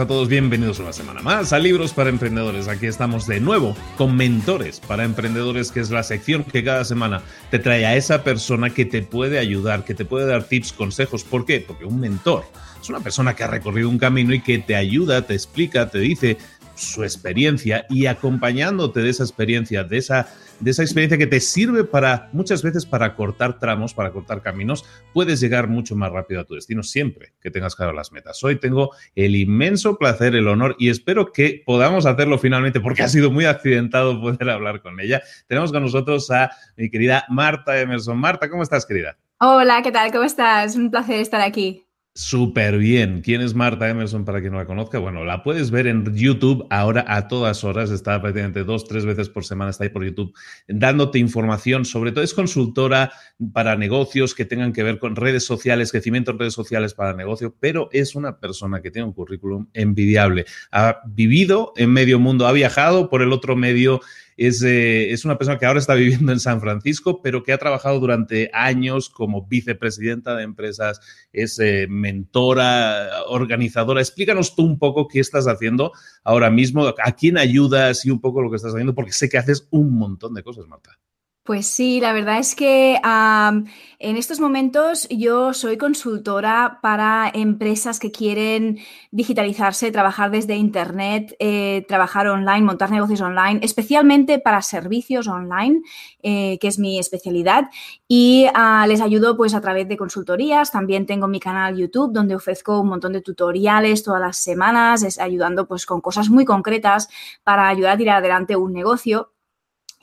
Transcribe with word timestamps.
a 0.00 0.06
todos, 0.06 0.26
bienvenidos 0.26 0.78
una 0.78 0.94
semana 0.94 1.20
más 1.20 1.52
a 1.52 1.58
Libros 1.58 1.92
para 1.92 2.08
Emprendedores. 2.08 2.66
Aquí 2.66 2.86
estamos 2.86 3.26
de 3.26 3.40
nuevo 3.40 3.76
con 3.98 4.16
Mentores 4.16 4.80
para 4.80 5.04
Emprendedores, 5.04 5.70
que 5.70 5.80
es 5.80 5.90
la 5.90 6.02
sección 6.02 6.44
que 6.44 6.64
cada 6.64 6.86
semana 6.86 7.20
te 7.50 7.58
trae 7.58 7.84
a 7.84 7.94
esa 7.94 8.24
persona 8.24 8.70
que 8.70 8.86
te 8.86 9.02
puede 9.02 9.38
ayudar, 9.38 9.84
que 9.84 9.94
te 9.94 10.06
puede 10.06 10.24
dar 10.24 10.44
tips, 10.44 10.72
consejos. 10.72 11.24
¿Por 11.24 11.44
qué? 11.44 11.60
Porque 11.60 11.84
un 11.84 12.00
mentor 12.00 12.44
es 12.80 12.88
una 12.88 13.00
persona 13.00 13.36
que 13.36 13.44
ha 13.44 13.48
recorrido 13.48 13.90
un 13.90 13.98
camino 13.98 14.32
y 14.32 14.40
que 14.40 14.60
te 14.60 14.76
ayuda, 14.76 15.26
te 15.26 15.34
explica, 15.34 15.90
te 15.90 15.98
dice 15.98 16.38
su 16.74 17.04
experiencia 17.04 17.84
y 17.90 18.06
acompañándote 18.06 19.00
de 19.00 19.10
esa 19.10 19.24
experiencia, 19.24 19.84
de 19.84 19.98
esa, 19.98 20.32
de 20.62 20.70
esa 20.70 20.82
experiencia 20.82 21.18
que 21.18 21.26
te 21.26 21.40
sirve 21.40 21.82
para 21.82 22.30
muchas 22.32 22.62
veces 22.62 22.86
para 22.86 23.16
cortar 23.16 23.58
tramos, 23.58 23.92
para 23.94 24.12
cortar 24.12 24.42
caminos, 24.42 24.84
puedes 25.12 25.40
llegar 25.40 25.66
mucho 25.66 25.96
más 25.96 26.12
rápido 26.12 26.40
a 26.40 26.44
tu 26.44 26.54
destino 26.54 26.84
siempre 26.84 27.34
que 27.40 27.50
tengas 27.50 27.74
claro 27.74 27.92
las 27.92 28.12
metas. 28.12 28.42
Hoy 28.44 28.60
tengo 28.60 28.92
el 29.16 29.34
inmenso 29.34 29.98
placer, 29.98 30.36
el 30.36 30.46
honor 30.46 30.76
y 30.78 30.88
espero 30.88 31.32
que 31.32 31.62
podamos 31.66 32.06
hacerlo 32.06 32.38
finalmente 32.38 32.80
porque 32.80 33.02
ha 33.02 33.08
sido 33.08 33.32
muy 33.32 33.44
accidentado 33.44 34.20
poder 34.20 34.48
hablar 34.50 34.82
con 34.82 35.00
ella. 35.00 35.20
Tenemos 35.48 35.72
con 35.72 35.82
nosotros 35.82 36.30
a 36.30 36.52
mi 36.76 36.88
querida 36.90 37.24
Marta 37.28 37.80
Emerson. 37.80 38.16
Marta, 38.16 38.48
¿cómo 38.48 38.62
estás, 38.62 38.86
querida? 38.86 39.18
Hola, 39.40 39.82
¿qué 39.82 39.90
tal? 39.90 40.12
¿Cómo 40.12 40.22
estás? 40.22 40.76
Un 40.76 40.92
placer 40.92 41.20
estar 41.20 41.40
aquí. 41.40 41.84
Súper 42.14 42.76
bien. 42.76 43.22
¿Quién 43.22 43.40
es 43.40 43.54
Marta 43.54 43.88
Emerson 43.88 44.26
para 44.26 44.40
quien 44.40 44.52
no 44.52 44.58
la 44.58 44.66
conozca? 44.66 44.98
Bueno, 44.98 45.24
la 45.24 45.42
puedes 45.42 45.70
ver 45.70 45.86
en 45.86 46.14
YouTube 46.14 46.66
ahora 46.68 47.06
a 47.08 47.26
todas 47.26 47.64
horas. 47.64 47.90
Está 47.90 48.20
prácticamente 48.20 48.64
dos, 48.64 48.86
tres 48.86 49.06
veces 49.06 49.30
por 49.30 49.46
semana, 49.46 49.70
está 49.70 49.84
ahí 49.84 49.90
por 49.90 50.04
YouTube 50.04 50.34
dándote 50.68 51.18
información. 51.18 51.86
Sobre 51.86 52.12
todo 52.12 52.22
es 52.22 52.34
consultora 52.34 53.12
para 53.54 53.76
negocios 53.76 54.34
que 54.34 54.44
tengan 54.44 54.74
que 54.74 54.82
ver 54.82 54.98
con 54.98 55.16
redes 55.16 55.46
sociales, 55.46 55.90
crecimiento 55.90 56.32
en 56.32 56.38
redes 56.38 56.52
sociales 56.52 56.92
para 56.92 57.14
negocio, 57.14 57.56
pero 57.58 57.88
es 57.92 58.14
una 58.14 58.38
persona 58.38 58.82
que 58.82 58.90
tiene 58.90 59.08
un 59.08 59.14
currículum 59.14 59.68
envidiable. 59.72 60.44
Ha 60.70 61.00
vivido 61.06 61.72
en 61.76 61.94
medio 61.94 62.18
mundo, 62.18 62.46
ha 62.46 62.52
viajado 62.52 63.08
por 63.08 63.22
el 63.22 63.32
otro 63.32 63.56
medio 63.56 64.02
eh, 64.36 65.12
es, 65.12 65.24
una 65.24 65.38
persona 65.38 65.58
que 65.58 65.66
ahora 65.66 65.78
está 65.78 65.94
viviendo 65.94 66.32
en 66.32 66.40
San 66.40 66.60
Francisco, 66.60 67.20
pero 67.22 67.42
que 67.42 67.52
ha 67.52 67.58
trabajado 67.58 68.00
durante 68.00 68.50
años 68.52 69.08
como 69.08 69.46
vicepresidenta 69.46 70.34
de 70.36 70.44
empresas, 70.44 71.00
es 71.32 71.58
eh, 71.58 71.86
mentora, 71.88 73.24
organizadora. 73.28 74.00
Explícanos 74.00 74.54
tú 74.54 74.64
un 74.64 74.78
poco 74.78 75.08
qué 75.08 75.20
estás 75.20 75.46
haciendo 75.46 75.92
ahora 76.24 76.50
mismo, 76.50 76.86
a 76.86 77.12
quién 77.12 77.38
ayudas 77.38 78.04
y 78.04 78.10
un 78.10 78.20
poco 78.20 78.42
lo 78.42 78.50
que 78.50 78.56
estás 78.56 78.72
haciendo, 78.72 78.94
porque 78.94 79.12
sé 79.12 79.28
que 79.28 79.38
haces 79.38 79.68
un 79.70 79.96
montón 79.96 80.34
de 80.34 80.42
cosas, 80.42 80.66
Marta. 80.66 80.98
Pues 81.44 81.66
sí, 81.66 82.00
la 82.00 82.12
verdad 82.12 82.38
es 82.38 82.54
que 82.54 83.00
en 83.02 84.16
estos 84.16 84.38
momentos 84.38 85.08
yo 85.10 85.52
soy 85.54 85.76
consultora 85.76 86.78
para 86.82 87.28
empresas 87.34 87.98
que 87.98 88.12
quieren 88.12 88.78
digitalizarse, 89.10 89.90
trabajar 89.90 90.30
desde 90.30 90.54
Internet, 90.54 91.34
eh, 91.40 91.84
trabajar 91.88 92.28
online, 92.28 92.62
montar 92.62 92.92
negocios 92.92 93.20
online, 93.22 93.58
especialmente 93.64 94.38
para 94.38 94.62
servicios 94.62 95.26
online, 95.26 95.82
eh, 96.22 96.58
que 96.60 96.68
es 96.68 96.78
mi 96.78 97.00
especialidad. 97.00 97.70
Y 98.06 98.46
ah, 98.54 98.86
les 98.86 99.00
ayudo 99.00 99.36
pues 99.36 99.52
a 99.54 99.60
través 99.60 99.88
de 99.88 99.96
consultorías. 99.96 100.70
También 100.70 101.06
tengo 101.06 101.26
mi 101.26 101.40
canal 101.40 101.76
YouTube 101.76 102.12
donde 102.12 102.36
ofrezco 102.36 102.78
un 102.80 102.88
montón 102.88 103.14
de 103.14 103.20
tutoriales 103.20 104.04
todas 104.04 104.20
las 104.20 104.36
semanas, 104.36 105.02
es 105.02 105.18
ayudando 105.18 105.66
pues 105.66 105.86
con 105.86 106.00
cosas 106.00 106.30
muy 106.30 106.44
concretas 106.44 107.08
para 107.42 107.66
ayudar 107.68 107.94
a 107.94 107.98
tirar 107.98 108.18
adelante 108.18 108.54
un 108.54 108.72
negocio. 108.72 109.32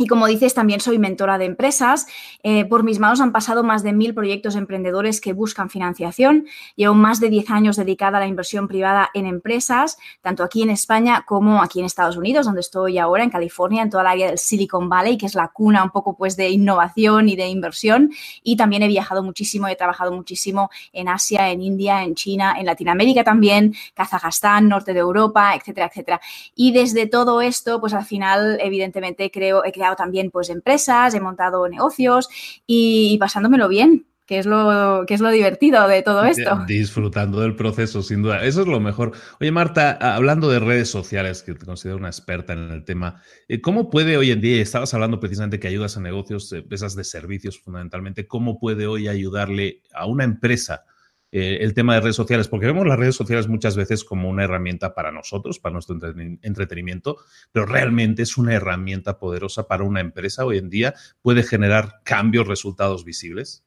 Y 0.02 0.08
como 0.08 0.28
dices, 0.28 0.54
también 0.54 0.80
soy 0.80 0.98
mentora 0.98 1.38
de 1.38 1.44
empresas. 1.44 2.08
Eh, 2.42 2.64
por 2.64 2.84
mis 2.84 3.00
manos 3.00 3.20
han 3.20 3.34
pasado 3.34 3.66
más 3.66 3.84
de 3.84 3.92
mil 3.92 4.14
proyectos 4.14 4.56
emprendedores 4.56 5.20
que 5.20 5.34
buscan 5.34 5.70
financiación. 5.70 6.46
Llevo 6.78 6.94
más 6.94 7.20
de 7.20 7.30
10 7.30 7.50
años 7.50 7.76
dedicada 7.76 8.18
a 8.18 8.22
la 8.22 8.28
inversión 8.28 8.70
privada 8.70 9.10
en 9.14 9.26
empresas, 9.26 9.98
tanto 10.22 10.46
aquí 10.46 10.64
en 10.64 10.70
España 10.70 11.26
como 11.28 11.62
aquí 11.62 11.82
en 11.82 11.86
Estados 11.86 12.16
Unidos, 12.16 12.46
donde 12.46 12.62
estoy 12.62 12.98
ahora, 12.98 13.26
en 13.26 13.30
California, 13.30 13.84
en 13.84 13.90
toda 13.90 14.04
la 14.04 14.12
área 14.12 14.28
del 14.28 14.38
Silicon 14.38 14.88
Valley, 14.88 15.18
que 15.18 15.26
es 15.26 15.36
la 15.36 15.50
cuna 15.50 15.84
un 15.84 15.90
poco 15.90 16.16
pues 16.16 16.38
de 16.38 16.48
innovación 16.48 17.28
y 17.28 17.36
de 17.36 17.50
inversión. 17.50 18.10
Y 18.42 18.56
también 18.56 18.84
he 18.84 18.88
viajado 18.88 19.22
muchísimo, 19.22 19.68
he 19.68 19.76
trabajado 19.76 20.14
muchísimo 20.14 20.70
en 20.94 21.10
Asia, 21.10 21.50
en 21.50 21.62
India, 21.62 22.04
en 22.04 22.16
China, 22.16 22.56
en 22.58 22.66
Latinoamérica 22.66 23.26
también, 23.26 23.76
Kazajstán, 23.96 24.70
norte 24.70 24.94
de 24.94 25.02
Europa, 25.02 25.56
etcétera, 25.56 25.88
etcétera. 25.88 26.22
Y 26.56 26.72
desde 26.72 27.06
todo 27.06 27.42
esto, 27.42 27.82
pues 27.82 27.94
al 27.94 28.06
final, 28.06 28.60
evidentemente, 28.62 29.30
creo, 29.30 29.66
he 29.66 29.74
creado 29.74 29.89
también 29.96 30.32
pues 30.32 30.50
empresas, 30.50 31.14
he 31.14 31.20
montado 31.20 31.68
negocios 31.68 32.30
y, 32.66 33.18
pasándomelo 33.20 33.68
bien 33.68 34.06
que 34.26 34.38
es 34.38 34.46
lo 34.46 35.06
que 35.08 35.16
es 35.16 35.22
lo 35.22 35.32
divertido 35.32 35.88
de 35.88 36.04
todo 36.04 36.24
esto. 36.24 36.64
Disfrutando 36.68 37.42
del 37.42 37.56
proceso, 37.56 38.04
sin 38.04 38.22
duda. 38.22 38.46
Eso 38.46 38.62
es 38.62 38.68
lo 38.68 38.80
mejor. 38.80 39.14
Oye, 39.42 39.52
Marta, 39.52 39.94
hablando 39.94 40.52
de 40.52 40.60
redes 40.60 40.88
sociales, 40.88 41.42
que 41.42 41.56
te 41.56 41.66
considero 41.66 41.98
una 41.98 42.10
experta 42.10 42.54
en 42.54 42.70
el 42.70 42.86
tema, 42.86 43.24
eh, 43.48 43.60
¿cómo 43.60 43.90
puede 43.90 44.18
hoy 44.18 44.30
en 44.30 44.40
día, 44.40 44.62
estabas 44.62 44.94
hablando 44.94 45.20
precisamente 45.20 45.60
que 45.60 45.68
ayudas 45.68 45.98
a 45.98 46.02
negocios, 46.02 46.54
empresas 46.54 46.96
de 46.96 47.06
servicios 47.06 47.60
fundamentalmente, 47.60 48.28
cómo 48.28 48.60
puede 48.60 48.86
hoy 48.86 49.08
ayudarle 49.08 49.82
a 49.96 50.06
una 50.06 50.26
empresa 50.26 50.86
eh, 51.32 51.60
el 51.62 51.74
tema 51.74 51.96
de 51.96 52.02
redes 52.02 52.16
sociales, 52.16 52.48
porque 52.48 52.66
vemos 52.66 52.88
las 52.88 52.98
redes 52.98 53.16
sociales 53.16 53.48
muchas 53.48 53.76
veces 53.76 54.04
como 54.04 54.30
una 54.30 54.44
herramienta 54.44 54.94
para 54.94 55.12
nosotros, 55.12 55.60
para 55.60 55.74
nuestro 55.74 55.98
entretenimiento, 56.42 57.18
pero 57.52 57.66
realmente 57.66 58.24
es 58.24 58.38
una 58.38 58.54
herramienta 58.54 59.20
poderosa 59.20 59.68
para 59.68 59.84
una 59.84 60.00
empresa 60.00 60.46
hoy 60.46 60.58
en 60.58 60.70
día, 60.70 60.94
puede 61.22 61.44
generar 61.44 62.02
cambios, 62.04 62.48
resultados 62.48 63.06
visibles. 63.06 63.64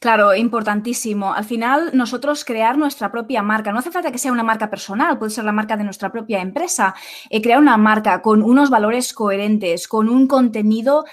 Claro, 0.00 0.34
importantísimo. 0.34 1.34
Al 1.34 1.44
final, 1.44 1.90
nosotros 1.92 2.44
crear 2.44 2.78
nuestra 2.78 3.12
propia 3.12 3.42
marca. 3.42 3.72
No 3.72 3.78
hace 3.78 3.90
falta 3.90 4.10
que 4.10 4.18
sea 4.18 4.32
una 4.32 4.42
marca 4.42 4.70
personal, 4.70 5.18
puede 5.18 5.30
ser 5.30 5.44
la 5.44 5.52
marca 5.52 5.76
de 5.76 5.84
nuestra 5.84 6.10
propia 6.10 6.40
empresa. 6.40 6.94
Eh, 7.30 7.42
crear 7.42 7.58
una 7.58 7.76
marca 7.76 8.22
con 8.22 8.42
unos 8.42 8.70
valores 8.70 9.12
coherentes, 9.12 9.86
con 9.86 10.08
un 10.08 10.26
contenido 10.26 11.04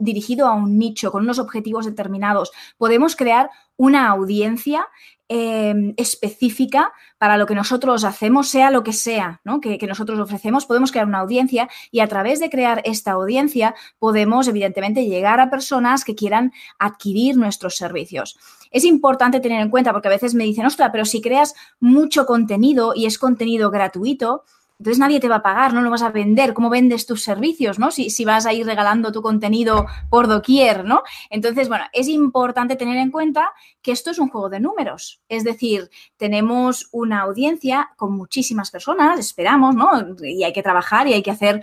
dirigido 0.00 0.46
a 0.46 0.54
un 0.54 0.78
nicho, 0.78 1.10
con 1.10 1.22
unos 1.22 1.38
objetivos 1.38 1.86
determinados. 1.86 2.52
Podemos 2.78 3.16
crear 3.16 3.50
una 3.76 4.08
audiencia 4.08 4.86
Em, 5.36 5.94
específica 5.96 6.92
para 7.18 7.36
lo 7.36 7.46
que 7.46 7.56
nosotros 7.56 8.04
hacemos, 8.04 8.48
sea 8.48 8.70
lo 8.70 8.84
que 8.84 8.92
sea 8.92 9.40
que, 9.60 9.78
que, 9.78 9.86
nosotros 9.88 10.20
ofrecemos, 10.20 10.64
podemos 10.64 10.92
crear 10.92 11.08
una 11.08 11.18
audiencia 11.18 11.68
y 11.90 11.98
a 11.98 12.06
través 12.06 12.38
de 12.38 12.50
crear 12.50 12.82
esta 12.84 13.10
audiencia 13.10 13.74
podemos, 13.98 14.46
evidentemente, 14.46 15.06
llegar 15.06 15.40
a 15.40 15.50
personas 15.50 16.04
que 16.04 16.14
quieran 16.14 16.52
adquirir 16.78 17.36
nuestros 17.36 17.76
servicios. 17.76 18.38
Es 18.70 18.84
importante 18.84 19.40
tener 19.40 19.60
en 19.60 19.70
cuenta, 19.70 19.92
porque 19.92 20.06
a 20.06 20.12
veces 20.12 20.36
me 20.36 20.44
dicen, 20.44 20.66
ostras, 20.66 20.90
pero 20.92 21.04
si 21.04 21.20
creas 21.20 21.56
mucho 21.80 22.26
contenido 22.26 22.92
y 22.94 23.06
es 23.06 23.18
contenido 23.18 23.72
gratuito, 23.72 24.44
entonces 24.78 24.98
nadie 24.98 25.20
te 25.20 25.28
va 25.28 25.36
a 25.36 25.42
pagar, 25.42 25.72
no 25.72 25.80
lo 25.82 25.90
vas 25.90 26.02
a 26.02 26.10
vender. 26.10 26.52
¿Cómo 26.52 26.68
vendes 26.68 27.06
tus 27.06 27.22
servicios, 27.22 27.78
no? 27.78 27.90
Si, 27.90 28.10
si, 28.10 28.24
vas 28.24 28.44
a 28.44 28.52
ir 28.52 28.66
regalando 28.66 29.12
tu 29.12 29.22
contenido 29.22 29.86
por 30.10 30.26
doquier, 30.26 30.84
¿no? 30.84 31.02
Entonces, 31.30 31.68
bueno, 31.68 31.84
es 31.92 32.08
importante 32.08 32.74
tener 32.74 32.96
en 32.96 33.10
cuenta 33.10 33.52
que 33.82 33.92
esto 33.92 34.10
es 34.10 34.18
un 34.18 34.28
juego 34.28 34.48
de 34.48 34.60
números. 34.60 35.22
Es 35.28 35.44
decir, 35.44 35.90
tenemos 36.16 36.88
una 36.90 37.20
audiencia 37.20 37.90
con 37.96 38.16
muchísimas 38.16 38.70
personas, 38.70 39.20
esperamos, 39.20 39.76
¿no? 39.76 39.90
Y 40.22 40.42
hay 40.42 40.52
que 40.52 40.62
trabajar 40.62 41.06
y 41.06 41.12
hay 41.12 41.22
que 41.22 41.30
hacer, 41.30 41.62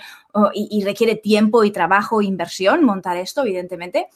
y, 0.54 0.70
y 0.72 0.84
requiere 0.86 1.16
tiempo 1.16 1.66
y 1.66 1.72
trabajo 1.72 2.22
e 2.22 2.26
inversión 2.26 2.86
montar 2.86 3.18
esto, 3.18 3.42
evidentemente 3.42 4.08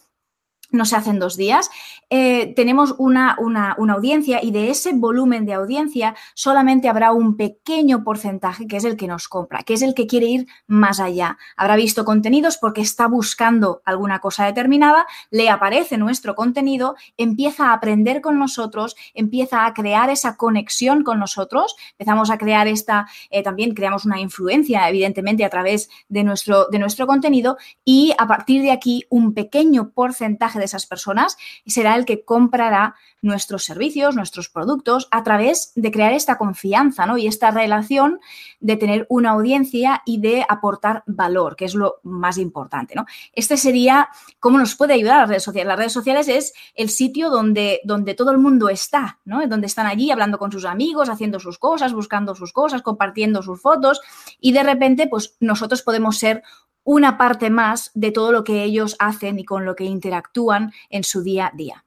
no 0.76 0.86
se 0.86 0.96
hace 0.96 1.10
en 1.10 1.20
dos 1.20 1.38
días, 1.38 1.70
eh, 2.10 2.54
tenemos 2.56 2.96
una, 2.98 3.36
una, 3.40 3.76
audiencia 3.94 4.44
y 4.44 4.52
de 4.52 4.70
ese 4.70 4.94
volumen 4.94 5.46
de 5.46 5.54
audiencia 5.54 6.16
solamente 6.34 6.90
habrá 6.90 7.12
un 7.12 7.38
pequeño 7.38 8.04
porcentaje 8.04 8.68
que 8.68 8.78
es 8.78 8.84
el 8.84 8.98
que 8.98 9.08
nos 9.08 9.28
compra, 9.28 9.64
que 9.64 9.74
es 9.74 9.82
el 9.82 9.94
que 9.94 10.06
quiere 10.06 10.28
ir 10.28 10.48
más 10.68 11.00
allá. 11.00 11.38
Habrá 11.56 11.76
visto 11.76 12.06
contenidos 12.06 12.58
porque 12.58 12.82
está 12.82 13.08
buscando 13.08 13.82
alguna 13.86 14.20
cosa 14.20 14.46
determinada, 14.46 15.06
le 15.32 15.50
aparece 15.50 15.98
nuestro 15.98 16.36
contenido, 16.36 16.96
empieza 17.18 17.70
a 17.70 17.74
aprender 17.74 18.22
con 18.22 18.38
nosotros, 18.38 18.96
empieza 19.14 19.66
a 19.66 19.74
crear 19.74 20.10
esa 20.10 20.36
conexión 20.38 21.04
con 21.04 21.20
nosotros, 21.20 21.76
empezamos 21.92 22.30
a 22.30 22.38
crear 22.38 22.68
esta, 22.68 23.08
eh, 23.30 23.44
también 23.44 23.74
creamos 23.74 24.06
una 24.06 24.20
influencia, 24.20 24.88
evidentemente, 24.90 25.46
a 25.46 25.50
través 25.50 25.90
de 26.10 26.24
nuestro, 26.24 26.68
de 26.68 26.80
nuestro 26.80 27.08
contenido 27.08 27.58
y 27.84 28.14
a 28.18 28.28
partir 28.28 28.62
de 28.62 28.72
aquí 28.72 29.06
un 29.10 29.34
pequeño 29.34 29.92
porcentaje 29.92 30.60
de 30.60 30.65
esas 30.66 30.86
personas 30.86 31.38
y 31.64 31.72
será 31.72 31.96
el 31.96 32.06
que 32.06 32.24
comprará 32.24 32.96
nuestros 33.22 33.64
servicios, 33.64 34.16
nuestros 34.16 34.50
productos, 34.50 35.08
a 35.12 35.24
través 35.24 35.72
de 35.76 35.92
crear 35.92 36.14
esta 36.14 36.38
confianza 36.38 37.06
¿no? 37.06 37.18
y 37.18 37.28
esta 37.28 37.52
relación 37.52 38.20
de 38.60 38.78
tener 38.78 39.06
una 39.10 39.32
audiencia 39.32 40.04
y 40.06 40.20
de 40.20 40.46
aportar 40.48 41.04
valor, 41.08 41.56
que 41.56 41.66
es 41.66 41.74
lo 41.74 41.96
más 42.04 42.38
importante. 42.38 42.94
¿no? 42.96 43.06
Este 43.34 43.58
sería 43.58 44.10
cómo 44.40 44.58
nos 44.58 44.76
puede 44.76 44.94
ayudar 44.94 45.22
las 45.22 45.30
redes 45.30 45.44
sociales. 45.44 45.68
Las 45.68 45.80
redes 45.80 45.94
sociales 45.94 46.28
es 46.28 46.54
el 46.76 46.90
sitio 46.90 47.30
donde, 47.30 47.82
donde 47.84 48.14
todo 48.14 48.32
el 48.32 48.38
mundo 48.38 48.70
está, 48.70 49.20
¿no? 49.26 49.46
donde 49.48 49.68
están 49.68 49.88
allí 49.88 50.12
hablando 50.12 50.38
con 50.38 50.52
sus 50.52 50.66
amigos, 50.66 51.10
haciendo 51.10 51.40
sus 51.40 51.58
cosas, 51.58 51.94
buscando 51.94 52.36
sus 52.36 52.54
cosas, 52.54 52.82
compartiendo 52.82 53.42
sus 53.42 53.62
fotos 53.62 54.02
y 54.40 54.52
de 54.52 54.64
repente 54.64 55.08
pues 55.08 55.36
nosotros 55.40 55.82
podemos 55.82 56.18
ser 56.18 56.44
una 56.86 57.18
parte 57.18 57.50
más 57.50 57.92
de 57.94 58.12
todo 58.12 58.32
lo 58.32 58.46
que 58.46 58.64
ellos 58.64 58.96
hacen 59.00 59.38
y 59.40 59.44
con 59.44 59.66
lo 59.66 59.76
que 59.76 59.84
interactúan 59.84 60.72
en 60.90 61.04
su 61.04 61.22
día 61.22 61.48
a 61.48 61.58
día. 61.58 61.84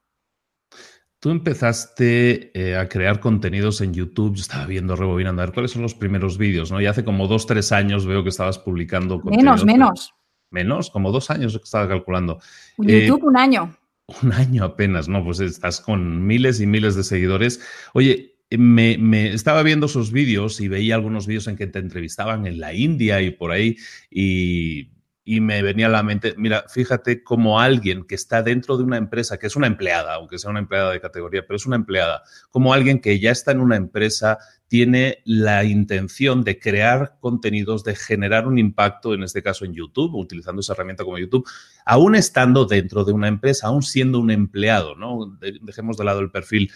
Tú 1.20 1.30
empezaste 1.30 2.52
eh, 2.54 2.76
a 2.76 2.88
crear 2.88 3.18
contenidos 3.18 3.80
en 3.80 3.94
YouTube. 3.94 4.36
Yo 4.36 4.42
estaba 4.42 4.66
viendo, 4.66 4.94
rebobinando, 4.94 5.42
a 5.42 5.46
ver 5.46 5.54
cuáles 5.54 5.72
son 5.72 5.82
los 5.82 5.94
primeros 5.94 6.38
vídeos, 6.38 6.70
¿no? 6.70 6.80
Y 6.80 6.86
hace 6.86 7.04
como 7.04 7.26
dos, 7.26 7.46
tres 7.46 7.72
años 7.72 8.06
veo 8.06 8.22
que 8.22 8.28
estabas 8.28 8.58
publicando 8.58 9.20
Menos, 9.24 9.64
menos. 9.64 10.14
Menos, 10.50 10.90
como 10.90 11.10
dos 11.10 11.30
años 11.30 11.56
que 11.56 11.64
estaba 11.64 11.88
calculando. 11.88 12.40
YouTube, 12.76 13.24
un 13.24 13.36
año. 13.36 13.74
Un 14.22 14.32
año 14.32 14.64
apenas, 14.64 15.08
¿no? 15.08 15.22
Pues 15.22 15.40
estás 15.40 15.80
con 15.80 16.26
miles 16.26 16.60
y 16.60 16.66
miles 16.66 16.94
de 16.94 17.02
seguidores. 17.02 17.60
Oye, 17.94 18.37
me, 18.56 19.32
estaba 19.32 19.62
viendo 19.62 19.86
esos 19.86 20.10
vídeos 20.10 20.60
y 20.60 20.68
veía 20.68 20.94
algunos 20.94 21.26
vídeos 21.26 21.48
en 21.48 21.56
que 21.56 21.66
te 21.66 21.78
entrevistaban 21.78 22.46
en 22.46 22.58
la 22.58 22.72
India 22.72 23.20
y 23.20 23.30
por 23.30 23.50
ahí 23.50 23.76
y, 24.10 24.90
y, 25.24 25.40
me 25.40 25.60
venía 25.62 25.86
a 25.86 25.90
la 25.90 26.02
mente, 26.02 26.34
mira, 26.38 26.64
fíjate 26.68 27.22
como 27.22 27.60
alguien 27.60 28.04
que 28.04 28.14
está 28.14 28.42
dentro 28.42 28.78
de 28.78 28.84
una 28.84 28.96
empresa, 28.96 29.38
que 29.38 29.48
es 29.48 29.56
una 29.56 29.66
empleada, 29.66 30.14
aunque 30.14 30.38
sea 30.38 30.50
una 30.50 30.60
empleada 30.60 30.92
de 30.92 31.00
categoría, 31.00 31.46
pero 31.46 31.56
es 31.56 31.66
una 31.66 31.76
empleada, 31.76 32.22
como 32.50 32.72
alguien 32.72 33.00
que 33.00 33.20
ya 33.20 33.32
está 33.32 33.52
en 33.52 33.60
una 33.60 33.76
empresa, 33.76 34.38
tiene 34.68 35.22
la 35.24 35.64
intención 35.64 36.44
de 36.44 36.58
crear 36.58 37.16
contenidos, 37.20 37.84
de 37.84 37.96
generar 37.96 38.46
un 38.46 38.58
impacto, 38.58 39.14
en 39.14 39.22
este 39.22 39.42
caso 39.42 39.64
en 39.64 39.72
YouTube, 39.72 40.14
utilizando 40.14 40.60
esa 40.60 40.74
herramienta 40.74 41.04
como 41.04 41.18
YouTube, 41.18 41.48
aún 41.84 42.14
estando 42.14 42.66
dentro 42.66 43.04
de 43.04 43.12
una 43.12 43.28
empresa, 43.28 43.66
aún 43.66 43.82
siendo 43.82 44.20
un 44.20 44.30
empleado, 44.30 44.94
¿no? 44.94 45.38
Dejemos 45.62 45.96
de 45.96 46.04
lado 46.04 46.20
el 46.20 46.30
perfil 46.30 46.70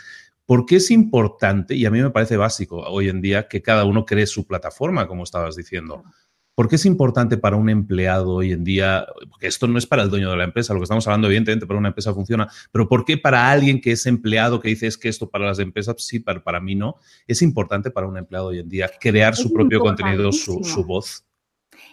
¿Por 0.52 0.66
qué 0.66 0.76
es 0.76 0.90
importante, 0.90 1.74
y 1.74 1.86
a 1.86 1.90
mí 1.90 2.02
me 2.02 2.10
parece 2.10 2.36
básico 2.36 2.76
hoy 2.76 3.08
en 3.08 3.22
día, 3.22 3.48
que 3.48 3.62
cada 3.62 3.86
uno 3.86 4.04
cree 4.04 4.26
su 4.26 4.46
plataforma, 4.46 5.08
como 5.08 5.22
estabas 5.24 5.56
diciendo? 5.56 6.04
¿Por 6.54 6.68
qué 6.68 6.76
es 6.76 6.84
importante 6.84 7.38
para 7.38 7.56
un 7.56 7.70
empleado 7.70 8.34
hoy 8.34 8.52
en 8.52 8.62
día? 8.62 9.06
Porque 9.30 9.46
esto 9.46 9.66
no 9.66 9.78
es 9.78 9.86
para 9.86 10.02
el 10.02 10.10
dueño 10.10 10.30
de 10.30 10.36
la 10.36 10.44
empresa, 10.44 10.74
lo 10.74 10.80
que 10.80 10.84
estamos 10.84 11.06
hablando, 11.06 11.28
evidentemente, 11.28 11.66
para 11.66 11.78
una 11.78 11.88
empresa 11.88 12.12
funciona, 12.12 12.50
pero 12.70 12.86
¿por 12.86 13.06
qué 13.06 13.16
para 13.16 13.50
alguien 13.50 13.80
que 13.80 13.92
es 13.92 14.04
empleado, 14.04 14.60
que 14.60 14.68
dice 14.68 14.88
es 14.88 14.98
que 14.98 15.08
esto 15.08 15.30
para 15.30 15.46
las 15.46 15.58
empresas, 15.58 15.96
sí, 16.00 16.20
para, 16.20 16.44
para 16.44 16.60
mí 16.60 16.74
no? 16.74 16.96
Es 17.26 17.40
importante 17.40 17.90
para 17.90 18.06
un 18.06 18.18
empleado 18.18 18.48
hoy 18.48 18.58
en 18.58 18.68
día 18.68 18.90
crear 19.00 19.34
su 19.34 19.54
propio 19.54 19.80
contenido, 19.80 20.32
su, 20.32 20.62
su 20.62 20.84
voz. 20.84 21.24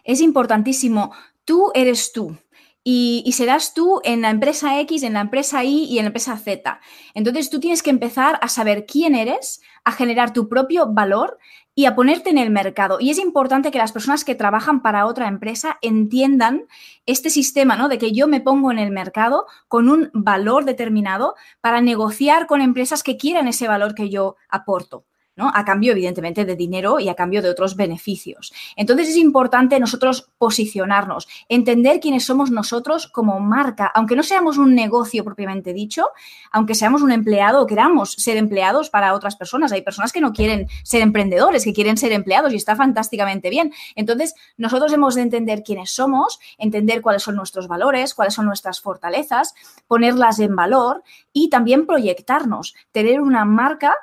Es 0.04 0.20
importantísimo. 0.20 1.14
Tú 1.46 1.72
eres 1.74 2.12
tú. 2.12 2.36
Y, 2.84 3.30
serás 3.34 3.74
tú 3.74 4.02
en 4.04 4.22
la 4.22 4.30
empresa 4.30 4.80
X, 4.80 5.04
en 5.04 5.14
la 5.14 5.22
empresa 5.22 5.64
Y 5.64 5.86
y 5.86 6.00
en 6.00 6.06
la 6.06 6.08
empresa 6.08 6.38
Z. 6.38 6.80
Entonces 7.14 7.50
tú 7.50 7.60
tienes 7.60 7.84
que 7.84 7.90
empezar 7.90 8.40
a 8.42 8.48
saber 8.48 8.86
quién 8.86 9.16
eres, 9.16 9.62
a 9.84 9.92
generar 9.92 10.34
tu 10.34 10.48
propio 10.50 10.88
valor 10.88 11.38
y 11.76 11.86
a 11.86 11.96
ponerte 11.96 12.30
en 12.30 12.38
el 12.38 12.50
mercado. 12.50 12.98
Y 13.00 13.10
es 13.10 13.20
importante 13.20 13.72
que 13.72 13.78
las 13.78 13.92
personas 13.92 14.26
que 14.26 14.36
trabajan 14.36 14.82
para 14.82 15.06
otra 15.06 15.28
empresa 15.28 15.78
entiendan 15.82 16.66
este 17.06 17.30
sistema, 17.30 17.76
¿no? 17.76 17.90
De 17.90 17.98
que 17.98 18.12
yo 18.12 18.28
me 18.28 18.42
pongo 18.42 18.72
en 18.72 18.80
el 18.80 18.92
mercado 18.92 19.46
con 19.68 19.90
un 19.90 20.10
valor 20.14 20.66
determinado 20.66 21.36
para 21.62 21.82
negociar 21.82 22.48
con 22.48 22.62
empresas 22.62 23.04
que 23.04 23.18
quieran 23.18 23.48
ese 23.48 23.68
valor 23.68 23.96
que 23.96 24.10
yo 24.10 24.36
aporto. 24.50 25.06
A 25.54 25.64
cambio, 25.64 25.94
evidentemente, 25.94 26.46
de 26.46 26.56
dinero 26.56 27.00
y 27.00 27.10
a 27.10 27.16
cambio 27.16 27.42
de 27.42 27.50
otros 27.50 27.76
beneficios. 27.76 28.52
Entonces 28.76 29.10
es 29.10 29.18
importante 29.18 29.80
nosotros 29.80 30.30
posicionarnos, 30.38 31.28
entender 31.48 32.00
quiénes 32.00 32.26
somos 32.26 32.52
nosotros 32.52 33.08
como 33.08 33.40
marca, 33.40 33.92
aunque 33.94 34.16
no 34.16 34.24
seamos 34.24 34.58
un 34.58 34.76
negocio 34.76 35.24
propiamente 35.24 35.74
dicho, 35.74 36.08
aunque 36.52 36.76
seamos 36.76 37.02
un 37.02 37.12
empleado 37.12 37.62
o 37.62 37.66
queramos 37.68 38.14
ser 38.14 38.38
empleados 38.38 38.90
para 38.90 39.14
otras 39.14 39.36
personas. 39.36 39.72
Hay 39.72 39.82
personas 39.82 40.12
que 40.12 40.22
no 40.22 40.34
quieren 40.34 40.68
ser 40.84 41.02
emprendedores, 41.02 41.64
que 41.64 41.74
quieren 41.74 41.98
ser 41.98 42.12
empleados 42.12 42.54
y 42.54 42.56
está 42.56 42.76
fantásticamente 42.76 43.50
bien. 43.50 43.72
Entonces, 43.96 44.36
nosotros 44.58 44.92
hemos 44.94 45.16
de 45.16 45.22
entender 45.22 45.64
quiénes 45.64 45.92
somos, 45.92 46.40
entender 46.58 47.02
cuáles 47.02 47.24
son 47.24 47.36
nuestros 47.36 47.68
valores, 47.68 48.14
cuáles 48.14 48.34
son 48.34 48.46
nuestras 48.46 48.82
fortalezas, 48.82 49.54
ponerlas 49.88 50.40
en 50.40 50.56
valor 50.56 51.04
y 51.34 51.50
también 51.50 51.86
proyectarnos, 51.86 52.76
tener 52.92 53.22
una 53.22 53.46
marca 53.46 53.96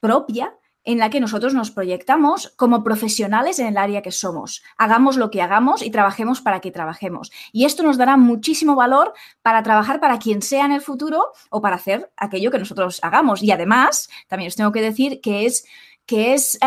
propia 0.00 0.54
en 0.88 0.96
la 0.96 1.10
que 1.10 1.20
nosotros 1.20 1.52
nos 1.52 1.70
proyectamos 1.70 2.54
como 2.56 2.82
profesionales 2.82 3.58
en 3.58 3.66
el 3.66 3.76
área 3.76 4.00
que 4.00 4.10
somos. 4.10 4.62
Hagamos 4.78 5.18
lo 5.18 5.30
que 5.30 5.42
hagamos 5.42 5.82
y 5.82 5.90
trabajemos 5.90 6.40
para 6.40 6.60
que 6.60 6.70
trabajemos. 6.70 7.30
Y 7.52 7.66
esto 7.66 7.82
nos 7.82 7.98
dará 7.98 8.16
muchísimo 8.16 8.74
valor 8.74 9.12
para 9.42 9.62
trabajar 9.62 10.00
para 10.00 10.18
quien 10.18 10.40
sea 10.40 10.64
en 10.64 10.72
el 10.72 10.80
futuro 10.80 11.26
o 11.50 11.60
para 11.60 11.76
hacer 11.76 12.10
aquello 12.16 12.50
que 12.50 12.58
nosotros 12.58 13.00
hagamos. 13.02 13.42
Y 13.42 13.50
además, 13.50 14.08
también 14.28 14.48
os 14.48 14.56
tengo 14.56 14.72
que 14.72 14.80
decir 14.80 15.20
que 15.20 15.44
es 15.44 15.66
que 16.08 16.32
es 16.32 16.58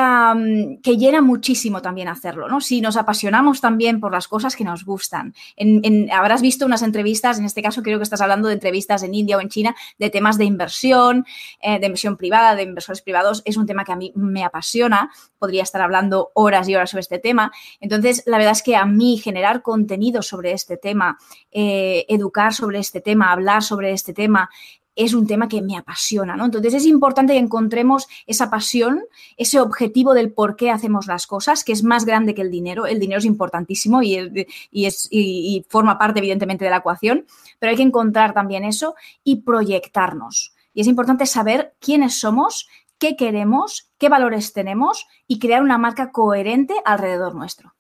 que 0.83 0.97
llena 0.97 1.19
muchísimo 1.19 1.81
también 1.81 2.07
hacerlo, 2.07 2.47
¿no? 2.47 2.61
Si 2.61 2.79
nos 2.79 2.95
apasionamos 2.95 3.59
también 3.59 3.99
por 3.99 4.11
las 4.11 4.27
cosas 4.27 4.55
que 4.55 4.63
nos 4.63 4.85
gustan. 4.85 5.33
Habrás 6.13 6.43
visto 6.43 6.63
unas 6.63 6.83
entrevistas, 6.83 7.39
en 7.39 7.45
este 7.45 7.63
caso 7.63 7.81
creo 7.81 7.97
que 7.97 8.03
estás 8.03 8.21
hablando 8.21 8.49
de 8.49 8.53
entrevistas 8.53 9.01
en 9.01 9.15
India 9.15 9.37
o 9.37 9.41
en 9.41 9.49
China, 9.49 9.75
de 9.97 10.11
temas 10.11 10.37
de 10.37 10.45
inversión, 10.45 11.25
eh, 11.59 11.79
de 11.79 11.87
inversión 11.87 12.17
privada, 12.17 12.53
de 12.53 12.61
inversores 12.61 13.01
privados. 13.01 13.41
Es 13.43 13.57
un 13.57 13.65
tema 13.65 13.83
que 13.83 13.91
a 13.91 13.95
mí 13.95 14.11
me 14.13 14.43
apasiona. 14.43 15.09
Podría 15.39 15.63
estar 15.63 15.81
hablando 15.81 16.29
horas 16.35 16.69
y 16.69 16.75
horas 16.75 16.91
sobre 16.91 17.01
este 17.01 17.17
tema. 17.17 17.51
Entonces, 17.79 18.21
la 18.27 18.37
verdad 18.37 18.51
es 18.51 18.61
que 18.61 18.75
a 18.75 18.85
mí 18.85 19.17
generar 19.17 19.63
contenido 19.63 20.21
sobre 20.21 20.51
este 20.51 20.77
tema, 20.77 21.17
eh, 21.51 22.05
educar 22.09 22.53
sobre 22.53 22.77
este 22.77 23.01
tema, 23.01 23.31
hablar 23.31 23.63
sobre 23.63 23.91
este 23.91 24.13
tema, 24.13 24.51
es 25.03 25.13
un 25.13 25.27
tema 25.27 25.47
que 25.47 25.61
me 25.61 25.77
apasiona, 25.77 26.35
¿no? 26.35 26.45
Entonces 26.45 26.73
es 26.73 26.85
importante 26.85 27.33
que 27.33 27.39
encontremos 27.39 28.07
esa 28.27 28.49
pasión, 28.49 29.01
ese 29.37 29.59
objetivo 29.59 30.13
del 30.13 30.31
por 30.31 30.55
qué 30.55 30.71
hacemos 30.71 31.07
las 31.07 31.27
cosas, 31.27 31.63
que 31.63 31.71
es 31.71 31.83
más 31.83 32.05
grande 32.05 32.33
que 32.33 32.41
el 32.41 32.51
dinero. 32.51 32.85
El 32.85 32.99
dinero 32.99 33.19
es 33.19 33.25
importantísimo 33.25 34.01
y, 34.01 34.15
es, 34.71 35.07
y 35.11 35.65
forma 35.69 35.97
parte, 35.97 36.19
evidentemente, 36.19 36.65
de 36.65 36.71
la 36.71 36.77
ecuación, 36.77 37.25
pero 37.59 37.71
hay 37.71 37.77
que 37.77 37.83
encontrar 37.83 38.33
también 38.33 38.63
eso 38.63 38.95
y 39.23 39.37
proyectarnos. 39.37 40.53
Y 40.73 40.81
es 40.81 40.87
importante 40.87 41.25
saber 41.25 41.73
quiénes 41.79 42.19
somos, 42.19 42.67
qué 42.97 43.15
queremos, 43.15 43.91
qué 43.97 44.09
valores 44.09 44.53
tenemos 44.53 45.07
y 45.27 45.39
crear 45.39 45.63
una 45.63 45.77
marca 45.77 46.11
coherente 46.11 46.75
alrededor 46.85 47.35
nuestro. 47.35 47.73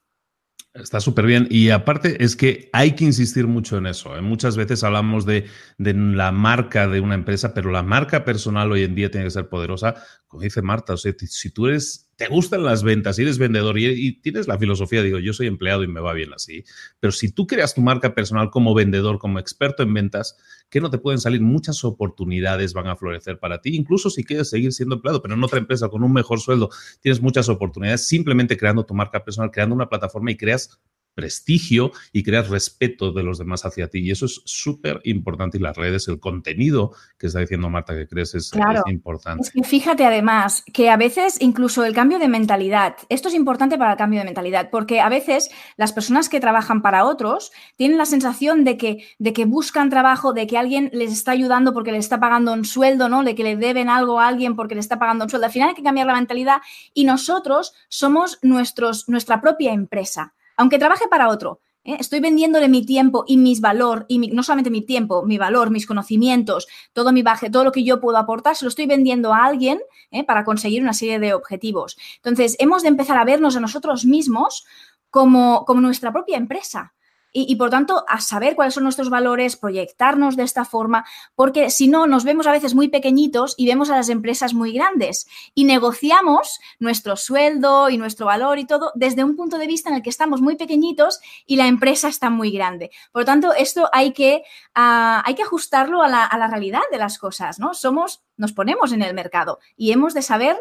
Está 0.73 1.01
súper 1.01 1.25
bien. 1.25 1.47
Y 1.49 1.69
aparte 1.69 2.23
es 2.23 2.35
que 2.35 2.69
hay 2.71 2.93
que 2.93 3.03
insistir 3.03 3.45
mucho 3.45 3.77
en 3.77 3.87
eso. 3.87 4.15
¿eh? 4.15 4.21
Muchas 4.21 4.55
veces 4.55 4.83
hablamos 4.83 5.25
de, 5.25 5.45
de, 5.77 5.93
la 5.93 6.31
marca 6.31 6.87
de 6.87 7.01
una 7.01 7.15
empresa, 7.15 7.53
pero 7.53 7.71
la 7.71 7.83
marca 7.83 8.23
personal 8.23 8.71
hoy 8.71 8.83
en 8.83 8.95
día 8.95 9.11
tiene 9.11 9.25
que 9.25 9.31
ser 9.31 9.49
poderosa. 9.49 9.95
Como 10.27 10.43
dice 10.43 10.61
Marta, 10.61 10.93
o 10.93 10.97
sea, 10.97 11.13
si 11.17 11.49
tú 11.49 11.67
eres 11.67 12.10
te 12.21 12.27
gustan 12.27 12.63
las 12.63 12.83
ventas 12.83 13.17
y 13.17 13.23
eres 13.23 13.39
vendedor 13.39 13.79
y, 13.79 14.13
tienes 14.21 14.47
la 14.47 14.59
filosofía, 14.59 15.01
digo, 15.01 15.17
yo 15.17 15.33
soy 15.33 15.47
empleado 15.47 15.83
y 15.83 15.87
me 15.87 16.01
va 16.01 16.13
bien 16.13 16.31
así, 16.33 16.63
pero 16.99 17.11
si 17.11 17.31
tú 17.31 17.47
creas 17.47 17.73
tu 17.73 17.81
marca 17.81 18.13
personal 18.13 18.51
como 18.51 18.75
vendedor, 18.75 19.17
como 19.17 19.39
experto 19.39 19.81
en 19.81 19.91
ventas, 19.91 20.37
que 20.69 20.79
no 20.79 20.91
te 20.91 20.99
pueden 20.99 21.19
salir 21.19 21.41
muchas 21.41 21.83
oportunidades, 21.83 22.73
van 22.73 22.85
a 22.85 22.95
florecer 22.95 23.39
para 23.39 23.59
ti, 23.59 23.75
incluso 23.75 24.11
si 24.11 24.23
quieres 24.23 24.51
seguir 24.51 24.71
siendo 24.71 24.97
empleado, 24.97 25.23
pero 25.23 25.33
en 25.33 25.43
otra 25.43 25.57
empresa 25.57 25.89
con 25.89 26.03
un 26.03 26.13
mejor 26.13 26.39
sueldo, 26.39 26.69
tienes 26.99 27.23
muchas 27.23 27.49
oportunidades 27.49 28.05
simplemente 28.05 28.55
creando 28.55 28.85
tu 28.85 28.93
marca 28.93 29.23
personal, 29.23 29.49
creando 29.49 29.73
una 29.73 29.89
plataforma 29.89 30.29
y 30.29 30.37
creas 30.37 30.79
prestigio 31.13 31.91
y 32.11 32.23
creas 32.23 32.49
respeto 32.49 33.11
de 33.11 33.23
los 33.23 33.37
demás 33.37 33.65
hacia 33.65 33.87
ti. 33.87 33.99
Y 33.99 34.11
eso 34.11 34.25
es 34.25 34.41
súper 34.45 35.01
importante. 35.03 35.57
Y 35.57 35.61
las 35.61 35.75
redes, 35.75 36.07
el 36.07 36.19
contenido 36.19 36.93
que 37.17 37.27
está 37.27 37.39
diciendo 37.39 37.69
Marta 37.69 37.93
que 37.93 38.07
crees 38.07 38.35
es, 38.35 38.51
importante. 38.87 39.43
Es 39.43 39.51
que 39.51 39.63
fíjate 39.63 40.05
además 40.05 40.63
que 40.73 40.89
a 40.89 40.97
veces 40.97 41.37
incluso 41.41 41.83
el 41.85 41.93
cambio 41.93 42.19
de 42.19 42.27
mentalidad, 42.27 42.95
esto 43.09 43.27
es 43.27 43.35
importante 43.35 43.77
para 43.77 43.91
el 43.91 43.97
cambio 43.97 44.19
de 44.19 44.25
mentalidad, 44.25 44.69
porque 44.69 45.01
a 45.01 45.09
veces 45.09 45.49
las 45.77 45.93
personas 45.93 46.29
que 46.29 46.39
trabajan 46.39 46.81
para 46.81 47.05
otros 47.05 47.51
tienen 47.75 47.97
la 47.97 48.05
sensación 48.05 48.63
de 48.63 48.77
que, 48.77 49.05
de 49.19 49.33
que 49.33 49.45
buscan 49.45 49.89
trabajo, 49.89 50.33
de 50.33 50.47
que 50.47 50.57
alguien 50.57 50.89
les 50.93 51.11
está 51.11 51.31
ayudando 51.31 51.73
porque 51.73 51.91
le 51.91 51.97
está 51.97 52.19
pagando 52.19 52.53
un 52.53 52.65
sueldo, 52.65 53.09
¿no? 53.09 53.23
De 53.23 53.35
que 53.35 53.43
le 53.43 53.55
deben 53.55 53.89
algo 53.89 54.19
a 54.19 54.27
alguien 54.27 54.55
porque 54.55 54.75
le 54.75 54.81
está 54.81 54.99
pagando 54.99 55.25
un 55.25 55.29
sueldo. 55.29 55.45
Al 55.45 55.51
final 55.51 55.69
hay 55.69 55.75
que 55.75 55.83
cambiar 55.83 56.07
la 56.07 56.15
mentalidad 56.15 56.61
y 56.93 57.05
nosotros 57.05 57.73
somos 57.89 58.39
nuestros, 58.41 59.07
nuestra 59.07 59.41
propia 59.41 59.73
empresa 59.73 60.33
aunque 60.57 60.79
trabaje 60.79 61.07
para 61.09 61.29
otro. 61.29 61.59
¿eh? 61.83 61.97
Estoy 61.99 62.19
vendiéndole 62.19 62.67
mi 62.69 62.85
tiempo 62.85 63.23
y 63.27 63.37
mis 63.37 63.61
valor, 63.61 64.05
y 64.07 64.19
no 64.19 64.43
solamente 64.43 64.69
mi 64.69 64.81
tiempo, 64.81 65.23
mi 65.23 65.37
valor, 65.37 65.71
mis 65.71 65.85
conocimientos, 65.85 66.67
todo 66.93 67.11
mi 67.11 67.23
baje, 67.23 67.49
todo 67.49 67.63
lo 67.63 67.71
que 67.71 67.83
yo 67.83 67.99
puedo 67.99 68.17
aportar, 68.17 68.55
se 68.55 68.65
lo 68.65 68.69
estoy 68.69 68.85
vendiendo 68.85 69.33
a 69.33 69.45
alguien 69.45 69.79
¿eh? 70.11 70.23
para 70.23 70.43
conseguir 70.43 70.81
una 70.81 70.93
serie 70.93 71.19
de 71.19 71.33
objetivos. 71.33 71.97
Entonces, 72.17 72.55
hemos 72.59 72.83
de 72.83 72.89
empezar 72.89 73.17
a 73.17 73.25
vernos 73.25 73.55
a 73.55 73.59
nosotros 73.59 74.05
mismos 74.05 74.65
como, 75.09 75.65
como 75.65 75.81
nuestra 75.81 76.11
propia 76.11 76.37
empresa. 76.37 76.93
Y, 77.33 77.55
por 77.55 77.69
tanto, 77.69 78.03
a 78.09 78.19
saber 78.19 78.55
cuáles 78.55 78.73
son 78.73 78.83
nuestros 78.83 79.09
valores, 79.09 79.55
proyectarnos 79.55 80.35
de 80.35 80.43
esta 80.43 80.65
forma, 80.65 81.05
porque 81.33 81.69
si 81.69 81.87
no, 81.87 82.05
nos 82.05 82.25
vemos 82.25 82.45
a 82.45 82.51
veces 82.51 82.75
muy 82.75 82.89
pequeñitos 82.89 83.55
y 83.57 83.67
vemos 83.67 83.89
a 83.89 83.95
las 83.95 84.09
empresas 84.09 84.53
muy 84.53 84.73
grandes 84.73 85.27
y 85.55 85.63
negociamos 85.63 86.59
nuestro 86.79 87.15
sueldo 87.15 87.89
y 87.89 87.97
nuestro 87.97 88.25
valor 88.25 88.59
y 88.59 88.65
todo 88.65 88.91
desde 88.95 89.23
un 89.23 89.37
punto 89.37 89.57
de 89.57 89.67
vista 89.67 89.89
en 89.89 89.95
el 89.95 90.01
que 90.01 90.09
estamos 90.09 90.41
muy 90.41 90.57
pequeñitos 90.57 91.19
y 91.45 91.55
la 91.55 91.67
empresa 91.67 92.09
está 92.09 92.29
muy 92.29 92.51
grande. 92.51 92.91
Por 93.11 93.21
lo 93.21 93.25
tanto, 93.25 93.53
esto 93.53 93.89
hay 93.93 94.11
que, 94.11 94.43
ah, 94.75 95.23
hay 95.25 95.35
que 95.35 95.43
ajustarlo 95.43 96.01
a 96.03 96.09
la, 96.09 96.25
a 96.25 96.37
la 96.37 96.47
realidad 96.47 96.81
de 96.91 96.97
las 96.97 97.17
cosas, 97.17 97.59
¿no? 97.59 97.73
Somos, 97.73 98.23
nos 98.35 98.51
ponemos 98.51 98.91
en 98.91 99.03
el 99.03 99.13
mercado 99.13 99.59
y 99.77 99.91
hemos 99.91 100.13
de 100.13 100.21
saber 100.21 100.57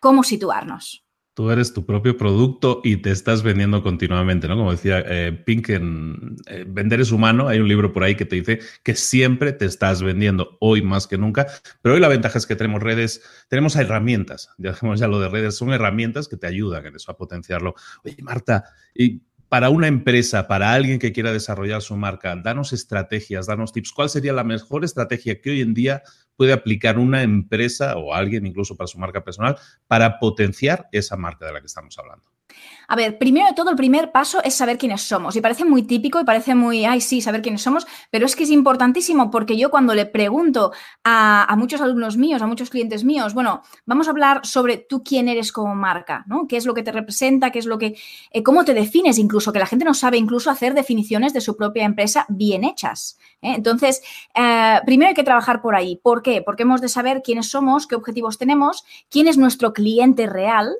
cómo 0.00 0.22
situarnos. 0.22 1.05
Tú 1.36 1.50
eres 1.50 1.74
tu 1.74 1.84
propio 1.84 2.16
producto 2.16 2.80
y 2.82 2.96
te 2.96 3.10
estás 3.10 3.42
vendiendo 3.42 3.82
continuamente, 3.82 4.48
¿no? 4.48 4.56
Como 4.56 4.72
decía 4.72 5.04
eh, 5.06 5.32
Pink 5.32 5.68
en 5.68 6.36
eh, 6.46 6.64
Vender 6.66 7.02
es 7.02 7.12
humano, 7.12 7.48
hay 7.48 7.58
un 7.58 7.68
libro 7.68 7.92
por 7.92 8.04
ahí 8.04 8.14
que 8.14 8.24
te 8.24 8.36
dice 8.36 8.60
que 8.82 8.94
siempre 8.94 9.52
te 9.52 9.66
estás 9.66 10.02
vendiendo, 10.02 10.56
hoy 10.60 10.80
más 10.80 11.06
que 11.06 11.18
nunca, 11.18 11.46
pero 11.82 11.94
hoy 11.94 12.00
la 12.00 12.08
ventaja 12.08 12.38
es 12.38 12.46
que 12.46 12.56
tenemos 12.56 12.82
redes, 12.82 13.20
tenemos 13.48 13.76
herramientas, 13.76 14.48
ya 14.56 14.70
dejemos 14.70 14.98
ya 14.98 15.08
lo 15.08 15.20
de 15.20 15.28
redes, 15.28 15.54
son 15.56 15.74
herramientas 15.74 16.26
que 16.26 16.38
te 16.38 16.46
ayudan 16.46 16.86
en 16.86 16.96
eso, 16.96 17.12
a 17.12 17.18
potenciarlo. 17.18 17.74
Oye, 18.02 18.16
Marta, 18.22 18.64
y 18.94 19.20
para 19.50 19.68
una 19.68 19.88
empresa, 19.88 20.48
para 20.48 20.72
alguien 20.72 20.98
que 20.98 21.12
quiera 21.12 21.32
desarrollar 21.32 21.82
su 21.82 21.98
marca, 21.98 22.34
danos 22.34 22.72
estrategias, 22.72 23.46
danos 23.46 23.74
tips. 23.74 23.92
¿Cuál 23.92 24.08
sería 24.08 24.32
la 24.32 24.42
mejor 24.42 24.86
estrategia 24.86 25.40
que 25.42 25.50
hoy 25.50 25.60
en 25.60 25.74
día 25.74 26.02
puede 26.36 26.52
aplicar 26.52 26.98
una 26.98 27.22
empresa 27.22 27.96
o 27.96 28.14
alguien 28.14 28.46
incluso 28.46 28.76
para 28.76 28.88
su 28.88 28.98
marca 28.98 29.24
personal 29.24 29.56
para 29.86 30.18
potenciar 30.18 30.88
esa 30.92 31.16
marca 31.16 31.46
de 31.46 31.52
la 31.52 31.60
que 31.60 31.66
estamos 31.66 31.98
hablando? 31.98 32.35
A 32.88 32.96
ver, 32.96 33.18
primero 33.18 33.46
de 33.46 33.54
todo, 33.54 33.70
el 33.70 33.76
primer 33.76 34.12
paso 34.12 34.42
es 34.44 34.54
saber 34.54 34.78
quiénes 34.78 35.02
somos. 35.02 35.34
Y 35.36 35.40
parece 35.40 35.64
muy 35.64 35.82
típico 35.82 36.20
y 36.20 36.24
parece 36.24 36.54
muy, 36.54 36.84
ay, 36.84 37.00
sí, 37.00 37.20
saber 37.20 37.42
quiénes 37.42 37.62
somos, 37.62 37.86
pero 38.10 38.26
es 38.26 38.36
que 38.36 38.44
es 38.44 38.50
importantísimo 38.50 39.30
porque 39.30 39.56
yo 39.56 39.70
cuando 39.70 39.94
le 39.94 40.06
pregunto 40.06 40.72
a, 41.04 41.54
muchos 41.58 41.80
alumnos 41.80 42.16
míos, 42.16 42.42
a 42.42 42.46
muchos 42.46 42.70
clientes 42.70 43.02
míos, 43.02 43.34
bueno, 43.34 43.62
vamos 43.86 44.06
a 44.06 44.10
hablar 44.10 44.44
sobre 44.44 44.76
tú 44.76 45.02
quién 45.02 45.28
eres 45.28 45.52
como 45.52 45.74
marca, 45.74 46.24
¿no? 46.26 46.46
¿Qué 46.46 46.56
es 46.56 46.66
lo 46.66 46.74
que 46.74 46.82
te 46.82 46.92
representa? 46.92 47.50
¿Qué 47.50 47.58
es 47.58 47.66
lo 47.66 47.78
que, 47.78 47.96
eh, 48.30 48.42
cómo 48.42 48.64
te 48.64 48.74
defines 48.74 49.18
incluso? 49.18 49.52
Que 49.52 49.58
la 49.58 49.66
gente 49.66 49.84
no 49.84 49.94
sabe 49.94 50.18
incluso 50.18 50.50
hacer 50.50 50.74
definiciones 50.74 51.32
de 51.32 51.40
su 51.40 51.56
propia 51.56 51.84
empresa 51.84 52.26
bien 52.28 52.64
hechas. 52.64 53.18
¿eh? 53.42 53.54
Entonces, 53.56 54.02
eh, 54.34 54.80
primero 54.84 55.08
hay 55.08 55.14
que 55.14 55.24
trabajar 55.24 55.60
por 55.60 55.74
ahí. 55.74 55.96
¿Por 55.96 56.22
qué? 56.22 56.42
Porque 56.42 56.62
hemos 56.62 56.80
de 56.80 56.88
saber 56.88 57.22
quiénes 57.22 57.48
somos, 57.48 57.86
qué 57.86 57.94
objetivos 57.94 58.38
tenemos, 58.38 58.84
quién 59.10 59.28
es 59.28 59.38
nuestro 59.38 59.72
cliente 59.72 60.26
real, 60.26 60.76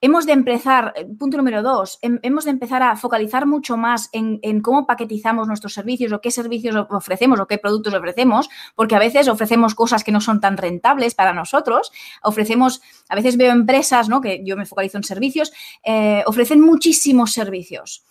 hemos 0.00 0.26
de 0.26 0.32
empezar, 0.32 0.92
eh, 0.96 1.06
punto 1.18 1.36
número 1.36 1.62
dos, 1.62 1.98
em, 2.02 2.18
hemos 2.22 2.44
de 2.44 2.50
empezar 2.50 2.82
a 2.82 2.96
focalizar 2.96 3.46
mucho 3.46 3.76
más 3.76 4.08
en, 4.12 4.38
cómo 4.60 4.86
paquetizamos 4.86 5.48
nuestros 5.48 5.74
servicios 5.74 6.12
o 6.12 6.20
qué 6.20 6.30
servicios 6.30 6.76
ofrecemos 6.90 7.40
o 7.40 7.46
qué 7.46 7.58
productos 7.58 7.94
ofrecemos, 7.94 8.48
porque 8.74 8.96
a 8.96 8.98
veces 8.98 9.28
ofrecemos 9.28 9.74
cosas 9.74 10.04
que 10.04 10.12
no 10.12 10.20
son 10.20 10.40
tan 10.40 10.56
rentables 10.56 11.14
para 11.14 11.32
nosotros. 11.32 11.92
Ofrecemos, 12.22 12.80
a 13.08 13.14
veces 13.14 13.36
veo 13.36 13.52
empresas, 13.52 14.08
¿no? 14.08 14.20
que 14.20 14.42
yo 14.44 14.56
me 14.56 14.66
focalizo 14.66 14.98
en 14.98 15.04
servicios, 15.04 15.52
eh, 15.84 16.22
ofrecen 16.26 16.60
muchísimos 16.60 17.32
servicios. 17.32 18.04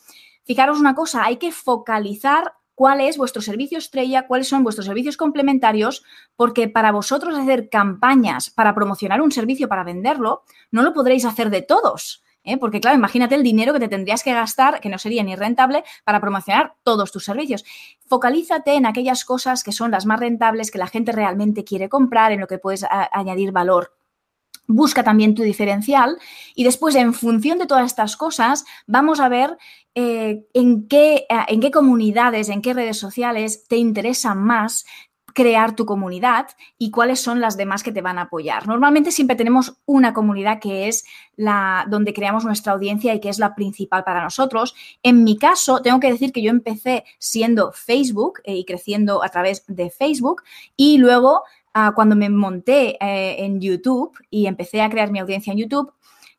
Fijaros 0.43 0.79
una 0.79 0.95
cosa, 0.95 1.25
hay 1.25 1.37
que 1.37 1.51
focalizar 1.51 2.53
cuál 2.77 3.01
es 3.01 3.17
vuestro 3.17 3.41
servicio 3.41 3.79
estrella, 3.79 4.27
cuáles 4.27 4.49
son 4.49 4.63
vuestros 4.63 4.85
servicios 4.85 5.17
complementarios, 5.17 6.03
porque 6.35 6.67
para 6.67 6.91
vosotros 6.91 7.35
hacer 7.35 7.69
campañas 7.69 8.51
para 8.51 8.75
promocionar 8.75 9.19
un 9.19 9.31
servicio, 9.31 9.67
para 9.67 9.83
venderlo, 9.83 10.43
no 10.69 10.83
lo 10.83 10.93
podréis 10.93 11.25
hacer 11.25 11.49
de 11.49 11.63
todos. 11.63 12.23
¿eh? 12.43 12.55
Porque, 12.59 12.79
claro, 12.79 12.95
imagínate 12.95 13.33
el 13.33 13.41
dinero 13.41 13.73
que 13.73 13.79
te 13.79 13.87
tendrías 13.87 14.21
que 14.21 14.31
gastar, 14.31 14.79
que 14.79 14.89
no 14.89 14.99
sería 14.99 15.23
ni 15.23 15.35
rentable, 15.35 15.83
para 16.03 16.21
promocionar 16.21 16.75
todos 16.83 17.11
tus 17.11 17.25
servicios. 17.25 17.65
Focalízate 18.05 18.75
en 18.75 18.85
aquellas 18.85 19.25
cosas 19.25 19.63
que 19.63 19.71
son 19.71 19.89
las 19.89 20.05
más 20.05 20.19
rentables, 20.19 20.69
que 20.69 20.77
la 20.77 20.85
gente 20.85 21.11
realmente 21.11 21.63
quiere 21.63 21.89
comprar, 21.89 22.31
en 22.31 22.41
lo 22.41 22.47
que 22.47 22.59
puedes 22.59 22.85
añadir 23.11 23.51
valor 23.51 23.97
busca 24.67 25.01
también 25.01 25.33
tu 25.33 25.43
diferencial 25.43 26.17
y 26.53 26.65
después 26.65 26.93
en 26.95 27.13
función 27.13 27.57
de 27.57 27.65
todas 27.65 27.85
estas 27.85 28.17
cosas 28.17 28.65
vamos 28.85 29.21
a 29.21 29.29
ver 29.29 29.57
eh, 29.99 30.45
en, 30.53 30.87
qué, 30.87 31.25
eh, 31.27 31.45
en 31.47 31.59
qué 31.59 31.71
comunidades, 31.71 32.49
en 32.49 32.61
qué 32.61 32.75
redes 32.75 32.99
sociales 32.99 33.65
te 33.67 33.77
interesa 33.77 34.35
más 34.35 34.85
crear 35.33 35.75
tu 35.75 35.87
comunidad 35.87 36.49
y 36.77 36.91
cuáles 36.91 37.19
son 37.19 37.41
las 37.41 37.57
demás 37.57 37.81
que 37.81 37.91
te 37.91 38.03
van 38.03 38.19
a 38.19 38.23
apoyar. 38.23 38.67
Normalmente 38.67 39.09
siempre 39.09 39.35
tenemos 39.35 39.81
una 39.87 40.13
comunidad 40.13 40.59
que 40.59 40.87
es 40.87 41.03
la 41.35 41.87
donde 41.89 42.13
creamos 42.13 42.45
nuestra 42.45 42.73
audiencia 42.73 43.15
y 43.15 43.19
que 43.19 43.29
es 43.29 43.39
la 43.39 43.55
principal 43.55 44.03
para 44.03 44.23
nosotros. 44.23 44.75
En 45.01 45.23
mi 45.23 45.35
caso, 45.35 45.81
tengo 45.81 45.99
que 45.99 46.11
decir 46.11 46.31
que 46.31 46.43
yo 46.43 46.51
empecé 46.51 47.03
siendo 47.17 47.71
Facebook 47.71 48.41
eh, 48.43 48.53
y 48.53 48.65
creciendo 48.65 49.23
a 49.23 49.29
través 49.29 49.63
de 49.65 49.89
Facebook 49.89 50.43
y 50.75 50.99
luego 50.99 51.41
cuando 51.93 52.15
me 52.15 52.27
monté 52.31 52.97
en 52.99 53.61
YouTube 53.61 54.17
y 54.31 54.47
empecé 54.47 54.81
a 54.81 54.89
crear 54.89 55.11
mi 55.11 55.19
audiencia 55.19 55.53
en 55.53 55.59
YouTube, 55.59 55.93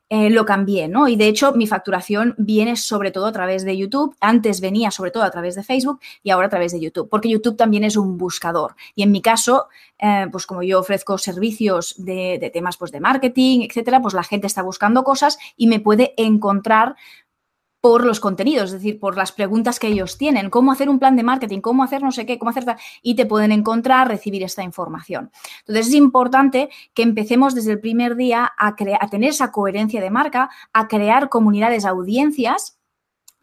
eh, 0.09 0.31
lo 0.31 0.43
cambié, 0.43 0.87
¿no? 0.87 1.07
Y 1.07 1.15
de 1.15 1.27
hecho, 1.27 1.53
mi 1.53 1.67
facturación 1.67 2.33
viene 2.39 2.75
sobre 2.75 3.11
todo 3.11 3.27
a 3.27 3.31
través 3.31 3.63
de 3.63 3.77
YouTube. 3.77 4.15
Antes 4.19 4.59
venía 4.59 4.89
sobre 4.89 5.11
todo 5.11 5.21
a 5.21 5.29
través 5.29 5.53
de 5.53 5.63
Facebook 5.63 5.99
y 6.23 6.31
ahora 6.31 6.47
a 6.47 6.49
través 6.49 6.71
de 6.71 6.79
YouTube, 6.79 7.07
porque 7.09 7.29
YouTube 7.29 7.55
también 7.55 7.83
es 7.83 7.95
un 7.95 8.17
buscador. 8.17 8.75
Y 8.95 9.03
en 9.03 9.11
mi 9.11 9.21
caso, 9.21 9.67
eh, 9.99 10.25
pues 10.31 10.47
como 10.47 10.63
yo 10.63 10.79
ofrezco 10.79 11.19
servicios 11.19 11.93
de, 11.97 12.39
de, 12.41 12.49
temas 12.49 12.77
pues, 12.77 12.91
de 12.91 12.99
marketing, 12.99 13.61
etcétera, 13.61 14.01
pues 14.01 14.15
la 14.15 14.23
gente 14.23 14.47
está 14.47 14.63
buscando 14.63 15.03
cosas 15.03 15.37
y 15.55 15.67
me 15.67 15.79
puede 15.79 16.15
encontrar 16.17 16.95
por 17.81 18.05
los 18.05 18.19
contenidos, 18.19 18.65
es 18.65 18.73
decir, 18.73 18.99
por 18.99 19.15
las 19.15 19.31
preguntas 19.31 19.79
que 19.79 19.87
ellos 19.87 20.17
tienen, 20.17 20.49
cómo 20.49 20.71
hacer 20.71 20.89
un 20.89 20.99
plan 20.99 21.15
de 21.15 21.23
marketing, 21.23 21.61
cómo 21.61 21.83
hacer 21.83 22.01
no 22.03 22.11
sé 22.11 22.25
qué, 22.25 22.37
cómo 22.37 22.49
hacer 22.49 22.65
y 23.01 23.15
te 23.15 23.25
pueden 23.25 23.51
encontrar, 23.51 24.07
recibir 24.07 24.43
esta 24.43 24.63
información. 24.63 25.31
Entonces 25.61 25.87
es 25.87 25.93
importante 25.93 26.69
que 26.93 27.03
empecemos 27.03 27.55
desde 27.55 27.73
el 27.73 27.79
primer 27.79 28.15
día 28.15 28.51
a, 28.57 28.67
a 28.67 29.07
tener 29.09 29.29
esa 29.29 29.51
coherencia 29.51 30.01
de 30.01 30.09
marca, 30.09 30.49
a 30.73 30.87
crear 30.87 31.29
comunidades, 31.29 31.85
audiencias 31.85 32.78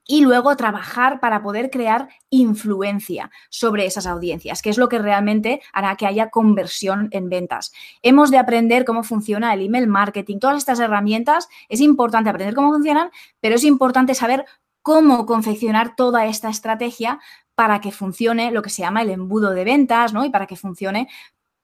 y 0.07 0.21
luego 0.21 0.57
trabajar 0.57 1.21
para 1.21 1.43
poder 1.43 1.71
crear 1.71 2.09
influencia 2.31 3.31
sobre 3.51 3.87
esas 3.87 4.07
audiencias, 4.07 4.63
que 4.63 4.71
es 4.71 4.79
lo 4.79 4.89
que 4.89 4.99
realmente 4.99 5.61
hará 5.73 5.97
que 5.97 6.07
haya 6.07 6.31
conversión 6.31 7.09
en 7.11 7.29
ventas. 7.29 7.73
Hemos 8.03 8.31
de 8.31 8.39
aprender 8.39 8.85
cómo 8.85 9.03
funciona 9.03 9.53
el 9.53 9.65
email 9.65 9.89
marketing, 9.89 10.39
todas 10.39 10.59
estas 10.59 10.81
herramientas, 10.81 11.49
es 11.69 11.81
importante 11.81 12.31
aprender 12.31 12.55
cómo 12.55 12.73
funcionan, 12.73 13.11
pero 13.41 13.57
es 13.57 13.65
importante 13.65 14.15
saber 14.15 14.45
cómo 14.83 15.27
confeccionar 15.27 15.97
toda 15.97 16.27
esta 16.27 16.49
estrategia 16.49 17.19
para 17.57 17.81
que 17.81 17.91
funcione 17.91 18.53
lo 18.53 18.63
que 18.63 18.71
se 18.71 18.83
llama 18.83 19.03
el 19.03 19.11
embudo 19.11 19.51
de 19.51 19.65
ventas, 19.65 20.13
¿no? 20.13 20.25
Y 20.25 20.31
para 20.31 20.47
que 20.47 20.57
funcione 20.57 21.09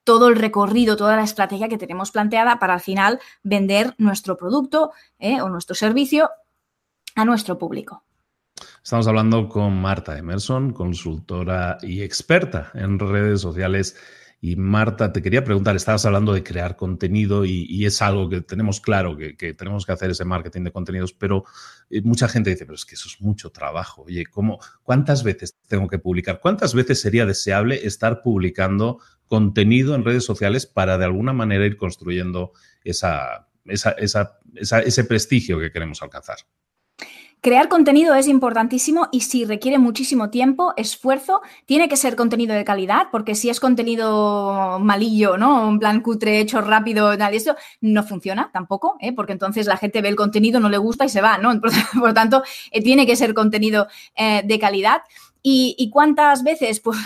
todo 0.04 0.28
el 0.28 0.36
recorrido, 0.36 0.96
toda 0.96 1.16
la 1.16 1.22
estrategia 1.22 1.68
que 1.68 1.78
tenemos 1.78 2.10
planteada 2.10 2.58
para 2.58 2.74
al 2.74 2.80
final 2.80 3.20
vender 3.42 3.94
nuestro 3.98 4.36
producto 4.36 4.90
¿eh? 5.18 5.40
o 5.40 5.48
nuestro 5.48 5.76
servicio 5.76 6.30
a 7.14 7.24
nuestro 7.24 7.58
público. 7.58 8.02
Estamos 8.84 9.06
hablando 9.06 9.48
con 9.48 9.80
Marta 9.80 10.18
Emerson, 10.18 10.72
consultora 10.72 11.78
y 11.82 12.02
experta 12.02 12.72
en 12.74 12.98
redes 12.98 13.40
sociales. 13.40 13.96
Y 14.40 14.56
Marta, 14.56 15.12
te 15.12 15.22
quería 15.22 15.44
preguntar, 15.44 15.76
estabas 15.76 16.04
hablando 16.04 16.32
de 16.32 16.42
crear 16.42 16.74
contenido 16.74 17.44
y, 17.44 17.86
es 17.86 18.02
algo 18.02 18.28
que 18.28 18.40
tenemos 18.40 18.80
claro 18.80 19.16
que, 19.16 19.54
tenemos 19.54 19.86
que 19.86 19.92
hacer 19.92 20.10
ese 20.10 20.24
marketing 20.24 20.64
de 20.64 20.72
contenidos, 20.72 21.12
pero 21.12 21.44
eh, 21.90 22.02
mucha 22.02 22.26
gente 22.26 22.50
dice, 22.50 22.66
pero 22.66 22.74
es 22.74 22.84
que 22.84 22.96
eso 22.96 23.06
es 23.08 23.20
mucho 23.20 23.50
trabajo. 23.50 24.02
Oye, 24.02 24.26
¿cómo, 24.26 24.58
¿cuántas 24.82 25.22
veces 25.22 25.56
tengo 25.68 25.86
que 25.86 26.00
publicar? 26.00 26.40
¿Cuántas 26.40 26.74
veces 26.74 27.00
sería 27.00 27.24
deseable 27.24 27.86
estar 27.86 28.20
publicando 28.20 28.98
contenido 29.28 29.94
en 29.94 30.04
redes 30.04 30.24
sociales 30.24 30.66
para 30.66 30.98
de 30.98 31.04
alguna 31.04 31.32
manera 31.32 31.64
ir 31.64 31.76
construyendo 31.76 32.50
ese 32.82 33.14
prestigio 35.04 35.60
que 35.60 35.70
queremos 35.70 36.02
alcanzar? 36.02 36.38
Crear 37.44 37.68
contenido 37.68 38.14
es 38.14 38.28
importantísimo 38.28 39.08
y 39.10 39.22
si 39.22 39.44
requiere 39.44 39.76
muchísimo 39.76 40.30
tiempo, 40.30 40.74
esfuerzo, 40.76 41.42
tiene 41.66 41.88
que 41.88 41.96
ser 41.96 42.14
contenido 42.14 42.54
de 42.54 42.64
calidad, 42.64 43.08
porque 43.10 43.34
si 43.34 43.50
es 43.50 43.58
contenido 43.58 44.78
malillo, 44.78 45.36
¿no? 45.36 45.66
Un 45.66 45.80
plan 45.80 46.02
cutre 46.02 46.38
hecho 46.38 46.60
rápido, 46.60 47.12
y 47.12 47.36
eso 47.36 47.56
no 47.80 48.04
funciona 48.04 48.50
tampoco, 48.52 48.96
¿eh? 49.00 49.12
porque 49.12 49.32
entonces 49.32 49.66
la 49.66 49.76
gente 49.76 50.00
ve 50.00 50.08
el 50.08 50.14
contenido, 50.14 50.60
no 50.60 50.68
le 50.68 50.78
gusta 50.78 51.04
y 51.04 51.08
se 51.08 51.20
va, 51.20 51.36
¿no? 51.38 51.50
Por, 51.60 51.72
lo 51.96 52.14
tanto, 52.14 52.44
eh, 52.70 52.80
tiene 52.80 53.06
que 53.06 53.16
ser 53.16 53.34
contenido 53.34 53.88
eh, 54.14 54.42
de 54.44 54.58
calidad. 54.60 55.02
¿Y, 55.42 55.74
¿Y, 55.76 55.90
cuántas 55.90 56.44
veces? 56.44 56.78
Pues 56.78 56.96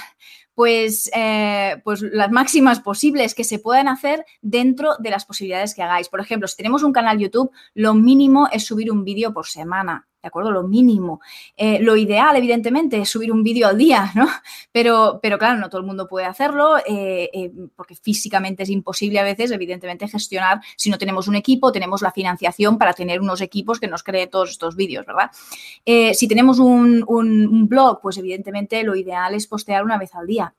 pues, 0.57 1.11
eh, 1.15 1.83
pues 1.85 2.01
las 2.01 2.31
máximas 2.31 2.81
posibles 2.81 3.35
que 3.35 3.45
se 3.45 3.59
puedan 3.59 3.89
hacer 3.89 4.25
dentro 4.41 4.97
de 4.99 5.11
las 5.11 5.27
posibilidades 5.27 5.75
que 5.75 5.83
hagáis. 5.83 6.09
Por 6.09 6.19
ejemplo, 6.19 6.49
si 6.49 6.57
tenemos 6.57 6.83
un 6.83 6.95
canal 6.95 7.19
YouTube, 7.19 7.51
lo 7.75 7.93
mínimo 7.93 8.49
es 8.51 8.65
subir 8.65 8.91
un 8.91 9.05
vídeo 9.05 9.35
por 9.35 9.47
semana. 9.47 10.09
¿De 10.27 10.29
acuerdo? 10.29 10.51
Lo 10.51 10.65
mínimo. 10.65 11.21
Eh, 11.57 11.79
lo 11.81 11.97
ideal, 11.97 12.35
evidentemente, 12.35 13.01
es 13.01 13.09
subir 13.09 13.31
un 13.31 13.45
vídeo 13.45 13.69
al 13.69 13.79
día, 13.79 14.11
¿no? 14.17 14.27
Pero, 14.73 15.21
pero 15.23 15.39
claro, 15.39 15.59
no 15.59 15.71
todo 15.71 15.81
el 15.81 15.87
mundo 15.87 16.07
puede 16.07 16.27
hacerlo 16.27 16.77
eh, 16.79 17.31
eh, 17.33 17.51
porque 17.75 17.95
físicamente 17.95 18.65
es 18.65 18.69
imposible 18.69 19.19
a 19.21 19.23
veces, 19.23 19.51
evidentemente, 19.53 20.07
gestionar 20.09 20.61
si 20.77 20.91
no 20.91 20.99
tenemos 20.99 21.29
un 21.29 21.37
equipo, 21.37 21.73
tenemos 21.73 22.03
la 22.03 22.11
financiación 22.11 22.77
para 22.77 22.93
tener 22.93 23.21
unos 23.21 23.41
equipos 23.41 23.81
que 23.81 23.89
nos 23.89 24.03
cree 24.03 24.27
todos 24.27 24.51
estos 24.51 24.77
vídeos, 24.77 25.07
¿verdad? 25.07 25.31
si 26.15 26.29
tenemos 26.29 26.59
un, 26.59 27.05
un 27.07 27.69
blog, 27.69 28.01
pues 28.03 28.19
evidentemente 28.19 28.83
lo 28.83 28.97
ideal 28.97 29.35
es 29.35 29.47
postear 29.47 29.85
una 29.85 29.99
vez 29.99 30.15
al 30.15 30.27
día 30.27 30.55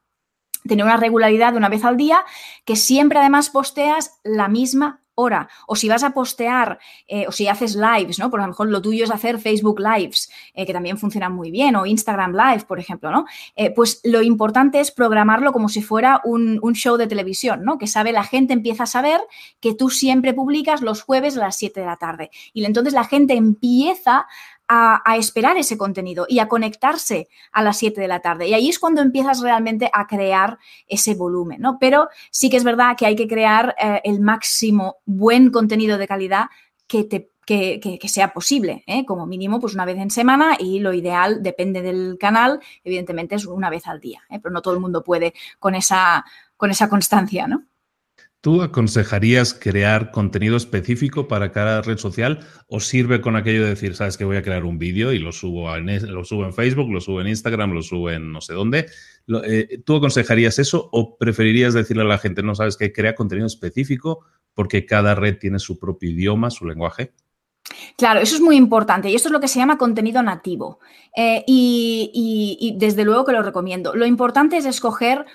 tener 0.68 0.86
una 0.86 0.98
regularidad 0.98 1.52
de 1.52 1.58
una 1.58 1.70
vez 1.70 1.84
al 1.86 1.98
día, 1.98 2.24
que 2.66 2.76
siempre 2.76 3.20
además 3.20 3.50
posteas 3.50 4.20
la 4.24 4.48
misma 4.48 5.02
hora. 5.18 5.50
O 5.66 5.76
si 5.76 5.90
vas 5.90 6.04
a 6.04 6.12
postear 6.12 6.80
eh, 7.08 7.26
o 7.28 7.32
si 7.32 7.48
haces 7.48 7.76
lives, 7.76 8.20
¿no? 8.20 8.30
Por 8.30 8.40
lo 8.40 8.48
mejor 8.48 8.70
lo 8.70 8.82
tuyo 8.82 9.04
es 9.04 9.12
hacer 9.12 9.40
Facebook 9.40 9.80
Lives, 9.80 10.32
eh, 10.54 10.66
que 10.66 10.74
también 10.74 10.98
funcionan 10.98 11.34
muy 11.34 11.50
bien, 11.52 11.76
o 11.76 11.86
Instagram 11.86 12.34
Live, 12.34 12.66
por 12.68 12.80
ejemplo, 12.80 13.12
¿no? 13.12 13.26
Eh, 13.56 13.72
pues 13.72 14.00
lo 14.04 14.22
importante 14.22 14.80
es 14.80 14.92
programarlo 14.92 15.52
como 15.52 15.70
si 15.70 15.82
fuera 15.82 16.22
un, 16.24 16.60
show 16.74 16.98
de 16.98 17.08
televisión, 17.08 17.64
¿no? 17.64 17.80
Que 17.80 17.88
sabe, 17.88 18.12
la 18.12 18.24
gente 18.24 18.54
empieza 18.54 18.84
a 18.84 18.88
saber 18.88 19.20
que 19.60 19.74
tú 19.74 19.90
siempre 19.90 20.34
publicas 20.34 20.82
los 20.82 21.02
jueves 21.02 21.36
a 21.38 21.40
las 21.40 21.56
7 21.56 21.80
de 21.80 21.86
la 21.88 21.98
tarde. 21.98 22.30
Y 22.54 22.64
entonces 22.66 22.94
la 22.94 23.04
gente 23.04 23.34
empieza 23.34 24.28
a, 24.68 25.16
esperar 25.18 25.58
ese 25.58 25.78
contenido 25.78 26.26
y 26.28 26.40
a 26.40 26.48
conectarse 26.48 27.30
a 27.52 27.64
las 27.64 27.78
7 27.78 28.00
de 28.02 28.08
la 28.08 28.20
tarde. 28.20 28.48
Y 28.48 28.54
ahí 28.54 28.70
es 28.70 28.80
cuando 28.80 29.02
empiezas 29.02 29.42
realmente 29.42 29.90
a 29.94 30.08
crear 30.08 30.58
ese 30.88 31.16
volumen, 31.16 31.62
¿no? 31.62 31.78
Pero 31.80 32.10
sí 32.32 32.50
que 32.50 32.58
es 32.58 32.64
verdad 32.64 32.96
que 32.98 33.06
hay 33.06 33.16
que 33.16 33.28
crear 33.28 33.76
eh, 33.82 34.02
el 34.04 34.20
máximo 34.20 34.98
buen 35.06 35.52
contenido 35.52 35.98
de 35.98 36.08
calidad 36.08 36.48
que 36.88 37.04
te 37.04 37.32
que, 37.48 38.00
sea 38.10 38.34
posible, 38.34 38.84
¿eh? 38.88 39.06
como 39.06 39.26
mínimo 39.26 39.62
pues 39.62 39.74
una 39.74 39.86
vez 39.86 39.98
en 39.98 40.12
semana 40.12 40.58
y 40.60 40.80
lo 40.80 40.92
ideal 40.92 41.42
depende 41.42 41.82
del 41.82 42.18
canal, 42.20 42.60
evidentemente 42.84 43.36
es 43.36 43.46
una 43.46 43.70
vez 43.70 43.88
al 43.88 44.02
día, 44.02 44.22
¿eh? 44.30 44.40
pero 44.44 44.52
no 44.52 44.62
todo 44.62 44.74
el 44.74 44.82
mundo 44.82 45.02
puede 45.02 45.34
con 45.58 45.74
esa, 45.74 46.26
con 46.58 46.72
esa 46.72 46.90
constancia, 46.90 47.48
¿no? 47.48 47.64
¿Tú 48.48 48.62
aconsejarías 48.62 49.54
crear 49.54 50.10
contenido 50.12 50.56
específico 50.56 51.27
para 51.27 51.51
cada 51.51 51.82
red 51.82 51.98
social 51.98 52.48
o 52.70 52.80
sirve 52.80 53.20
con 53.20 53.36
aquello 53.36 53.63
de 53.63 53.72
decir, 53.72 53.94
sabes 53.94 54.16
que 54.16 54.24
voy 54.24 54.38
a 54.38 54.42
crear 54.42 54.63
un 54.63 54.80
vídeo 54.80 55.12
y 55.12 55.20
lo 55.20 55.34
subo, 55.34 55.75
en, 55.75 56.13
lo 56.13 56.24
subo 56.24 56.46
en 56.46 56.54
Facebook, 56.54 56.89
lo 56.89 57.01
subo 57.01 57.20
en 57.20 57.27
Instagram, 57.27 57.74
lo 57.74 57.82
subo 57.82 58.10
en 58.10 58.32
no 58.32 58.39
sé 58.39 58.54
dónde? 58.54 58.86
Eh, 59.44 59.82
¿Tú 59.86 59.98
aconsejarías 59.98 60.60
eso 60.60 60.88
o 60.94 61.18
preferirías 61.18 61.74
decirle 61.74 62.04
a 62.04 62.06
la 62.06 62.20
gente, 62.20 62.42
no 62.42 62.56
sabes 62.56 62.77
que 62.77 62.94
crea 62.94 63.16
contenido 63.16 63.48
específico 63.48 64.24
porque 64.54 64.86
cada 64.86 65.13
red 65.13 65.38
tiene 65.38 65.60
su 65.60 65.77
propio 65.77 66.10
idioma, 66.10 66.50
su 66.50 66.66
lenguaje? 66.66 67.12
Claro, 67.98 68.22
eso 68.22 68.36
es 68.36 68.42
muy 68.42 68.56
importante 68.56 69.10
y 69.10 69.16
esto 69.16 69.27
es 69.27 69.34
lo 69.34 69.42
que 69.42 69.50
se 69.50 69.60
llama 69.60 69.77
contenido 69.77 70.24
nativo. 70.24 70.80
Eh, 71.18 71.44
y 71.46 72.77
desde 72.77 73.04
luego 73.04 73.25
que 73.25 73.34
lo 73.34 73.44
recomiendo. 73.44 73.94
Lo 73.94 74.06
importante 74.06 74.56
es 74.56 74.66
escoger 74.66 75.25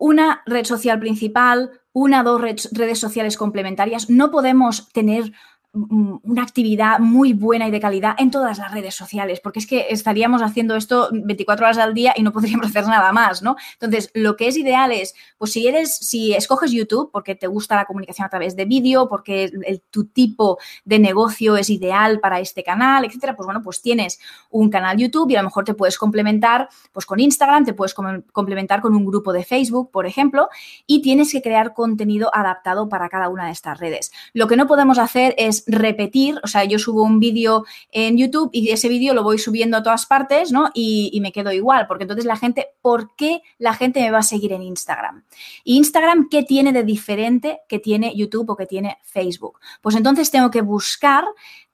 una 0.00 0.42
red 0.46 0.64
social 0.64 0.98
principal, 0.98 1.79
una 1.92 2.20
o 2.20 2.24
dos 2.24 2.40
redes 2.40 2.98
sociales 2.98 3.36
complementarias. 3.36 4.10
No 4.10 4.30
podemos 4.30 4.88
tener 4.92 5.32
una 5.72 6.42
actividad 6.42 6.98
muy 6.98 7.32
buena 7.32 7.68
y 7.68 7.70
de 7.70 7.80
calidad 7.80 8.16
en 8.18 8.30
todas 8.30 8.58
las 8.58 8.72
redes 8.72 8.94
sociales, 8.94 9.40
porque 9.40 9.60
es 9.60 9.66
que 9.68 9.86
estaríamos 9.90 10.42
haciendo 10.42 10.74
esto 10.74 11.08
24 11.12 11.66
horas 11.66 11.78
al 11.78 11.94
día 11.94 12.12
y 12.16 12.22
no 12.22 12.32
podríamos 12.32 12.66
hacer 12.70 12.86
nada 12.86 13.12
más, 13.12 13.42
¿no? 13.42 13.56
Entonces, 13.74 14.10
lo 14.14 14.36
que 14.36 14.48
es 14.48 14.56
ideal 14.56 14.90
es, 14.90 15.14
pues 15.38 15.52
si 15.52 15.68
eres, 15.68 15.94
si 15.94 16.34
escoges 16.34 16.72
YouTube 16.72 17.10
porque 17.12 17.36
te 17.36 17.46
gusta 17.46 17.76
la 17.76 17.84
comunicación 17.84 18.26
a 18.26 18.28
través 18.28 18.56
de 18.56 18.64
vídeo, 18.64 19.08
porque 19.08 19.80
tu 19.90 20.06
tipo 20.06 20.58
de 20.84 20.98
negocio 20.98 21.56
es 21.56 21.70
ideal 21.70 22.18
para 22.18 22.40
este 22.40 22.64
canal, 22.64 23.04
etcétera, 23.04 23.36
pues 23.36 23.46
bueno, 23.46 23.62
pues 23.62 23.80
tienes 23.80 24.18
un 24.50 24.70
canal 24.70 24.96
YouTube 24.96 25.30
y 25.30 25.36
a 25.36 25.42
lo 25.42 25.48
mejor 25.48 25.64
te 25.64 25.74
puedes 25.74 25.98
complementar 25.98 26.68
pues 26.92 27.06
con 27.06 27.20
Instagram, 27.20 27.64
te 27.64 27.74
puedes 27.74 27.94
complementar 27.94 28.80
con 28.80 28.94
un 28.94 29.06
grupo 29.06 29.32
de 29.32 29.44
Facebook, 29.44 29.90
por 29.92 30.06
ejemplo, 30.06 30.48
y 30.86 31.00
tienes 31.00 31.30
que 31.30 31.42
crear 31.42 31.74
contenido 31.74 32.30
adaptado 32.34 32.88
para 32.88 33.08
cada 33.08 33.28
una 33.28 33.46
de 33.46 33.52
estas 33.52 33.78
redes. 33.78 34.10
Lo 34.32 34.48
que 34.48 34.56
no 34.56 34.66
podemos 34.66 34.98
hacer 34.98 35.34
es 35.38 35.59
repetir, 35.66 36.40
o 36.42 36.46
sea, 36.46 36.64
yo 36.64 36.78
subo 36.78 37.02
un 37.02 37.20
vídeo 37.20 37.64
en 37.90 38.16
YouTube 38.16 38.50
y 38.52 38.70
ese 38.70 38.88
vídeo 38.88 39.14
lo 39.14 39.22
voy 39.22 39.38
subiendo 39.38 39.76
a 39.76 39.82
todas 39.82 40.06
partes, 40.06 40.52
¿no? 40.52 40.70
Y, 40.74 41.18
me 41.20 41.32
quedo 41.32 41.52
igual, 41.52 41.86
porque 41.86 42.04
entonces 42.04 42.24
la 42.24 42.36
gente, 42.36 42.68
¿por 42.80 43.14
qué 43.14 43.42
la 43.58 43.74
gente 43.74 44.00
me 44.00 44.10
va 44.10 44.18
a 44.18 44.22
seguir 44.22 44.52
en 44.52 44.62
Instagram? 44.62 45.24
¿Y 45.64 45.76
Instagram 45.76 46.28
qué 46.30 46.42
tiene 46.42 46.72
de 46.72 46.82
diferente 46.82 47.60
que 47.68 47.78
tiene 47.78 48.16
YouTube 48.16 48.48
o 48.48 48.56
que 48.56 48.66
tiene 48.66 48.98
Facebook? 49.02 49.60
Pues 49.82 49.96
entonces 49.96 50.30
tengo 50.30 50.50
que 50.50 50.62
buscar 50.62 51.24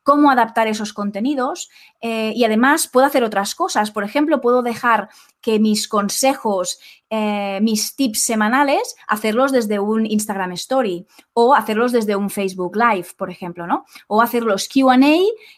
cómo 0.02 0.31
adaptar 0.31 0.69
esos 0.69 0.93
contenidos 0.93 1.69
eh, 2.00 2.33
y 2.35 2.45
además 2.45 2.88
puedo 2.88 3.07
hacer 3.07 3.25
otras 3.25 3.55
cosas. 3.55 3.91
Por 3.91 4.05
ejemplo, 4.05 4.41
puedo 4.41 4.62
dejar 4.62 5.09
que 5.47 5.61
mis 5.61 5.87
consejos, 5.87 6.81
eh, 7.09 7.61
mis 7.62 7.95
tips 7.95 8.21
semanales, 8.21 8.97
hacerlos 9.07 9.53
desde 9.53 9.79
un 9.79 10.05
Instagram 10.05 10.50
Story 10.53 11.07
o 11.35 11.55
hacerlos 11.55 11.93
desde 11.93 12.17
un 12.17 12.31
Facebook 12.31 12.76
Live, 12.76 13.07
por 13.17 13.31
ejemplo, 13.31 13.65
¿no? 13.65 13.85
O 14.09 14.21
hacer 14.21 14.43
los 14.43 14.69
QA 14.69 14.99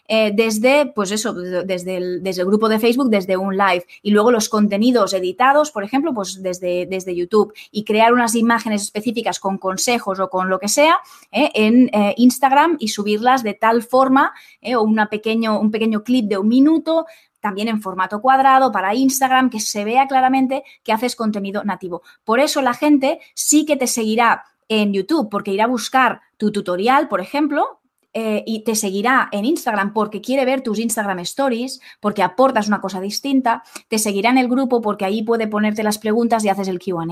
eh, 0.07 0.31
desde, 0.31 0.85
pues 0.93 1.09
eso, 1.09 1.33
desde 1.33 1.97
el, 1.97 2.21
desde 2.21 2.43
el 2.43 2.47
grupo 2.47 2.69
de 2.69 2.77
Facebook, 2.77 3.09
desde 3.09 3.35
un 3.35 3.57
live. 3.57 3.83
Y 4.03 4.11
luego 4.11 4.29
los 4.29 4.47
contenidos 4.47 5.15
editados, 5.15 5.71
por 5.71 5.83
ejemplo, 5.83 6.13
pues 6.13 6.43
desde, 6.43 6.85
desde 6.85 7.15
YouTube. 7.15 7.51
Y 7.71 7.83
crear 7.83 8.13
unas 8.13 8.35
imágenes 8.35 8.83
específicas 8.83 9.39
con 9.39 9.57
consejos 9.57 10.19
o 10.19 10.29
con 10.29 10.49
lo 10.49 10.59
que 10.59 10.67
sea 10.67 10.99
eh, 11.31 11.49
en 11.55 11.89
Instagram 12.15 12.77
y 12.79 12.89
subirlas 12.89 13.41
de 13.41 13.55
tal 13.55 13.81
forma, 13.81 14.33
o 14.61 14.83
una 14.83 15.09
pequeño, 15.09 15.59
un 15.59 15.71
pequeño 15.71 16.03
clip 16.03 16.25
de 16.29 16.37
un 16.37 16.47
minuto 16.47 17.05
también 17.39 17.67
en 17.67 17.81
formato 17.81 18.21
cuadrado 18.21 18.71
para 18.71 18.95
Instagram, 18.95 19.49
que 19.49 19.59
se 19.59 19.83
vea 19.83 20.07
claramente 20.07 20.63
que 20.83 20.91
haces 20.91 21.15
contenido 21.15 21.63
nativo. 21.63 22.01
Por 22.23 22.39
eso 22.39 22.61
la 22.61 22.73
gente 22.73 23.19
sí 23.33 23.65
que 23.65 23.77
te 23.77 23.87
seguirá 23.87 24.43
en 24.67 24.93
YouTube, 24.93 25.29
porque 25.29 25.51
irá 25.51 25.63
a 25.63 25.67
buscar 25.67 26.21
tu 26.37 26.51
tutorial, 26.51 27.07
por 27.07 27.21
ejemplo, 27.21 27.79
eh, 28.13 28.43
y 28.45 28.63
te 28.63 28.75
seguirá 28.75 29.29
en 29.31 29.45
Instagram 29.45 29.93
porque 29.93 30.21
quiere 30.21 30.45
ver 30.45 30.61
tus 30.61 30.79
Instagram 30.79 31.19
Stories, 31.19 31.79
porque 31.99 32.23
aportas 32.23 32.67
una 32.67 32.81
cosa 32.81 32.99
distinta, 32.99 33.63
te 33.87 33.99
seguirá 33.99 34.31
en 34.31 34.39
el 34.39 34.47
grupo 34.47 34.81
porque 34.81 35.05
ahí 35.05 35.23
puede 35.23 35.47
ponerte 35.47 35.83
las 35.83 35.97
preguntas 35.97 36.43
y 36.43 36.49
haces 36.49 36.67
el 36.67 36.79
QA. 36.79 37.05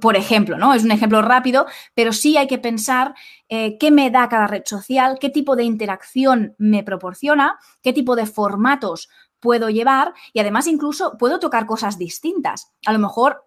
Por 0.00 0.16
ejemplo, 0.16 0.56
¿no? 0.56 0.74
Es 0.74 0.84
un 0.84 0.90
ejemplo 0.90 1.22
rápido, 1.22 1.66
pero 1.94 2.12
sí 2.12 2.36
hay 2.36 2.46
que 2.46 2.58
pensar 2.58 3.14
eh, 3.48 3.76
qué 3.78 3.90
me 3.90 4.10
da 4.10 4.28
cada 4.28 4.46
red 4.46 4.62
social, 4.64 5.18
qué 5.20 5.28
tipo 5.28 5.56
de 5.56 5.64
interacción 5.64 6.54
me 6.58 6.82
proporciona, 6.82 7.58
qué 7.82 7.92
tipo 7.92 8.16
de 8.16 8.26
formatos 8.26 9.08
puedo 9.38 9.68
llevar 9.68 10.14
y 10.32 10.40
además 10.40 10.66
incluso 10.66 11.18
puedo 11.18 11.38
tocar 11.38 11.66
cosas 11.66 11.98
distintas. 11.98 12.72
A 12.86 12.92
lo 12.92 12.98
mejor 12.98 13.44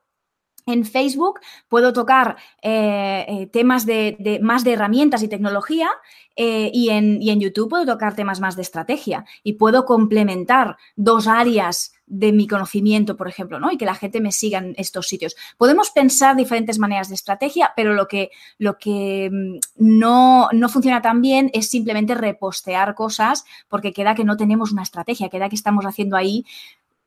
en 0.67 0.85
Facebook 0.85 1.39
puedo 1.67 1.93
tocar 1.93 2.37
eh, 2.61 3.25
eh, 3.27 3.47
temas 3.47 3.85
de, 3.85 4.39
más 4.41 4.63
de 4.63 4.73
herramientas 4.73 5.23
y 5.23 5.27
tecnología 5.27 5.89
y, 6.35 6.89
en, 6.89 7.21
y, 7.21 7.29
en, 7.29 7.39
YouTube 7.39 7.69
puedo 7.69 7.85
tocar 7.85 8.13
temas 8.13 8.41
más 8.41 8.55
de 8.55 8.63
estrategia 8.63 9.25
y 9.41 9.53
puedo 9.53 9.85
complementar 9.85 10.75
dos 10.95 11.27
áreas 11.27 11.94
de 12.07 12.31
mi 12.31 12.47
conocimiento, 12.47 13.17
por 13.17 13.27
ejemplo, 13.27 13.59
¿no? 13.59 13.71
Y 13.71 13.77
que 13.77 13.85
la 13.85 13.95
gente 13.95 14.21
me 14.21 14.31
siga 14.31 14.59
en 14.59 14.75
estos 14.77 15.07
sitios. 15.07 15.35
Podemos 15.57 15.89
pensar 15.91 16.35
diferentes 16.35 16.79
maneras 16.79 17.09
de 17.09 17.15
estrategia, 17.15 17.73
pero 17.75 17.93
lo 17.93 18.07
que, 18.07 18.29
lo 18.57 18.77
que 18.77 19.29
mm, 19.31 19.59
no, 19.77 20.49
no 20.51 20.69
funciona 20.69 21.01
tan 21.01 21.21
bien 21.21 21.49
es 21.53 21.69
simplemente 21.69 22.15
repostear 22.15 22.95
cosas 22.95 23.45
porque 23.67 23.93
queda 23.93 24.15
que 24.15 24.23
no 24.23 24.37
tenemos 24.37 24.71
una 24.71 24.83
estrategia, 24.83 25.29
queda 25.29 25.49
que 25.49 25.55
estamos 25.55 25.85
haciendo 25.85 26.15
ahí 26.15 26.45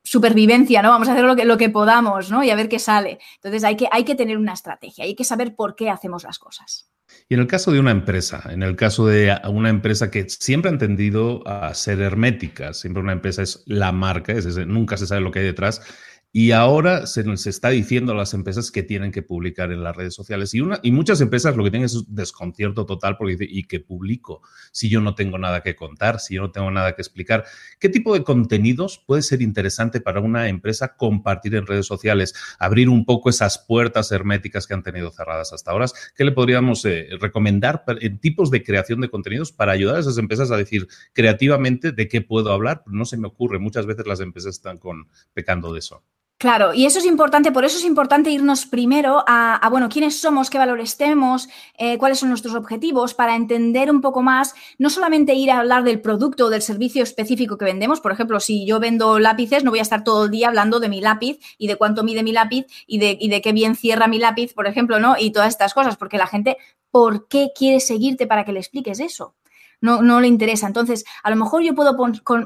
supervivencia, 0.02 0.82
¿no? 0.82 0.90
Vamos 0.90 1.08
a 1.08 1.12
hacer 1.12 1.24
lo 1.24 1.36
que, 1.36 1.44
lo 1.44 1.58
que 1.58 1.68
podamos, 1.68 2.30
¿no? 2.30 2.42
Y 2.42 2.50
a 2.50 2.56
ver 2.56 2.68
qué 2.68 2.78
sale. 2.78 3.18
Entonces 3.36 3.62
hay 3.64 3.76
que, 3.76 3.88
hay 3.92 4.04
que 4.04 4.14
tener 4.14 4.38
una 4.38 4.54
estrategia, 4.54 5.04
hay 5.04 5.14
que 5.14 5.24
saber 5.24 5.54
por 5.54 5.76
qué 5.76 5.90
hacemos 5.90 6.24
las 6.24 6.38
cosas. 6.38 6.87
Y 7.28 7.34
en 7.34 7.40
el 7.40 7.46
caso 7.46 7.72
de 7.72 7.80
una 7.80 7.90
empresa, 7.90 8.42
en 8.50 8.62
el 8.62 8.76
caso 8.76 9.06
de 9.06 9.36
una 9.48 9.70
empresa 9.70 10.10
que 10.10 10.28
siempre 10.28 10.70
ha 10.70 10.72
entendido 10.72 11.46
a 11.46 11.72
ser 11.74 12.00
hermética, 12.00 12.72
siempre 12.72 13.02
una 13.02 13.12
empresa 13.12 13.42
es 13.42 13.62
la 13.66 13.92
marca, 13.92 14.32
es 14.32 14.46
nunca 14.66 14.96
se 14.96 15.06
sabe 15.06 15.20
lo 15.20 15.30
que 15.30 15.40
hay 15.40 15.44
detrás, 15.44 15.82
y 16.30 16.50
ahora 16.50 17.06
se, 17.06 17.24
está 17.48 17.70
diciendo 17.70 18.12
a 18.12 18.14
las 18.14 18.34
empresas 18.34 18.70
que 18.70 18.82
tienen 18.82 19.12
que 19.12 19.22
publicar 19.22 19.72
en 19.72 19.82
las 19.82 19.96
redes 19.96 20.14
sociales. 20.14 20.52
Y, 20.52 20.60
una, 20.60 20.78
y 20.82 20.92
muchas 20.92 21.22
empresas 21.22 21.56
lo 21.56 21.64
que 21.64 21.70
tienen 21.70 21.86
es 21.86 21.94
un 21.94 22.14
desconcierto 22.14 22.84
total 22.84 23.16
porque 23.16 23.36
dicen, 23.36 23.48
¿y 23.50 23.64
qué 23.64 23.80
publico? 23.80 24.42
Si 24.70 24.90
yo 24.90 25.00
no 25.00 25.14
tengo 25.14 25.38
nada 25.38 25.62
que 25.62 25.74
contar, 25.74 26.20
si 26.20 26.34
yo 26.34 26.42
no 26.42 26.50
tengo 26.50 26.70
nada 26.70 26.94
que 26.94 27.00
explicar. 27.00 27.44
¿Qué 27.80 27.88
tipo 27.88 28.12
de 28.12 28.24
contenidos 28.24 29.02
puede 29.06 29.22
ser 29.22 29.40
interesante 29.40 30.02
para 30.02 30.20
una 30.20 30.48
empresa 30.48 30.96
compartir 30.96 31.54
en 31.54 31.66
redes 31.66 31.86
sociales? 31.86 32.34
Abrir 32.58 32.90
un 32.90 33.06
poco 33.06 33.30
esas 33.30 33.58
puertas 33.58 34.12
herméticas 34.12 34.66
que 34.66 34.74
han 34.74 34.82
tenido 34.82 35.10
cerradas 35.10 35.54
hasta 35.54 35.70
ahora. 35.70 35.86
¿Qué 36.14 36.24
le 36.24 36.32
podríamos 36.32 36.84
eh, 36.84 37.08
recomendar 37.20 37.84
en 38.00 38.18
tipos 38.18 38.50
de 38.50 38.62
creación 38.62 39.00
de 39.00 39.08
contenidos 39.08 39.50
para 39.50 39.72
ayudar 39.72 39.96
a 39.96 40.00
esas 40.00 40.18
empresas 40.18 40.50
a 40.50 40.58
decir 40.58 40.88
creativamente 41.14 41.90
de 41.90 42.06
qué 42.06 42.20
puedo 42.20 42.52
hablar? 42.52 42.82
No 42.86 43.06
se 43.06 43.16
me 43.16 43.28
ocurre. 43.28 43.58
Muchas 43.58 43.86
veces 43.86 44.06
las 44.06 44.20
empresas 44.20 44.56
están 44.56 44.76
con, 44.76 45.08
pecando 45.32 45.72
de 45.72 45.78
eso. 45.78 46.04
Claro, 46.40 46.72
y 46.72 46.86
eso 46.86 47.00
es 47.00 47.04
importante, 47.04 47.50
por 47.50 47.64
eso 47.64 47.78
es 47.78 47.84
importante 47.84 48.30
irnos 48.30 48.64
primero 48.64 49.24
a, 49.26 49.68
bueno, 49.72 49.88
quiénes 49.88 50.20
somos, 50.20 50.50
qué 50.50 50.58
valores 50.58 50.96
tenemos, 50.96 51.48
eh, 51.76 51.98
cuáles 51.98 52.20
son 52.20 52.28
nuestros 52.28 52.54
objetivos, 52.54 53.12
para 53.12 53.34
entender 53.34 53.90
un 53.90 54.00
poco 54.00 54.22
más, 54.22 54.54
no 54.78 54.88
solamente 54.88 55.34
ir 55.34 55.50
a 55.50 55.58
hablar 55.58 55.82
del 55.82 56.00
producto 56.00 56.46
o 56.46 56.48
del 56.48 56.62
servicio 56.62 57.02
específico 57.02 57.58
que 57.58 57.64
vendemos, 57.64 58.00
por 58.00 58.12
ejemplo, 58.12 58.38
si 58.38 58.64
yo 58.64 58.78
vendo 58.78 59.18
lápices, 59.18 59.64
no 59.64 59.70
voy 59.72 59.80
a 59.80 59.82
estar 59.82 60.04
todo 60.04 60.26
el 60.26 60.30
día 60.30 60.46
hablando 60.46 60.78
de 60.78 60.88
mi 60.88 61.00
lápiz 61.00 61.40
y 61.58 61.66
de 61.66 61.74
cuánto 61.74 62.04
mide 62.04 62.22
mi 62.22 62.30
lápiz 62.30 62.66
y 62.86 62.98
de, 62.98 63.18
y 63.18 63.30
de 63.30 63.40
qué 63.42 63.50
bien 63.52 63.74
cierra 63.74 64.06
mi 64.06 64.18
lápiz, 64.18 64.54
por 64.54 64.68
ejemplo, 64.68 65.00
¿no? 65.00 65.16
Y 65.18 65.32
todas 65.32 65.48
estas 65.48 65.74
cosas, 65.74 65.96
porque 65.96 66.18
la 66.18 66.28
gente, 66.28 66.56
¿por 66.92 67.26
qué 67.26 67.50
quiere 67.52 67.80
seguirte 67.80 68.28
para 68.28 68.44
que 68.44 68.52
le 68.52 68.60
expliques 68.60 69.00
eso? 69.00 69.34
No, 69.80 70.02
no 70.02 70.20
le 70.20 70.28
interesa. 70.28 70.66
Entonces, 70.66 71.04
a 71.22 71.30
lo 71.30 71.36
mejor 71.36 71.62
yo 71.62 71.74
puedo 71.74 71.96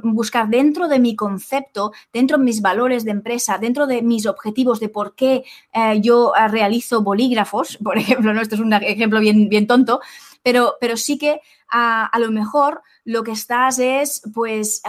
buscar 0.02 0.48
dentro 0.48 0.88
de 0.88 0.98
mi 0.98 1.16
concepto, 1.16 1.92
dentro 2.12 2.38
de 2.38 2.44
mis 2.44 2.62
valores 2.62 3.04
de 3.04 3.12
empresa, 3.12 3.58
dentro 3.58 3.86
de 3.86 4.02
mis 4.02 4.26
objetivos 4.26 4.80
de 4.80 4.88
por 4.88 5.14
qué 5.14 5.44
eh, 5.72 6.00
yo 6.00 6.32
eh, 6.34 6.48
realizo 6.48 7.02
bolígrafos, 7.02 7.76
por 7.82 7.98
ejemplo, 7.98 8.32
¿no? 8.34 8.40
esto 8.40 8.54
es 8.54 8.60
un 8.60 8.72
ejemplo 8.72 9.20
bien, 9.20 9.48
bien 9.48 9.66
tonto, 9.66 10.00
Pero, 10.42 10.74
pero 10.80 10.96
sí 10.96 11.18
que 11.18 11.40
a, 11.74 12.10
lo 12.18 12.30
mejor 12.30 12.82
lo 13.04 13.22
que 13.22 13.32
estás 13.32 13.78
es 13.78 14.22
pues 14.34 14.82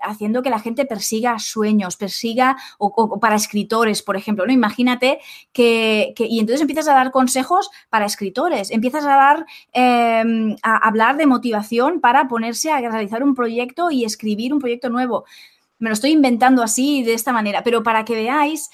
haciendo 0.00 0.42
que 0.42 0.50
la 0.50 0.60
gente 0.60 0.86
persiga 0.86 1.38
sueños, 1.40 1.96
persiga, 1.96 2.56
o, 2.78 3.18
para 3.18 3.34
escritores, 3.34 4.02
por 4.02 4.16
ejemplo, 4.16 4.46
¿no? 4.46 4.52
Imagínate 4.52 5.18
que, 5.52 6.14
y 6.16 6.38
entonces 6.38 6.60
empiezas 6.60 6.88
a 6.88 6.94
dar 6.94 7.10
consejos 7.10 7.70
para 7.90 8.06
escritores, 8.06 8.70
empiezas 8.70 9.04
a 9.04 9.16
dar, 9.16 9.46
em, 9.72 10.56
a 10.62 10.76
hablar 10.86 11.16
de 11.16 11.26
motivación 11.26 12.00
para 12.00 12.28
ponerse 12.28 12.70
a 12.70 12.80
realizar 12.80 13.24
un 13.24 13.34
proyecto 13.34 13.90
y 13.90 14.04
escribir 14.04 14.54
un 14.54 14.60
proyecto 14.60 14.90
nuevo. 14.90 15.24
Me 15.80 15.88
lo 15.88 15.94
estoy 15.94 16.12
inventando 16.12 16.62
así, 16.62 17.02
de 17.02 17.14
esta 17.14 17.32
manera, 17.32 17.64
pero 17.64 17.82
para 17.82 18.04
que 18.04 18.14
veáis 18.14 18.70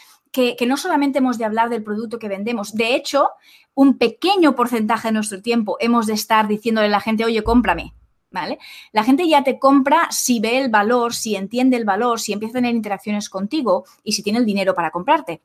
que, 0.57 0.66
no 0.66 0.77
solamente 0.77 1.18
hemos 1.18 1.37
de 1.38 1.44
hablar 1.44 1.68
del 1.68 1.83
producto 1.83 2.18
que 2.18 2.29
vendemos, 2.29 2.72
de 2.74 2.94
hecho, 2.94 3.31
un 3.74 3.98
pequeño 3.98 4.55
porcentaje 4.55 5.09
de 5.09 5.12
nuestro 5.12 5.42
tiempo 5.42 5.77
hemos 5.81 6.07
de 6.07 6.12
estar 6.12 6.46
diciéndole 6.46 6.87
a 6.87 6.90
la 6.90 7.01
gente, 7.01 7.24
oye, 7.24 7.42
cómprame. 7.42 7.94
¿Vale? 8.31 8.59
La 8.92 9.05
gente 9.05 9.27
ya 9.27 9.42
te 9.42 9.59
compra 9.59 10.07
si 10.11 10.38
ve 10.38 10.59
el 10.59 10.68
valor, 10.68 11.14
si 11.14 11.35
entiende 11.35 11.79
el 11.79 11.87
valor, 11.87 12.20
si 12.20 12.35
empieza 12.35 12.59
a 12.59 12.61
tener 12.61 12.74
interacciones 12.74 13.31
contigo 13.31 13.87
y 14.05 14.12
si 14.12 14.22
tiene 14.22 14.38
el 14.38 14.44
dinero 14.44 14.74
para 14.74 14.90
comprarte. 14.90 15.40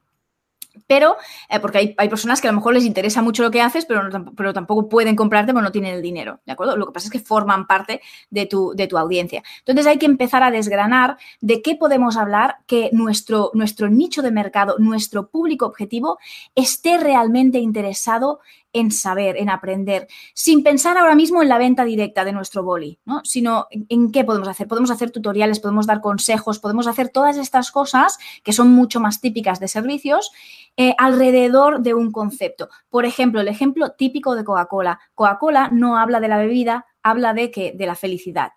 Pero, 0.88 1.18
eh, 1.50 1.60
porque 1.60 1.78
hay, 1.78 1.96
hay, 1.98 2.10
personas 2.10 2.42
que 2.42 2.48
a 2.48 2.52
lo 2.52 2.58
mejor 2.58 2.74
les 2.74 2.86
interesa 2.86 3.22
mucho 3.22 3.44
lo 3.44 3.52
que 3.52 3.62
haces, 3.62 3.86
pero, 3.86 4.10
pero 4.36 4.54
tampoco 4.54 4.90
pueden 4.90 5.16
comprarte 5.16 5.54
porque 5.54 5.64
no 5.64 5.72
tienen 5.72 5.96
el 5.96 6.02
dinero, 6.02 6.40
¿de 6.46 6.54
acuerdo? 6.54 6.76
Lo 6.78 6.88
que 6.88 6.92
pasa 6.92 7.08
es 7.08 7.12
que 7.12 7.20
forman 7.20 7.68
parte 7.68 8.02
de 8.30 8.46
tu, 8.46 8.74
de 8.76 8.88
tu 8.88 8.98
audiencia. 8.98 9.44
Entonces 9.60 9.86
hay 9.86 9.98
que 9.98 10.06
empezar 10.06 10.44
a 10.44 10.52
desgranar 10.52 11.18
de 11.42 11.62
qué 11.62 11.76
podemos 11.76 12.18
hablar 12.18 12.58
que 12.66 12.90
nuestro, 12.92 13.52
nuestro 13.54 13.90
nicho 13.90 14.22
de 14.22 14.32
mercado, 14.32 14.76
nuestro 14.80 15.28
público 15.28 15.66
objetivo 15.66 16.18
esté 16.56 16.98
realmente 16.98 17.60
interesado 17.60 18.40
en 18.74 18.92
saber, 18.92 19.38
en 19.38 19.50
aprender, 19.50 20.08
sin 20.34 20.64
pensar 20.64 20.98
ahora 20.98 21.16
mismo 21.16 21.42
en 21.42 21.50
la 21.50 21.58
venta 21.58 21.86
directa 21.86 22.26
de 22.26 22.34
nuestro 22.34 22.64
boli, 22.64 23.00
¿no? 23.06 23.22
sino 23.24 23.68
en, 23.70 24.12
qué 24.12 24.24
podemos 24.24 24.48
hacer. 24.48 24.68
Podemos 24.68 24.92
hacer 24.92 25.12
tutoriales, 25.12 25.60
podemos 25.60 25.86
dar 25.88 26.02
consejos, 26.02 26.60
podemos 26.60 26.88
hacer 26.88 27.10
todas 27.10 27.38
estas 27.38 27.72
cosas 27.72 28.18
que 28.44 28.54
son 28.54 28.72
mucho 28.72 29.00
más 29.00 29.22
típicas 29.22 29.60
de 29.60 29.68
servicios 29.68 30.32
eh, 30.76 30.96
alrededor 30.98 31.82
de 31.82 31.94
un 31.94 32.12
concepto. 32.12 32.70
Por 32.90 33.06
ejemplo, 33.06 33.42
el 33.42 33.48
ejemplo 33.48 33.92
típico 33.92 34.36
de 34.36 34.44
Coca-Cola. 34.44 35.00
Coca-Cola 35.14 35.70
no 35.72 35.98
habla 35.98 36.20
de 36.20 36.28
la 36.28 36.38
bebida, 36.38 36.86
habla 37.04 37.34
de 37.34 37.52
que 37.52 37.74
de 37.74 37.86
la 37.86 37.96
felicidad. 37.96 38.54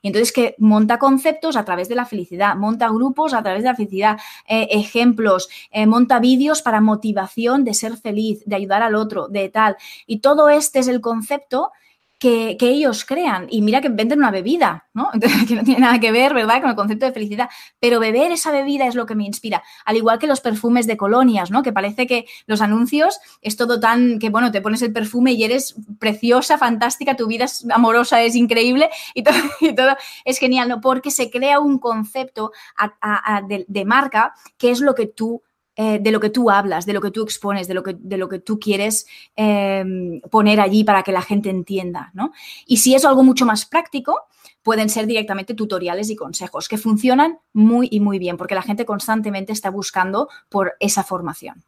Y 0.00 0.08
entonces 0.08 0.32
que 0.32 0.56
monta 0.58 0.98
conceptos 0.98 1.56
a 1.56 1.64
través 1.64 1.88
de 1.88 1.94
la 1.94 2.04
felicidad, 2.04 2.56
monta 2.56 2.88
grupos 2.88 3.32
a 3.32 3.42
través 3.42 3.62
de 3.62 3.68
la 3.68 3.76
felicidad, 3.76 4.18
eh, 4.48 4.66
ejemplos, 4.70 5.48
eh, 5.70 5.86
monta 5.86 6.18
vídeos 6.18 6.62
para 6.62 6.80
motivación 6.80 7.64
de 7.64 7.74
ser 7.74 7.96
feliz, 7.96 8.42
de 8.44 8.56
ayudar 8.56 8.82
al 8.82 8.96
otro, 8.96 9.28
de 9.28 9.48
tal. 9.48 9.76
Y 10.06 10.18
todo 10.18 10.48
este 10.48 10.80
es 10.80 10.88
el 10.88 11.00
concepto 11.00 11.70
que, 12.22 12.56
ellos 12.60 13.04
crean. 13.04 13.48
Y 13.50 13.62
mira 13.62 13.80
que 13.80 13.88
venden 13.88 14.20
una 14.20 14.30
bebida, 14.30 14.86
¿no? 14.94 15.10
que 15.48 15.56
no 15.56 15.64
tiene 15.64 15.80
nada 15.80 15.98
que 15.98 16.12
ver, 16.12 16.32
¿verdad?, 16.32 16.60
con 16.60 16.70
el 16.70 16.76
concepto 16.76 17.04
de 17.04 17.12
felicidad. 17.12 17.50
Pero 17.80 17.98
beber 17.98 18.30
esa 18.30 18.52
bebida 18.52 18.86
es 18.86 18.94
lo 18.94 19.06
que 19.06 19.16
me 19.16 19.24
inspira. 19.24 19.62
Al 19.84 19.96
igual 19.96 20.20
que 20.20 20.28
los 20.28 20.40
perfumes 20.40 20.86
de 20.86 20.96
colonias, 20.96 21.50
¿no? 21.50 21.64
Que 21.64 21.72
parece 21.72 22.06
que 22.06 22.26
los 22.46 22.60
anuncios 22.60 23.18
es 23.40 23.56
todo 23.56 23.80
tan 23.80 24.20
que, 24.20 24.30
bueno, 24.30 24.52
te 24.52 24.60
pones 24.60 24.82
el 24.82 24.92
perfume 24.92 25.32
y 25.32 25.42
eres 25.42 25.74
preciosa, 25.98 26.58
fantástica, 26.58 27.16
tu 27.16 27.26
vida 27.26 27.46
amorosa 27.74 28.22
es 28.22 28.36
increíble 28.36 28.88
y 29.14 29.24
todo, 29.24 29.34
y 29.60 29.74
todo 29.74 29.96
es 30.24 30.38
genial, 30.38 30.68
¿no? 30.68 30.80
Porque 30.80 31.10
se 31.10 31.28
crea 31.28 31.58
un 31.58 31.80
concepto 31.80 32.52
de 33.48 33.84
marca 33.84 34.34
que 34.58 34.70
es 34.70 34.80
lo 34.80 34.94
que 34.94 35.06
tú 35.06 35.42
eh, 35.76 35.98
de 36.00 36.10
lo 36.10 36.20
que 36.20 36.30
tú 36.30 36.50
hablas, 36.50 36.84
de 36.84 36.92
lo 36.92 37.00
que 37.00 37.10
tú 37.10 37.22
expones, 37.22 37.66
de 37.66 37.74
lo 37.74 37.82
que, 37.82 37.96
de 37.98 38.18
lo 38.18 38.28
que 38.28 38.38
tú 38.38 38.58
quieres 38.60 39.06
em, 39.36 40.20
poner 40.30 40.60
allí 40.60 40.84
para 40.84 41.02
que 41.02 41.12
la 41.12 41.22
gente 41.22 41.48
entienda, 41.48 42.10
¿no? 42.14 42.32
Y 42.66 42.78
si 42.78 42.94
es 42.94 43.04
algo 43.04 43.22
mucho 43.22 43.46
más 43.46 43.64
práctico, 43.64 44.28
pueden 44.62 44.88
ser 44.88 45.06
directamente 45.06 45.54
tutoriales 45.54 46.10
y 46.10 46.16
consejos 46.16 46.68
que 46.68 46.78
funcionan 46.78 47.38
muy 47.52 47.88
y 47.90 48.00
muy 48.00 48.18
bien 48.18 48.36
porque 48.36 48.54
la 48.54 48.62
gente 48.62 48.84
constantemente 48.84 49.52
está 49.52 49.70
buscando 49.70 50.28
por 50.48 50.74
esa 50.78 51.04
formación 51.04 51.64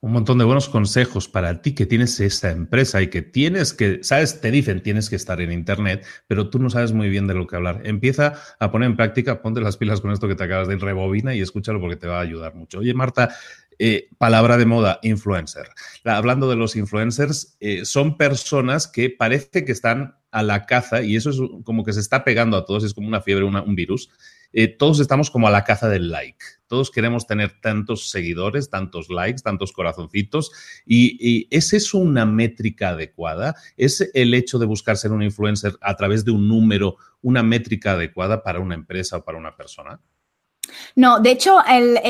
un 0.00 0.12
montón 0.12 0.38
de 0.38 0.44
buenos 0.44 0.68
consejos 0.68 1.28
para 1.28 1.62
ti 1.62 1.74
que 1.74 1.86
tienes 1.86 2.20
esta 2.20 2.50
empresa 2.50 3.02
y 3.02 3.08
que 3.08 3.22
tienes 3.22 3.72
que, 3.72 4.00
sabes, 4.02 4.40
te 4.40 4.50
dicen 4.50 4.82
tienes 4.82 5.10
que 5.10 5.16
estar 5.16 5.40
en 5.40 5.52
Internet, 5.52 6.06
pero 6.26 6.50
tú 6.50 6.58
no 6.58 6.70
sabes 6.70 6.92
muy 6.92 7.08
bien 7.08 7.26
de 7.26 7.34
lo 7.34 7.46
que 7.46 7.56
hablar. 7.56 7.80
Empieza 7.84 8.34
a 8.58 8.70
poner 8.70 8.90
en 8.90 8.96
práctica, 8.96 9.42
ponte 9.42 9.60
las 9.60 9.76
pilas 9.76 10.00
con 10.00 10.12
esto 10.12 10.28
que 10.28 10.34
te 10.34 10.44
acabas 10.44 10.68
de 10.68 10.76
rebobina 10.76 11.34
y 11.34 11.40
escúchalo 11.40 11.80
porque 11.80 11.96
te 11.96 12.06
va 12.06 12.18
a 12.18 12.22
ayudar 12.22 12.54
mucho. 12.54 12.78
Oye, 12.78 12.94
Marta, 12.94 13.34
eh, 13.78 14.08
palabra 14.18 14.56
de 14.56 14.66
moda, 14.66 15.00
influencer. 15.02 15.68
hablando 16.04 16.48
de 16.48 16.56
los 16.56 16.76
influencers, 16.76 17.56
eh, 17.60 17.84
son 17.84 18.16
personas 18.16 18.86
que 18.86 19.10
parece 19.10 19.64
que 19.64 19.72
están 19.72 20.16
a 20.30 20.42
la 20.42 20.66
caza 20.66 21.02
y 21.02 21.16
eso 21.16 21.30
es 21.30 21.38
como 21.64 21.84
que 21.84 21.92
se 21.92 22.00
está 22.00 22.24
pegando 22.24 22.56
a 22.56 22.64
todos, 22.64 22.84
es 22.84 22.94
como 22.94 23.08
una 23.08 23.20
fiebre, 23.22 23.44
un 23.44 23.74
virus 23.74 24.10
eh, 24.52 24.68
todos 24.68 25.00
estamos 25.00 25.30
como 25.30 25.48
a 25.48 25.50
la 25.50 25.64
caza 25.64 25.88
del 25.88 26.10
like. 26.10 26.44
Todos 26.66 26.90
queremos 26.90 27.26
tener 27.26 27.60
tantos 27.60 28.10
seguidores, 28.10 28.70
tantos 28.70 29.08
likes, 29.08 29.42
tantos 29.42 29.72
corazoncitos. 29.72 30.50
Y, 30.84 31.46
¿es 31.50 31.72
eso 31.72 31.98
una 31.98 32.26
métrica 32.26 32.90
adecuada? 32.90 33.54
¿Es 33.76 34.10
el 34.14 34.34
hecho 34.34 34.58
de 34.58 34.66
buscar 34.66 34.96
ser 34.96 35.12
un 35.12 35.22
influencer 35.22 35.74
a 35.80 35.96
través 35.96 36.24
de 36.24 36.32
un 36.32 36.48
número 36.48 36.96
una 37.22 37.42
métrica 37.42 37.92
adecuada 37.92 38.42
para 38.42 38.60
una 38.60 38.74
empresa 38.74 39.18
o 39.18 39.24
para 39.24 39.38
una 39.38 39.56
persona? 39.56 40.00
No, 40.96 41.20
de 41.20 41.30
hecho, 41.30 41.58
el, 41.68 42.00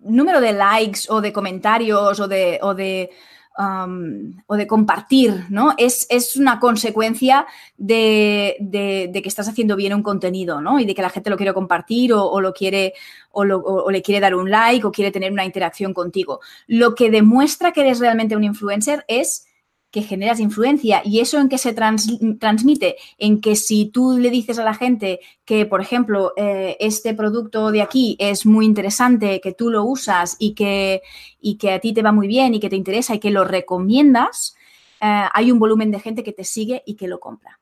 número 0.00 0.40
de 0.40 0.52
likes 0.52 1.00
o 1.08 1.20
de 1.20 1.32
comentarios 1.32 2.20
o 2.20 2.28
de, 2.28 2.58
o 2.62 2.74
de 2.74 3.10
o 3.58 4.56
de 4.56 4.66
compartir, 4.68 5.46
¿no? 5.50 5.74
Es, 5.78 6.06
es 6.10 6.36
una 6.36 6.60
consecuencia 6.60 7.46
de, 7.76 8.56
de, 8.60 9.10
que 9.20 9.28
estás 9.28 9.48
haciendo 9.48 9.74
bien 9.74 9.94
un 9.94 10.02
contenido, 10.04 10.60
¿no? 10.60 10.78
Y 10.78 10.84
de 10.84 10.94
que 10.94 11.02
la 11.02 11.10
gente 11.10 11.28
lo 11.28 11.36
quiere 11.36 11.52
compartir 11.52 12.12
o, 12.12 12.40
lo 12.40 12.52
quiere, 12.52 12.94
o, 13.32 13.42
o, 13.42 13.90
le 13.90 14.02
quiere 14.02 14.20
dar 14.20 14.36
un 14.36 14.48
like 14.48 14.86
o 14.86 14.92
quiere 14.92 15.10
tener 15.10 15.32
una 15.32 15.44
interacción 15.44 15.92
contigo. 15.92 16.40
Lo 16.68 16.94
que 16.94 17.10
demuestra 17.10 17.72
que 17.72 17.80
eres 17.80 17.98
realmente 17.98 18.36
un 18.36 18.44
influencer 18.44 19.04
es 19.08 19.47
que 19.90 20.02
generas 20.02 20.40
influencia 20.40 21.00
y 21.04 21.20
eso 21.20 21.40
en 21.40 21.48
que 21.48 21.58
se 21.58 21.72
transmite, 21.72 22.96
en 23.16 23.40
que 23.40 23.56
si 23.56 23.86
tú 23.86 24.18
le 24.18 24.30
dices 24.30 24.58
a 24.58 24.64
la 24.64 24.74
gente 24.74 25.20
que, 25.44 25.64
por 25.64 25.80
ejemplo, 25.80 26.32
eh, 26.36 26.76
este 26.78 27.14
producto 27.14 27.70
de 27.70 27.82
aquí 27.82 28.16
es 28.18 28.44
muy 28.44 28.66
interesante, 28.66 29.40
que 29.40 29.52
tú 29.52 29.70
lo 29.70 29.84
usas 29.84 30.36
y 30.38 30.54
que, 30.54 31.02
y 31.40 31.56
que 31.56 31.72
a 31.72 31.78
ti 31.78 31.94
te 31.94 32.02
va 32.02 32.12
muy 32.12 32.28
bien 32.28 32.54
y 32.54 32.60
que 32.60 32.68
te 32.68 32.76
interesa 32.76 33.14
y 33.14 33.18
que 33.18 33.30
lo 33.30 33.44
recomiendas, 33.44 34.54
eh, 35.00 35.24
hay 35.32 35.50
un 35.50 35.58
volumen 35.58 35.90
de 35.90 36.00
gente 36.00 36.22
que 36.22 36.32
te 36.32 36.44
sigue 36.44 36.82
y 36.84 36.94
que 36.94 37.08
lo 37.08 37.18
compra. 37.18 37.58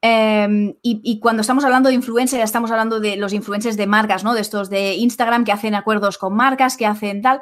Em, 0.00 0.74
y, 0.80 1.00
y, 1.02 1.18
cuando 1.18 1.40
estamos 1.40 1.64
hablando 1.64 1.88
de 1.88 1.96
influencers, 1.96 2.44
estamos 2.44 2.70
hablando 2.70 3.00
de 3.00 3.16
los 3.16 3.32
influencers 3.32 3.76
de 3.76 3.88
marcas, 3.88 4.22
¿no? 4.22 4.32
De 4.32 4.40
estos 4.40 4.70
de 4.70 4.94
Instagram 4.94 5.44
que 5.44 5.50
hacen 5.50 5.74
acuerdos 5.74 6.18
con 6.18 6.36
marcas, 6.36 6.76
que 6.76 6.86
hacen 6.86 7.20
tal 7.20 7.40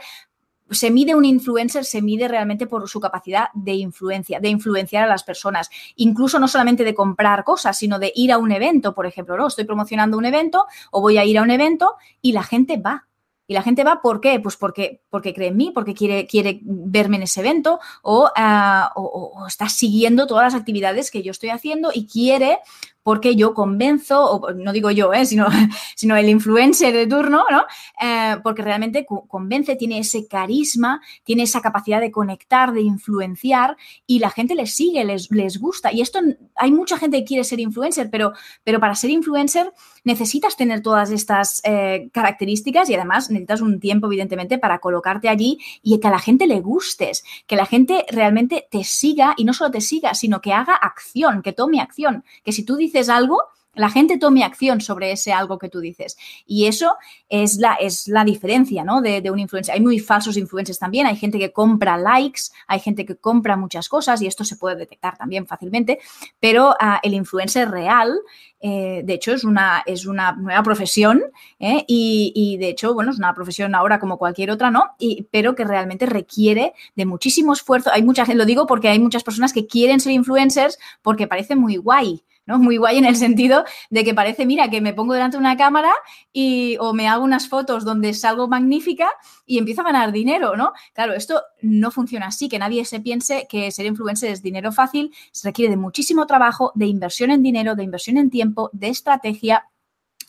se 0.70 0.90
mide 0.90 1.14
un 1.14 1.24
influencer, 1.24 1.84
se 1.84 2.02
mide 2.02 2.28
realmente 2.28 2.66
por 2.66 2.88
su 2.88 3.00
capacidad 3.00 3.48
de 3.54 3.74
influencia, 3.74 4.40
de 4.40 4.48
influenciar 4.48 5.04
a 5.04 5.06
las 5.06 5.22
personas. 5.22 5.70
Incluso 5.96 6.38
no 6.38 6.48
solamente 6.48 6.84
de 6.84 6.94
comprar 6.94 7.44
cosas, 7.44 7.78
sino 7.78 7.98
de 7.98 8.12
ir 8.14 8.32
a 8.32 8.38
un 8.38 8.52
evento, 8.52 8.94
por 8.94 9.06
ejemplo, 9.06 9.36
¿no? 9.36 9.46
Estoy 9.46 9.64
promocionando 9.64 10.18
un 10.18 10.24
evento 10.24 10.66
o 10.90 11.00
voy 11.00 11.18
a 11.18 11.24
ir 11.24 11.38
a 11.38 11.42
un 11.42 11.50
evento 11.50 11.94
y 12.20 12.32
la 12.32 12.42
gente 12.42 12.76
va. 12.76 13.06
Y 13.48 13.54
la 13.54 13.62
gente 13.62 13.84
va, 13.84 14.02
¿por 14.02 14.20
qué? 14.20 14.40
Pues 14.40 14.56
porque, 14.56 15.02
porque 15.08 15.32
cree 15.32 15.48
en 15.48 15.56
mí, 15.56 15.70
porque 15.72 15.94
quiere, 15.94 16.26
quiere 16.26 16.58
verme 16.64 17.16
en 17.16 17.22
ese 17.22 17.40
evento 17.40 17.78
o, 18.02 18.28
ah, 18.34 18.90
o 18.96 19.46
está 19.46 19.68
siguiendo 19.68 20.26
todas 20.26 20.52
las 20.52 20.60
actividades 20.60 21.12
que 21.12 21.22
yo 21.22 21.30
estoy 21.30 21.50
haciendo 21.50 21.90
y 21.94 22.08
quiere 22.08 22.58
porque 23.06 23.36
yo 23.36 23.54
convenzo, 23.54 24.20
o 24.20 24.52
no 24.52 24.72
digo 24.72 24.90
yo, 24.90 25.14
¿eh? 25.14 25.24
sino, 25.24 25.46
el 26.18 26.28
influencer 26.28 26.92
de 26.92 27.06
turno, 27.06 27.44
¿no? 27.48 27.62
Eh, 28.02 28.34
porque 28.42 28.62
realmente 28.62 29.06
convence, 29.06 29.76
tiene 29.76 30.00
ese 30.00 30.26
carisma, 30.26 31.00
tiene 31.22 31.44
esa 31.44 31.60
capacidad 31.60 32.00
de 32.00 32.10
conectar, 32.10 32.72
de 32.72 32.80
influenciar 32.80 33.76
y 34.08 34.18
la 34.18 34.30
gente 34.30 34.56
les 34.56 34.74
sigue, 34.74 35.04
les, 35.04 35.30
les 35.30 35.60
gusta. 35.60 35.92
Y 35.92 36.00
esto, 36.00 36.18
hay 36.56 36.72
mucha 36.72 36.98
gente 36.98 37.18
que 37.18 37.24
quiere 37.24 37.44
ser 37.44 37.60
influencer, 37.60 38.10
pero, 38.10 38.32
pero 38.64 38.80
para 38.80 38.96
ser 38.96 39.10
influencer 39.10 39.72
necesitas 40.02 40.56
tener 40.56 40.82
todas 40.82 41.12
estas 41.12 41.60
eh, 41.62 42.08
características 42.12 42.90
y 42.90 42.96
además 42.96 43.30
necesitas 43.30 43.60
un 43.60 43.78
tiempo, 43.78 44.08
evidentemente, 44.08 44.58
para 44.58 44.80
colocarte 44.80 45.28
allí 45.28 45.60
y 45.80 46.00
que 46.00 46.08
a 46.08 46.10
la 46.10 46.18
gente 46.18 46.48
le 46.48 46.58
gustes, 46.58 47.22
que 47.46 47.54
la 47.54 47.66
gente 47.66 48.04
realmente 48.10 48.66
te 48.68 48.82
siga 48.82 49.34
y 49.36 49.44
no 49.44 49.52
solo 49.52 49.70
te 49.70 49.80
siga, 49.80 50.14
sino 50.14 50.40
que 50.40 50.52
haga 50.52 50.74
acción, 50.74 51.40
que 51.40 51.52
tome 51.52 51.80
acción, 51.80 52.24
que 52.42 52.50
si 52.50 52.64
tú 52.64 52.74
dices 52.74 52.95
algo, 53.08 53.40
la 53.76 53.90
gente 53.90 54.18
tome 54.18 54.42
acción 54.42 54.80
sobre 54.80 55.12
ese 55.12 55.32
algo 55.32 55.58
que 55.58 55.68
tú 55.68 55.80
dices. 55.80 56.16
Y 56.46 56.66
eso 56.66 56.96
es 57.28 57.58
la, 57.58 57.74
es 57.74 58.08
la 58.08 58.24
diferencia 58.24 58.82
¿no? 58.84 59.02
de, 59.02 59.30
un 59.30 59.38
influencer. 59.38 59.74
Hay 59.74 59.80
muy 59.80 60.00
falsos 60.00 60.36
influencers 60.36 60.78
también, 60.78 61.06
hay 61.06 61.16
gente 61.16 61.38
que 61.38 61.52
compra 61.52 61.96
likes, 61.98 62.42
hay 62.66 62.80
gente 62.80 63.04
que 63.04 63.16
compra 63.16 63.56
muchas 63.56 63.88
cosas 63.88 64.20
y 64.22 64.26
esto 64.26 64.44
se 64.44 64.56
puede 64.56 64.76
detectar 64.76 65.16
también 65.16 65.46
fácilmente, 65.46 65.98
pero 66.40 66.70
uh, 66.70 66.98
el 67.02 67.14
influencer 67.14 67.70
real, 67.70 68.14
eh, 68.60 69.02
de 69.04 69.12
hecho, 69.12 69.32
es 69.32 69.44
una, 69.44 69.82
es 69.84 70.06
una 70.06 70.32
nueva 70.32 70.62
profesión 70.62 71.22
¿eh? 71.58 71.84
y, 71.86 72.32
y, 72.34 72.56
de 72.56 72.70
hecho, 72.70 72.94
bueno, 72.94 73.10
es 73.10 73.18
una 73.18 73.34
profesión 73.34 73.74
ahora 73.74 74.00
como 74.00 74.16
cualquier 74.16 74.50
otra, 74.50 74.70
¿no? 74.70 74.94
Y, 74.98 75.28
pero 75.30 75.54
que 75.54 75.64
realmente 75.64 76.06
requiere 76.06 76.72
de 76.94 77.04
muchísimo 77.04 77.52
esfuerzo. 77.52 77.90
Hay 77.92 78.02
mucha 78.02 78.24
gente, 78.24 78.38
lo 78.38 78.46
digo 78.46 78.66
porque 78.66 78.88
hay 78.88 78.98
muchas 78.98 79.22
personas 79.22 79.52
que 79.52 79.66
quieren 79.66 80.00
ser 80.00 80.12
influencers 80.12 80.78
porque 81.02 81.26
parece 81.26 81.56
muy 81.56 81.76
guay. 81.76 82.22
Muy 82.46 82.76
guay 82.76 82.98
en 82.98 83.04
el 83.04 83.16
sentido 83.16 83.64
de 83.90 84.04
que 84.04 84.14
parece, 84.14 84.46
mira, 84.46 84.70
que 84.70 84.80
me 84.80 84.94
pongo 84.94 85.14
delante 85.14 85.36
de 85.36 85.40
una 85.40 85.56
cámara 85.56 85.92
y 86.32 86.76
o 86.78 86.94
me 86.94 87.08
hago 87.08 87.24
unas 87.24 87.48
fotos 87.48 87.84
donde 87.84 88.14
salgo 88.14 88.46
magnífica 88.46 89.08
y 89.44 89.58
empiezo 89.58 89.80
a 89.80 89.84
ganar 89.84 90.12
dinero, 90.12 90.56
¿no? 90.56 90.72
Claro, 90.94 91.14
esto 91.14 91.42
no 91.60 91.90
funciona 91.90 92.28
así, 92.28 92.48
que 92.48 92.60
nadie 92.60 92.84
se 92.84 93.00
piense 93.00 93.48
que 93.48 93.72
ser 93.72 93.86
influencer 93.86 94.30
es 94.30 94.42
dinero 94.42 94.70
fácil, 94.70 95.12
se 95.32 95.48
requiere 95.48 95.70
de 95.70 95.76
muchísimo 95.76 96.24
trabajo, 96.26 96.70
de 96.76 96.86
inversión 96.86 97.32
en 97.32 97.42
dinero, 97.42 97.74
de 97.74 97.82
inversión 97.82 98.16
en 98.16 98.30
tiempo, 98.30 98.70
de 98.72 98.88
estrategia 98.88 99.64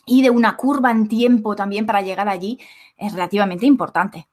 y 0.04 0.22
de 0.22 0.30
una 0.30 0.56
curva 0.56 0.90
en 0.90 1.06
tiempo 1.06 1.54
también 1.54 1.86
para 1.86 2.02
llegar 2.02 2.28
allí 2.28 2.58
es 2.96 3.12
relativamente 3.12 3.64
importante. 3.64 4.26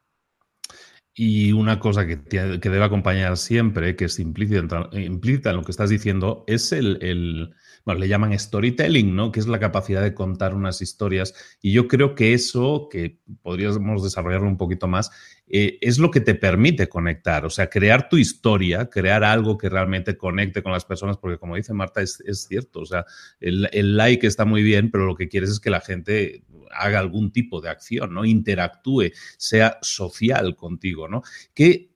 Y 1.14 1.52
una 1.52 1.80
cosa 1.80 2.06
que, 2.08 2.20
que 2.24 2.70
debe 2.70 2.84
acompañar 2.84 3.38
siempre, 3.38 3.96
que 3.96 4.06
es 4.06 4.20
implícita, 4.20 4.90
implícita 4.92 5.52
en 5.52 5.58
lo 5.58 5.64
que 5.64 5.72
estás 5.72 5.90
diciendo, 5.90 6.44
es 6.48 6.72
el 6.74 7.54
le 7.94 8.08
llaman 8.08 8.38
storytelling, 8.38 9.16
¿no? 9.16 9.32
Que 9.32 9.40
es 9.40 9.48
la 9.48 9.60
capacidad 9.60 10.02
de 10.02 10.16
contar 10.16 10.56
unas 10.56 10.82
historias. 10.82 11.36
Y 11.62 11.72
yo 11.72 11.88
creo 11.88 12.16
que 12.16 12.34
eso, 12.34 12.88
que 12.90 13.20
podríamos 13.44 14.04
desarrollarlo 14.04 14.48
un 14.48 14.58
poquito 14.58 14.88
más, 14.88 15.12
eh, 15.48 15.78
es 15.82 16.00
lo 16.00 16.10
que 16.10 16.22
te 16.22 16.34
permite 16.34 16.90
conectar, 16.90 17.46
o 17.46 17.52
sea, 17.52 17.70
crear 17.70 18.10
tu 18.10 18.18
historia, 18.18 18.90
crear 18.90 19.24
algo 19.24 19.60
que 19.60 19.70
realmente 19.70 20.18
conecte 20.18 20.64
con 20.64 20.72
las 20.72 20.86
personas, 20.86 21.18
porque 21.18 21.38
como 21.38 21.56
dice 21.56 21.72
Marta, 21.72 22.02
es, 22.02 22.20
es 22.22 22.46
cierto, 22.46 22.80
o 22.80 22.86
sea, 22.86 23.06
el, 23.40 23.70
el, 23.72 23.96
like 23.96 24.26
está 24.26 24.46
muy 24.46 24.64
bien, 24.64 24.90
pero 24.90 25.06
lo 25.06 25.16
que 25.16 25.30
quieres 25.30 25.52
es 25.52 25.60
que 25.60 25.70
la 25.70 25.82
gente 25.82 26.44
haga 26.72 26.98
algún 26.98 27.32
tipo 27.32 27.62
de 27.62 27.70
acción, 27.70 28.16
¿no? 28.16 28.26
Interactúe, 28.26 29.12
sea 29.38 29.78
social 29.84 30.56
contigo, 30.56 31.08
¿no? 31.08 31.22
Que 31.54 31.92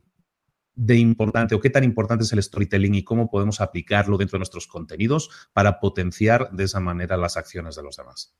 de 0.79 0.95
importante 0.95 1.55
o 1.55 1.59
qué 1.59 1.69
tan 1.69 1.83
importante 1.83 2.23
es 2.23 2.31
el 2.31 2.41
storytelling 2.41 2.95
y 2.95 3.03
cómo 3.03 3.29
podemos 3.29 3.59
aplicarlo 3.59 4.17
dentro 4.17 4.37
de 4.37 4.39
nuestros 4.39 4.65
contenidos 4.65 5.29
para 5.51 5.77
potenciar 5.81 6.49
de 6.51 6.63
esa 6.63 6.79
manera 6.79 7.17
las 7.17 7.35
acciones 7.35 7.75
de 7.75 7.83
los 7.83 7.97
demás. 7.97 8.33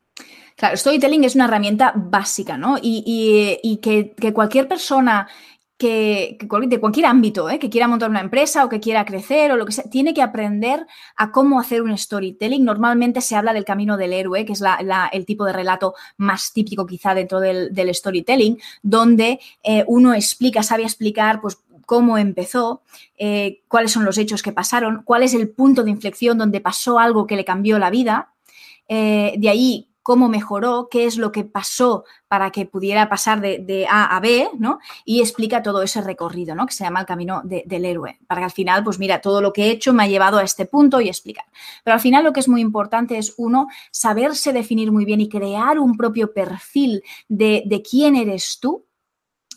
Claro, 0.56 0.78
storytelling 0.78 1.26
es 1.26 1.36
una 1.36 1.46
herramienta 1.46 1.92
básica, 1.94 2.58
¿no? 2.58 2.78
Y, 2.82 3.60
y, 3.62 3.78
que, 3.78 4.16
cualquier 4.34 4.70
persona 4.70 5.28
que, 5.78 6.38
de 6.40 6.80
cualquier 6.80 7.08
ámbito, 7.08 7.50
¿eh? 7.50 7.60
que 7.60 7.70
quiera 7.70 7.90
montar 7.90 8.10
una 8.10 8.22
empresa 8.22 8.64
o 8.64 8.70
que 8.70 8.80
quiera 8.80 9.04
crecer 9.04 9.52
o 9.52 9.58
lo 9.58 9.66
que 9.66 9.74
sea, 9.74 9.86
tiene 9.86 10.14
que 10.14 10.22
aprender 10.22 10.88
a 11.18 11.32
cómo 11.32 11.60
hacer 11.60 11.82
un 11.82 11.98
storytelling. 11.98 12.64
Normalmente 12.64 13.20
se 13.20 13.36
habla 13.36 13.54
del 13.54 13.66
camino 13.66 13.98
del 13.98 14.14
héroe, 14.14 14.46
que 14.46 14.54
es 14.54 14.64
el 15.12 15.26
tipo 15.26 15.44
de 15.44 15.54
relato 15.54 15.94
más 16.16 16.54
típico 16.54 16.86
quizá 16.86 17.14
dentro 17.14 17.42
del, 17.42 17.74
del 17.74 17.94
storytelling, 17.94 18.58
donde 18.82 19.42
eh, 19.64 19.84
uno 19.88 20.14
explica, 20.14 20.64
sabe 20.64 20.84
explicar, 20.84 21.42
pues 21.42 21.58
cómo 21.90 22.20
empezó, 22.20 22.84
eh, 23.18 23.64
cuáles 23.68 23.92
son 23.92 24.06
los 24.06 24.20
hechos 24.20 24.44
que 24.44 24.52
pasaron, 24.52 25.02
cuál 25.04 25.24
es 25.24 25.34
el 25.34 25.50
punto 25.50 25.84
de 25.84 25.90
inflexión 25.90 26.38
donde 26.38 26.62
pasó 26.62 27.00
algo 27.00 27.26
que 27.26 27.36
le 27.36 27.44
cambió 27.44 27.80
la 27.80 27.90
vida, 27.90 28.36
eh, 28.88 29.34
de 29.40 29.50
ahí 29.50 29.90
cómo 30.04 30.30
mejoró, 30.30 30.88
qué 30.92 31.06
es 31.06 31.18
lo 31.18 31.32
que 31.32 31.46
pasó 31.46 32.04
para 32.28 32.52
que 32.52 32.68
pudiera 32.68 33.10
pasar 33.10 33.42
de, 33.42 33.88
A 33.90 34.16
a 34.16 34.20
B, 34.20 34.50
¿no? 34.60 34.78
Y 35.04 35.22
explica 35.22 35.64
todo 35.64 35.82
ese 35.82 36.02
recorrido, 36.02 36.54
¿no? 36.54 36.68
Que 36.68 36.74
se 36.74 36.84
llama 36.84 37.00
el 37.00 37.08
camino 37.08 37.42
de, 37.44 37.64
del 37.66 37.86
héroe. 37.86 38.20
Para 38.28 38.42
que 38.42 38.46
al 38.46 38.52
final, 38.52 38.84
pues 38.84 39.00
mira, 39.00 39.20
todo 39.20 39.42
lo 39.42 39.52
que 39.52 39.64
he 39.64 39.72
hecho 39.72 39.92
me 39.92 40.04
ha 40.04 40.08
llevado 40.08 40.38
a 40.38 40.44
este 40.44 40.68
punto 40.68 41.02
y 41.02 41.08
explicar. 41.10 41.46
Pero 41.84 41.96
al 41.96 42.02
final 42.02 42.24
lo 42.24 42.34
que 42.34 42.42
es 42.42 42.48
muy 42.48 42.62
importante 42.62 43.18
es, 43.18 43.34
uno, 43.38 43.68
saberse 43.90 44.54
definir 44.54 44.92
muy 44.92 45.06
bien 45.06 45.22
y 45.22 45.30
crear 45.30 45.80
un 45.80 45.98
propio 45.98 46.34
perfil 46.34 47.02
de, 47.28 47.64
de 47.66 47.82
quién 47.82 48.16
eres 48.16 48.60
tú, 48.62 48.86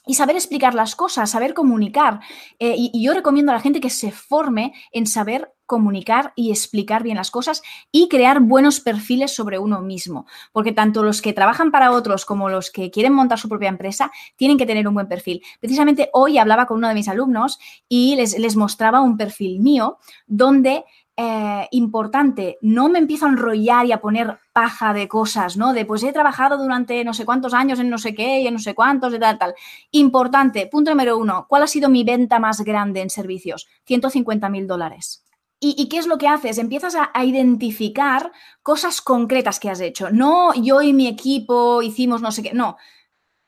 y 0.06 0.14
saber 0.14 0.36
explicar 0.36 0.74
las 0.74 0.96
cosas, 0.96 1.30
saber 1.30 1.54
comunicar. 1.54 2.20
Eh, 2.58 2.74
y, 2.76 2.90
y, 2.92 3.04
yo 3.04 3.14
recomiendo 3.14 3.52
a 3.52 3.54
la 3.54 3.60
gente 3.60 3.80
que 3.80 3.90
se 3.90 4.10
forme 4.10 4.72
en 4.92 5.06
saber 5.06 5.52
comunicar 5.66 6.34
y 6.36 6.50
explicar 6.50 7.02
bien 7.02 7.16
las 7.16 7.30
cosas 7.30 7.62
y 7.90 8.08
crear 8.08 8.40
buenos 8.40 8.80
perfiles 8.80 9.34
sobre 9.34 9.58
uno 9.58 9.80
mismo. 9.80 10.26
Porque 10.52 10.72
tanto 10.72 11.02
los 11.02 11.22
que 11.22 11.32
trabajan 11.32 11.70
para 11.70 11.92
otros 11.92 12.26
como 12.26 12.50
los 12.50 12.70
que 12.70 12.90
quieren 12.90 13.14
montar 13.14 13.38
su 13.38 13.48
propia 13.48 13.70
empresa 13.70 14.12
tienen 14.36 14.58
que 14.58 14.66
tener 14.66 14.86
un 14.86 14.92
buen 14.92 15.08
perfil. 15.08 15.42
Precisamente 15.60 16.10
hoy 16.12 16.36
hablaba 16.36 16.66
con 16.66 16.76
uno 16.76 16.88
de 16.88 16.94
mis 16.94 17.08
alumnos 17.08 17.58
y 17.88 18.16
les, 18.16 18.38
les 18.38 18.54
mostraba 18.54 19.00
un 19.00 19.16
perfil 19.16 19.60
mío 19.60 19.98
donde 20.26 20.84
eh, 21.24 21.68
importante, 21.70 22.58
no 22.62 22.88
me 22.88 22.98
empiezo 22.98 23.26
a 23.26 23.28
enrollar 23.28 23.86
y 23.86 23.92
a 23.92 24.00
poner 24.00 24.40
paja 24.52 24.92
de 24.92 25.06
cosas, 25.06 25.56
¿no? 25.56 25.72
De 25.72 25.84
pues 25.84 26.02
he 26.02 26.12
trabajado 26.12 26.58
durante 26.58 27.04
no 27.04 27.14
sé 27.14 27.24
cuántos 27.24 27.54
años 27.54 27.78
en 27.78 27.90
no 27.90 27.98
sé 27.98 28.12
qué 28.12 28.40
y 28.40 28.48
en 28.48 28.54
no 28.54 28.58
sé 28.58 28.74
cuántos, 28.74 29.12
de 29.12 29.20
tal, 29.20 29.38
tal. 29.38 29.54
Importante, 29.92 30.66
punto 30.66 30.90
número 30.90 31.16
uno, 31.16 31.46
¿cuál 31.48 31.62
ha 31.62 31.68
sido 31.68 31.88
mi 31.88 32.02
venta 32.02 32.40
más 32.40 32.62
grande 32.62 33.02
en 33.02 33.10
servicios? 33.10 33.68
150 33.84 34.48
mil 34.48 34.66
dólares. 34.66 35.24
¿Y, 35.60 35.76
¿Y, 35.80 35.88
qué 35.88 35.98
es 35.98 36.08
lo 36.08 36.18
que 36.18 36.26
haces? 36.26 36.58
Empiezas 36.58 36.96
a, 36.96 37.24
identificar 37.24 38.32
cosas 38.64 39.00
concretas 39.00 39.60
que 39.60 39.70
has 39.70 39.80
hecho. 39.80 40.10
No 40.10 40.52
yo 40.54 40.82
y 40.82 40.92
mi 40.92 41.06
equipo 41.06 41.82
hicimos 41.82 42.20
no 42.20 42.32
sé 42.32 42.42
qué, 42.42 42.52
no. 42.52 42.78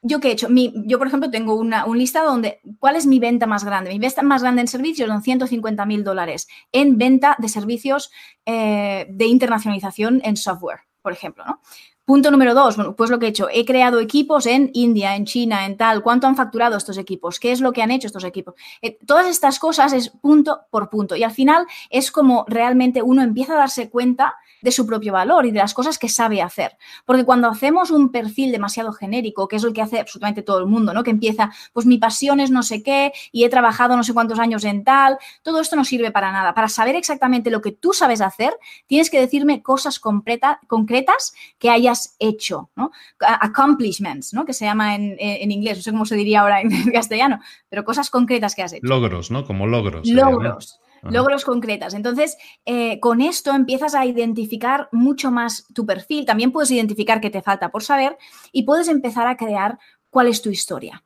¿Yo 0.06 0.20
qué 0.20 0.28
he 0.28 0.32
hecho? 0.32 0.50
Mi, 0.50 0.70
yo, 0.84 0.98
por 0.98 1.06
ejemplo, 1.06 1.30
tengo 1.30 1.54
una, 1.54 1.86
un 1.86 1.96
listado 1.96 2.30
donde, 2.30 2.60
¿cuál 2.78 2.94
es 2.94 3.06
mi 3.06 3.18
venta 3.18 3.46
más 3.46 3.64
grande? 3.64 3.90
Mi 3.90 3.98
venta 3.98 4.20
más 4.20 4.42
grande 4.42 4.60
en 4.60 4.68
servicios 4.68 5.08
son 5.08 5.22
150 5.22 5.86
mil 5.86 6.04
dólares 6.04 6.46
en 6.72 6.98
venta 6.98 7.36
de 7.38 7.48
servicios 7.48 8.12
eh, 8.44 9.06
de 9.08 9.24
internacionalización 9.24 10.20
en 10.22 10.36
software, 10.36 10.80
por 11.00 11.12
ejemplo, 11.12 11.46
¿no? 11.46 11.62
Punto 12.04 12.30
número 12.30 12.52
dos, 12.52 12.76
bueno, 12.76 12.94
pues 12.94 13.08
lo 13.08 13.18
que 13.18 13.24
he 13.24 13.28
hecho, 13.30 13.48
he 13.50 13.64
creado 13.64 13.98
equipos 13.98 14.44
en 14.44 14.70
India, 14.74 15.16
en 15.16 15.24
China, 15.24 15.64
en 15.64 15.78
tal, 15.78 16.02
¿cuánto 16.02 16.26
han 16.26 16.36
facturado 16.36 16.76
estos 16.76 16.98
equipos? 16.98 17.40
¿Qué 17.40 17.50
es 17.50 17.62
lo 17.62 17.72
que 17.72 17.80
han 17.80 17.90
hecho 17.90 18.08
estos 18.08 18.24
equipos? 18.24 18.56
Eh, 18.82 18.98
todas 19.06 19.26
estas 19.26 19.58
cosas 19.58 19.94
es 19.94 20.10
punto 20.10 20.66
por 20.70 20.90
punto 20.90 21.16
y 21.16 21.22
al 21.22 21.30
final 21.30 21.66
es 21.88 22.12
como 22.12 22.44
realmente 22.46 23.00
uno 23.00 23.22
empieza 23.22 23.54
a 23.54 23.56
darse 23.56 23.88
cuenta 23.88 24.34
de 24.64 24.72
su 24.72 24.86
propio 24.86 25.12
valor 25.12 25.44
y 25.44 25.50
de 25.50 25.58
las 25.58 25.74
cosas 25.74 25.98
que 25.98 26.08
sabe 26.08 26.40
hacer. 26.40 26.76
Porque 27.04 27.24
cuando 27.24 27.48
hacemos 27.48 27.90
un 27.90 28.10
perfil 28.10 28.50
demasiado 28.50 28.92
genérico, 28.94 29.46
que 29.46 29.56
es 29.56 29.64
el 29.64 29.74
que 29.74 29.82
hace 29.82 30.00
absolutamente 30.00 30.42
todo 30.42 30.58
el 30.58 30.66
mundo, 30.66 30.94
¿no? 30.94 31.04
Que 31.04 31.10
empieza, 31.10 31.52
pues 31.74 31.84
mi 31.84 31.98
pasión 31.98 32.40
es 32.40 32.50
no 32.50 32.62
sé 32.62 32.82
qué 32.82 33.12
y 33.30 33.44
he 33.44 33.50
trabajado 33.50 33.94
no 33.94 34.02
sé 34.02 34.14
cuántos 34.14 34.38
años 34.38 34.64
en 34.64 34.82
tal, 34.82 35.18
todo 35.42 35.60
esto 35.60 35.76
no 35.76 35.84
sirve 35.84 36.10
para 36.10 36.32
nada. 36.32 36.54
Para 36.54 36.70
saber 36.70 36.96
exactamente 36.96 37.50
lo 37.50 37.60
que 37.60 37.72
tú 37.72 37.92
sabes 37.92 38.22
hacer, 38.22 38.54
tienes 38.86 39.10
que 39.10 39.20
decirme 39.20 39.62
cosas 39.62 40.00
concreta, 40.00 40.60
concretas 40.66 41.34
que 41.58 41.68
hayas 41.68 42.16
hecho, 42.18 42.70
¿no? 42.74 42.90
Accomplishments, 43.20 44.32
¿no? 44.32 44.46
Que 44.46 44.54
se 44.54 44.64
llama 44.64 44.94
en, 44.94 45.16
en, 45.18 45.52
inglés, 45.52 45.76
no 45.76 45.82
sé 45.82 45.90
cómo 45.90 46.06
se 46.06 46.16
diría 46.16 46.40
ahora 46.40 46.62
en 46.62 46.70
castellano, 46.92 47.38
pero 47.68 47.84
cosas 47.84 48.08
concretas 48.08 48.54
que 48.54 48.62
has 48.62 48.72
hecho. 48.72 48.86
Logros, 48.86 49.30
¿no? 49.30 49.44
Como 49.44 49.66
logros. 49.66 50.08
Logros. 50.08 50.80
Logros 51.10 51.44
concretas. 51.44 51.94
Entonces, 51.94 52.36
eh, 52.64 53.00
con 53.00 53.20
esto 53.20 53.52
empiezas 53.52 53.94
a 53.94 54.06
identificar 54.06 54.88
mucho 54.92 55.30
más 55.30 55.66
tu 55.74 55.86
perfil, 55.86 56.24
también 56.24 56.52
puedes 56.52 56.70
identificar 56.70 57.20
qué 57.20 57.30
te 57.30 57.42
falta 57.42 57.70
por 57.70 57.82
saber 57.82 58.16
y 58.52 58.62
puedes 58.62 58.88
empezar 58.88 59.26
a 59.26 59.36
crear 59.36 59.78
cuál 60.10 60.28
es 60.28 60.42
tu 60.42 60.50
historia. 60.50 61.04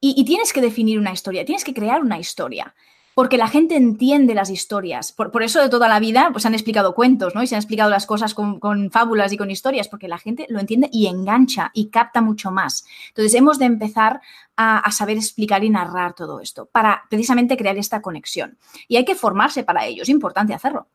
Y, 0.00 0.14
y 0.16 0.24
tienes 0.24 0.52
que 0.52 0.60
definir 0.60 0.98
una 0.98 1.12
historia, 1.12 1.44
tienes 1.44 1.64
que 1.64 1.74
crear 1.74 2.00
una 2.00 2.18
historia 2.18 2.74
porque 3.18 3.36
la 3.36 3.48
gente 3.48 3.74
entiende 3.74 4.32
las 4.32 4.48
historias. 4.48 5.10
Por, 5.10 5.42
eso 5.42 5.60
de 5.60 5.68
toda 5.68 5.88
la 5.88 5.98
vida 5.98 6.28
pues 6.30 6.46
han 6.46 6.54
explicado 6.54 6.94
cuentos, 6.94 7.34
¿no? 7.34 7.42
Y 7.42 7.48
se 7.48 7.56
han 7.56 7.58
explicado 7.58 7.90
las 7.90 8.06
cosas 8.06 8.32
con, 8.32 8.92
fábulas 8.92 9.32
y 9.32 9.36
con 9.36 9.50
historias, 9.50 9.88
porque 9.88 10.06
la 10.06 10.18
gente 10.18 10.46
lo 10.48 10.60
entiende 10.60 10.88
y 10.92 11.08
engancha 11.08 11.72
y 11.74 11.88
capta 11.88 12.20
mucho 12.20 12.52
más. 12.52 12.84
Entonces 13.08 13.34
hemos 13.34 13.58
de 13.58 13.64
empezar 13.64 14.20
a 14.54 14.88
saber 14.92 15.16
explicar 15.16 15.64
y 15.64 15.70
narrar 15.70 16.14
todo 16.14 16.38
esto 16.38 16.66
para 16.66 17.06
precisamente 17.10 17.56
crear 17.56 17.76
esta 17.76 18.00
conexión. 18.02 18.56
Y 18.86 18.98
hay 18.98 19.04
que 19.04 19.16
formarse 19.16 19.64
para 19.64 19.84
ello, 19.84 20.04
es 20.04 20.08
importante 20.08 20.54
hacerlo. 20.54 20.86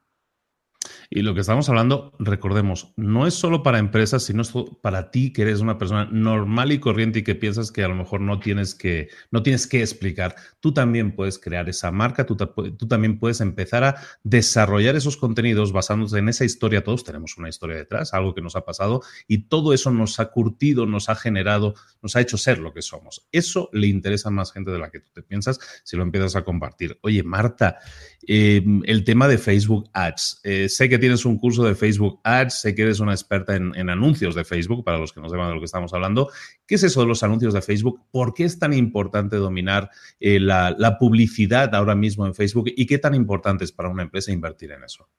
Y 1.16 1.22
lo 1.22 1.36
que 1.36 1.42
estamos 1.42 1.70
hablando, 1.70 2.12
recordemos, 2.18 2.92
no 2.96 3.28
es 3.28 3.36
solo 3.36 3.62
para 3.62 3.78
empresas, 3.78 4.24
sino 4.24 4.42
para 4.82 5.12
ti 5.12 5.32
que 5.32 5.44
eres 5.44 5.60
una 5.60 5.78
persona 5.78 6.10
normal 6.12 6.72
y 6.72 6.80
corriente 6.80 7.20
y 7.20 7.24
que 7.24 7.36
piensas 7.36 7.72
que 7.72 7.84
a 7.84 7.88
lo 7.88 7.94
mejor 7.94 8.20
no 8.20 8.40
tienes 8.40 8.74
que, 8.74 9.10
no 9.30 9.44
tienes 9.44 9.68
que 9.68 9.82
explicar. 9.82 10.36
Tú 10.60 10.74
también 10.74 11.16
puedes 11.16 11.38
crear 11.38 11.70
esa 11.70 11.92
marca, 11.92 12.26
tú, 12.26 12.36
también 12.36 13.20
puedes 13.20 13.42
empezar 13.42 13.84
a 13.84 13.96
desarrollar 14.24 14.96
esos 14.96 15.16
contenidos 15.16 15.72
basándose 15.72 16.18
en 16.18 16.30
esa 16.30 16.46
historia. 16.46 16.84
Todos 16.84 17.04
tenemos 17.04 17.38
una 17.38 17.48
historia 17.48 17.76
detrás, 17.76 18.16
algo 18.16 18.34
que 18.34 18.42
nos 18.42 18.56
ha 18.56 18.66
pasado 18.66 19.04
y 19.28 19.44
todo 19.50 19.76
eso 19.76 19.92
nos 19.92 20.20
ha 20.20 20.32
curtido, 20.32 20.88
nos 20.88 21.10
ha 21.10 21.16
generado, 21.16 21.76
nos 22.02 22.16
ha 22.16 22.22
hecho 22.22 22.40
ser 22.40 22.58
lo 22.58 22.74
que 22.74 22.82
somos. 22.82 23.28
Eso 23.32 23.70
le 23.72 23.86
interesa 23.86 24.30
a 24.30 24.32
más 24.32 24.52
gente 24.52 24.72
de 24.72 24.80
la 24.80 24.90
que 24.90 25.02
tú 25.02 25.12
te 25.14 25.22
piensas 25.22 25.60
si 25.84 25.96
lo 25.96 26.02
empiezas 26.02 26.36
a 26.36 26.44
compartir. 26.44 26.98
Oye, 27.02 27.22
Marta, 27.22 27.78
eh, 28.26 28.64
el 28.86 29.04
tema 29.04 29.28
de 29.28 29.38
Facebook 29.38 29.92
Ads, 29.94 30.42
eh, 30.44 30.70
sé 30.70 30.90
que 30.90 31.03
tienes 31.04 31.26
un 31.26 31.38
curso 31.38 31.66
de 31.66 31.76
Facebook 31.76 32.22
Ads, 32.24 32.62
sé 32.62 32.74
que 32.74 32.84
eres 32.84 33.02
una 33.02 33.12
experta 33.12 33.58
en, 33.58 33.90
anuncios 33.90 34.36
de 34.36 34.46
Facebook, 34.46 34.86
para 34.86 34.98
los 34.98 35.12
que 35.12 35.20
no 35.20 35.28
sepan 35.28 35.50
de 35.50 35.56
lo 35.56 35.60
que 35.60 35.66
estamos 35.66 35.94
hablando. 35.94 36.30
¿Qué 36.66 36.76
es 36.76 36.84
eso 36.84 37.02
de 37.02 37.08
los 37.08 37.22
anuncios 37.24 37.54
de 37.54 37.62
Facebook? 37.62 38.00
¿Por 38.10 38.34
qué 38.34 38.46
es 38.46 38.58
tan 38.58 38.72
importante 38.72 39.36
dominar 39.36 39.90
eh, 40.22 40.40
la, 40.40 40.98
publicidad 40.98 41.76
ahora 41.76 41.94
mismo 41.94 42.26
en 42.26 42.34
Facebook 42.34 42.72
y 42.74 42.86
qué 42.86 43.00
tan 43.00 43.16
importante 43.16 43.66
es 43.66 43.74
para 43.74 43.90
una 43.90 44.04
empresa 44.04 44.32
invertir 44.32 44.72
en 44.72 44.86
eso? 44.86 45.10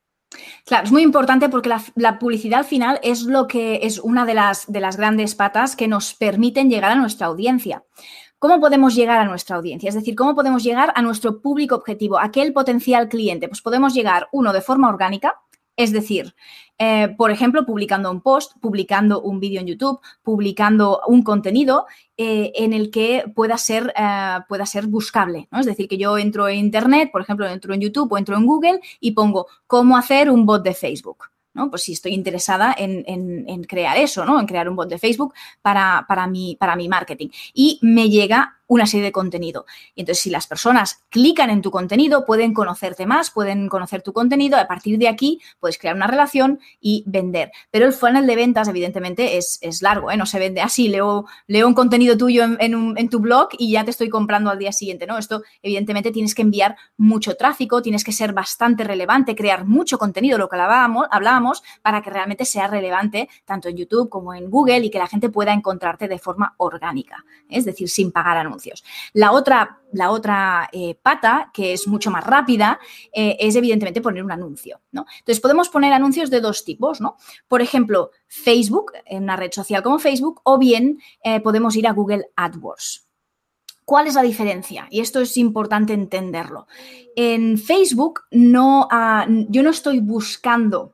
Claro, 0.65 0.87
es 0.87 0.93
muy 0.93 1.03
importante 1.03 1.51
porque 1.51 1.69
la, 1.69 2.19
publicidad 2.19 2.65
final 2.65 2.99
es 3.03 3.25
lo 3.25 3.47
que 3.47 3.81
es 3.83 3.99
una 3.99 4.25
de 4.25 4.33
las, 4.33 4.65
de 4.73 4.81
las 4.81 4.97
grandes 4.97 5.35
patas 5.35 5.77
que 5.77 5.87
nos 5.87 6.15
permiten 6.15 6.71
llegar 6.71 6.93
a 6.93 6.95
nuestra 6.95 7.27
audiencia. 7.27 7.85
¿Cómo 8.39 8.59
podemos 8.59 8.95
llegar 8.95 9.19
a 9.19 9.27
nuestra 9.27 9.57
audiencia? 9.57 9.91
Es 9.91 9.95
decir, 9.95 10.15
¿cómo 10.15 10.35
podemos 10.35 10.65
llegar 10.65 10.95
a 10.97 11.03
nuestro 11.03 11.43
público 11.43 11.75
objetivo, 11.75 12.19
aquel 12.19 12.55
potencial 12.55 13.11
cliente? 13.11 13.49
Pues 13.49 13.61
podemos 13.61 13.93
llegar, 13.93 14.29
uno, 14.33 14.55
de 14.55 14.63
forma 14.63 14.89
orgánica, 14.89 15.41
es 15.77 15.93
decir, 15.93 16.35
eh, 16.79 17.15
por 17.17 17.31
ejemplo, 17.31 17.65
publicando 17.65 18.11
un 18.11 18.21
post, 18.21 18.53
publicando 18.61 19.23
un 19.23 19.39
vídeo 19.39 19.61
en 19.61 19.67
YouTube, 19.67 20.01
publicando 20.23 21.01
un 21.07 21.23
contenido 21.23 21.87
eh, 22.17 22.53
en 22.57 22.73
el 22.73 22.91
que 22.91 23.25
pueda 23.35 23.59
ser, 23.59 23.93
eh, 23.97 24.39
pueda 24.49 24.67
ser 24.67 24.87
buscable. 24.87 25.49
¿no? 25.53 25.61
Es 25.61 25.67
decir, 25.67 25.89
que 25.89 25.99
yo 25.99 26.19
entro 26.19 26.49
en 26.49 26.59
Internet, 26.59 27.11
por 27.13 27.23
ejemplo, 27.23 27.47
entro 27.47 27.75
en 27.75 27.81
YouTube 27.81 28.13
o 28.13 28.19
entro 28.19 28.37
en 28.37 28.47
Google 28.47 28.81
y 29.01 29.13
pongo 29.13 29.47
cómo 29.67 29.97
hacer 29.97 30.31
un 30.31 30.47
bot 30.47 30.65
de 30.65 30.75
Facebook. 30.75 31.31
¿no? 31.55 31.71
Pues 31.71 31.85
si 31.85 31.93
estoy 31.93 32.13
interesada 32.15 32.75
en, 32.77 33.63
crear 33.65 33.97
eso, 33.97 34.25
¿no? 34.25 34.41
En 34.41 34.47
crear 34.47 34.69
un 34.69 34.75
bot 34.75 34.89
de 34.89 34.99
Facebook 34.99 35.33
para, 35.63 36.05
para, 36.09 36.27
mi, 36.27 36.57
para 36.57 36.75
mi 36.75 36.89
marketing. 36.89 37.29
Y 37.55 37.79
me 37.81 38.11
llega 38.11 38.59
una 38.75 38.87
serie 38.87 39.05
de 39.05 39.13
contenido. 39.13 39.67
Y 39.95 40.01
entonces, 40.01 40.23
si 40.23 40.31
las 40.31 40.47
personas 40.47 41.03
clican 41.09 41.51
en 41.51 41.63
tu 41.63 41.71
contenido, 41.71 42.25
pueden 42.25 42.53
conocerte 42.53 43.07
más, 43.07 43.31
pueden 43.31 43.69
conocer 43.69 44.03
tu 44.03 44.13
contenido. 44.13 44.59
A 44.59 44.67
partir 44.67 44.99
de 44.99 45.09
aquí, 45.09 45.41
puedes 45.61 45.79
crear 45.79 45.95
una 45.95 46.07
relación 46.07 46.61
y 46.81 47.05
vender. 47.07 47.53
Pero 47.71 47.87
el 47.87 47.93
funnel 47.93 48.27
de 48.27 48.37
ventas, 48.37 48.69
evidentemente, 48.69 49.37
es, 49.37 49.61
largo, 49.83 50.11
¿eh? 50.11 50.17
No 50.17 50.27
se 50.27 50.39
vende 50.39 50.61
así. 50.61 50.89
Leo, 50.89 51.27
leo 51.47 51.69
un 51.69 51.75
contenido 51.75 52.17
tuyo 52.17 52.45
en, 52.59 53.09
tu 53.09 53.21
blog 53.21 53.49
y 53.59 53.73
ya 53.73 53.85
te 53.85 53.91
estoy 53.91 54.09
comprando 54.09 54.51
al 54.51 54.59
día 54.59 54.73
siguiente, 54.73 55.07
¿no? 55.07 55.19
Esto, 55.19 55.43
evidentemente, 55.63 56.11
tienes 56.11 56.35
que 56.35 56.43
enviar 56.43 56.77
mucho 56.97 57.37
tráfico, 57.37 57.83
tienes 57.83 58.03
que 58.03 58.13
ser 58.13 58.33
bastante 58.33 58.85
relevante, 58.85 59.35
crear 59.35 59.67
mucho 59.67 59.99
contenido, 59.99 60.39
lo 60.39 60.49
que 60.49 60.57
hablábamos, 60.57 61.07
hablábamos 61.11 61.63
para 61.83 62.03
que 62.03 62.11
realmente 62.11 62.45
sea 62.45 62.67
relevante 62.67 63.29
tanto 63.45 63.69
en 63.69 63.77
YouTube 63.77 64.09
como 64.09 64.35
en 64.35 64.51
Google 64.51 64.79
y 64.79 64.91
que 64.91 64.99
la 64.99 65.07
gente 65.07 65.29
pueda 65.29 65.53
encontrarte 65.53 66.09
de 66.09 66.19
forma 66.19 66.55
orgánica, 66.57 67.25
es 67.49 67.65
decir, 67.65 67.89
sin 67.89 68.11
pagar 68.11 68.37
anuncios. 68.37 68.64
La 69.13 69.33
otra, 69.33 69.81
la 69.93 70.11
otra 70.11 70.69
eh, 70.73 70.95
pata, 71.01 71.51
que 71.53 71.73
es 71.73 71.87
mucho 71.87 72.11
más 72.11 72.25
rápida, 72.25 72.79
eh, 73.13 73.37
es 73.41 73.57
evidentemente 73.57 74.01
poner 74.01 74.25
un 74.25 74.33
anuncio. 74.33 74.81
¿no? 74.93 75.07
Entonces, 75.19 75.41
podemos 75.41 75.69
poner 75.69 75.93
anuncios 75.93 76.31
de 76.31 76.41
dos 76.41 76.65
tipos. 76.65 77.01
¿no? 77.01 77.17
Por 77.49 77.63
ejemplo, 77.63 78.11
Facebook, 78.27 78.93
en 79.05 79.25
una 79.25 79.37
red 79.37 79.53
social 79.53 79.83
como 79.83 79.99
Facebook, 79.99 80.41
o 80.45 80.59
bien 80.59 81.01
eh, 81.23 81.41
podemos 81.41 81.77
ir 81.77 81.87
a 81.87 81.93
Google 81.93 82.27
AdWords. 82.37 83.09
¿Cuál 83.85 84.07
es 84.07 84.15
la 84.15 84.23
diferencia? 84.23 84.87
Y 84.91 85.01
esto 85.01 85.21
es 85.21 85.37
importante 85.37 85.93
entenderlo. 85.93 86.67
En 87.17 87.59
Facebook 87.59 88.23
no, 88.31 88.89
yo 89.51 89.63
no 89.63 89.69
estoy 89.69 90.01
buscando 90.01 90.94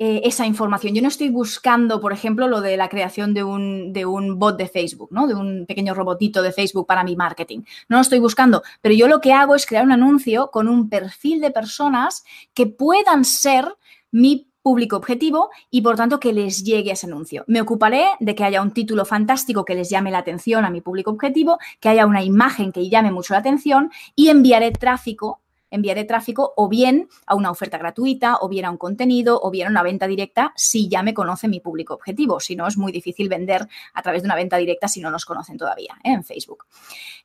eh, 0.00 0.20
esa 0.22 0.46
información. 0.46 0.94
Yo 0.94 1.02
no 1.02 1.08
estoy 1.08 1.28
buscando, 1.28 2.00
por 2.00 2.12
ejemplo, 2.12 2.46
lo 2.46 2.60
de 2.60 2.76
la 2.76 2.88
creación 2.88 3.34
de 3.34 3.42
un, 3.42 3.92
de 3.92 4.06
un, 4.06 4.38
bot 4.38 4.56
de 4.56 4.68
Facebook, 4.68 5.08
¿no? 5.10 5.26
De 5.26 5.34
un 5.34 5.66
pequeño 5.66 5.92
robotito 5.92 6.40
de 6.40 6.52
Facebook 6.52 6.86
para 6.86 7.02
mi 7.02 7.16
marketing. 7.16 7.62
No 7.88 7.96
lo 7.96 8.02
estoy 8.02 8.20
buscando, 8.20 8.62
pero 8.80 8.94
yo 8.94 9.08
lo 9.08 9.20
que 9.20 9.32
hago 9.32 9.56
es 9.56 9.66
crear 9.66 9.84
un 9.84 9.90
anuncio 9.90 10.50
con 10.52 10.68
un 10.68 10.88
perfil 10.88 11.40
de 11.40 11.50
personas 11.50 12.24
que 12.54 12.66
puedan 12.66 13.24
ser 13.24 13.76
mi 14.12 14.48
público 14.62 14.96
objetivo 14.96 15.50
y 15.70 15.82
por 15.82 15.96
tanto 15.96 16.20
que 16.20 16.32
les 16.32 16.62
llegue 16.62 16.92
ese 16.92 17.06
anuncio. 17.06 17.44
Me 17.48 17.60
ocuparé 17.60 18.06
de 18.20 18.34
que 18.34 18.44
haya 18.44 18.62
un 18.62 18.72
título 18.72 19.04
fantástico 19.04 19.64
que 19.64 19.74
les 19.74 19.90
llame 19.90 20.10
la 20.10 20.18
atención 20.18 20.64
a 20.64 20.70
mi 20.70 20.80
público 20.80 21.10
objetivo, 21.10 21.58
que 21.80 21.88
haya 21.88 22.06
una 22.06 22.22
imagen 22.22 22.70
que 22.70 22.88
llame 22.88 23.10
mucho 23.10 23.34
la 23.34 23.40
atención 23.40 23.90
y 24.14 24.28
enviaré 24.28 24.70
tráfico 24.70 25.40
enviaré 25.70 26.04
tráfico 26.04 26.52
o 26.56 26.68
bien 26.68 27.08
a 27.26 27.34
una 27.34 27.50
oferta 27.50 27.78
gratuita, 27.78 28.38
o 28.40 28.48
bien 28.48 28.64
a 28.64 28.70
un 28.70 28.76
contenido, 28.76 29.40
o 29.42 29.50
bien 29.50 29.68
a 29.68 29.70
una 29.70 29.82
venta 29.82 30.06
directa 30.06 30.52
si 30.56 30.88
ya 30.88 31.02
me 31.02 31.14
conoce 31.14 31.48
mi 31.48 31.60
público 31.60 31.94
objetivo. 31.94 32.40
Si 32.40 32.56
no, 32.56 32.66
es 32.66 32.76
muy 32.76 32.92
difícil 32.92 33.28
vender 33.28 33.66
a 33.94 34.02
través 34.02 34.22
de 34.22 34.26
una 34.26 34.34
venta 34.34 34.56
directa 34.56 34.88
si 34.88 35.00
no 35.00 35.10
nos 35.10 35.24
conocen 35.24 35.56
todavía 35.56 35.96
¿eh? 36.04 36.12
en 36.12 36.24
Facebook. 36.24 36.64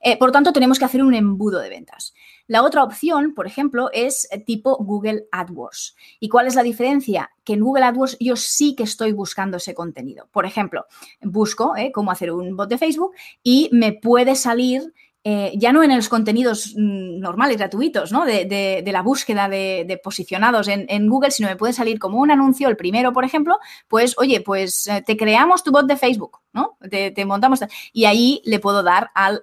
Eh, 0.01 0.17
por 0.17 0.31
tanto, 0.31 0.53
tenemos 0.53 0.79
que 0.79 0.85
hacer 0.85 1.03
un 1.03 1.13
embudo 1.13 1.59
de 1.59 1.69
ventas. 1.69 2.13
La 2.47 2.63
otra 2.63 2.83
opción, 2.83 3.33
por 3.33 3.47
ejemplo, 3.47 3.89
es 3.93 4.27
tipo 4.45 4.75
Google 4.77 5.27
AdWords. 5.31 5.95
¿Y 6.19 6.27
cuál 6.27 6.47
es 6.47 6.55
la 6.55 6.63
diferencia? 6.63 7.31
Que 7.45 7.53
en 7.53 7.61
Google 7.61 7.85
AdWords 7.85 8.17
yo 8.19 8.35
sí 8.35 8.75
que 8.75 8.83
estoy 8.83 9.13
buscando 9.13 9.57
ese 9.57 9.73
contenido. 9.73 10.27
Por 10.31 10.45
ejemplo, 10.45 10.85
busco 11.21 11.75
¿eh? 11.77 11.91
cómo 11.93 12.11
hacer 12.11 12.31
un 12.31 12.57
bot 12.57 12.69
de 12.69 12.77
Facebook 12.77 13.13
y 13.41 13.69
me 13.71 13.93
puede 13.93 14.35
salir 14.35 14.93
eh, 15.25 15.53
ya 15.55 15.71
no 15.71 15.83
en 15.83 15.95
los 15.95 16.09
contenidos 16.09 16.73
mm, 16.75 17.19
normales, 17.19 17.57
gratuitos, 17.57 18.11
¿no? 18.11 18.25
De, 18.25 18.83
la 18.85 19.01
búsqueda 19.01 19.47
de, 19.47 19.99
posicionados 20.03 20.67
en, 20.67 21.09
Google, 21.09 21.31
sino 21.31 21.47
me 21.47 21.55
puede 21.55 21.71
salir 21.71 21.97
como 21.97 22.19
un 22.19 22.29
anuncio, 22.29 22.67
el 22.67 22.75
primero, 22.75 23.13
por 23.13 23.23
ejemplo, 23.23 23.57
pues, 23.87 24.15
oye, 24.17 24.41
pues 24.41 24.87
eh, 24.87 25.01
te 25.05 25.15
creamos 25.15 25.63
tu 25.63 25.71
bot 25.71 25.87
de 25.87 25.95
Facebook, 25.95 26.41
¿no? 26.51 26.77
Te, 26.89 27.25
montamos 27.25 27.61
y 27.93 28.05
ahí 28.05 28.41
le 28.43 28.59
puedo 28.59 28.83
dar 28.83 29.11
al, 29.15 29.41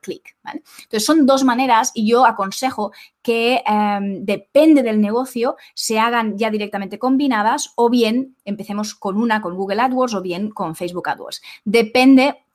clic, 0.00 0.36
¿vale? 0.42 0.62
Entonces, 0.82 1.04
son 1.04 1.26
dos 1.26 1.42
maneras 1.42 1.90
y 1.92 2.06
yo 2.06 2.24
aconsejo 2.24 2.92
que 3.22 3.62
em, 3.66 4.24
depende 4.24 4.84
del 4.84 5.00
negocio, 5.00 5.56
se 5.74 5.98
hagan 5.98 6.38
ya 6.38 6.50
directamente 6.50 7.00
combinadas 7.00 7.72
o 7.74 7.90
bien 7.90 8.36
empecemos 8.44 8.94
con 8.94 9.16
una, 9.20 9.42
con 9.42 9.56
Google 9.56 9.80
AdWords 9.80 10.14
o 10.14 10.22
bien 10.22 10.50
con 10.50 10.76
Facebook 10.76 11.08
AdWords. 11.08 11.42
Depende 11.64 12.45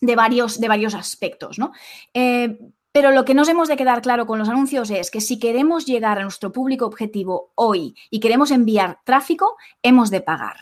de 0.00 0.16
varios, 0.16 0.60
de 0.60 0.68
varios 0.68 0.94
aspectos, 0.94 1.58
¿no? 1.58 1.72
Eh, 2.14 2.58
pero 2.92 3.12
lo 3.12 3.24
que 3.24 3.34
nos 3.34 3.48
hemos 3.48 3.68
de 3.68 3.76
quedar 3.76 4.02
claro 4.02 4.26
con 4.26 4.38
los 4.38 4.48
anuncios 4.48 4.90
es 4.90 5.10
que 5.10 5.20
si 5.20 5.38
queremos 5.38 5.86
llegar 5.86 6.18
a 6.18 6.22
nuestro 6.22 6.50
público 6.50 6.86
objetivo 6.86 7.52
hoy 7.54 7.94
y 8.10 8.18
queremos 8.18 8.50
enviar 8.50 8.98
tráfico, 9.04 9.56
hemos 9.82 10.10
de 10.10 10.20
pagar. 10.20 10.56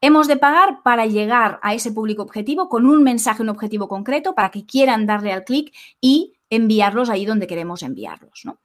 Hemos 0.00 0.28
de 0.28 0.36
pagar 0.36 0.82
para 0.82 1.06
llegar 1.06 1.60
a 1.62 1.74
ese 1.74 1.92
público 1.92 2.22
objetivo 2.22 2.68
con 2.68 2.86
un 2.86 3.02
mensaje, 3.02 3.42
un 3.42 3.50
objetivo 3.50 3.86
concreto, 3.86 4.34
para 4.34 4.50
que 4.50 4.64
quieran 4.64 5.06
darle 5.06 5.32
al 5.32 5.44
clic 5.44 5.74
y 6.00 6.34
enviarlos 6.50 7.10
ahí 7.10 7.26
donde 7.26 7.46
queremos 7.46 7.82
enviarlos. 7.82 8.42
¿no? 8.44 8.60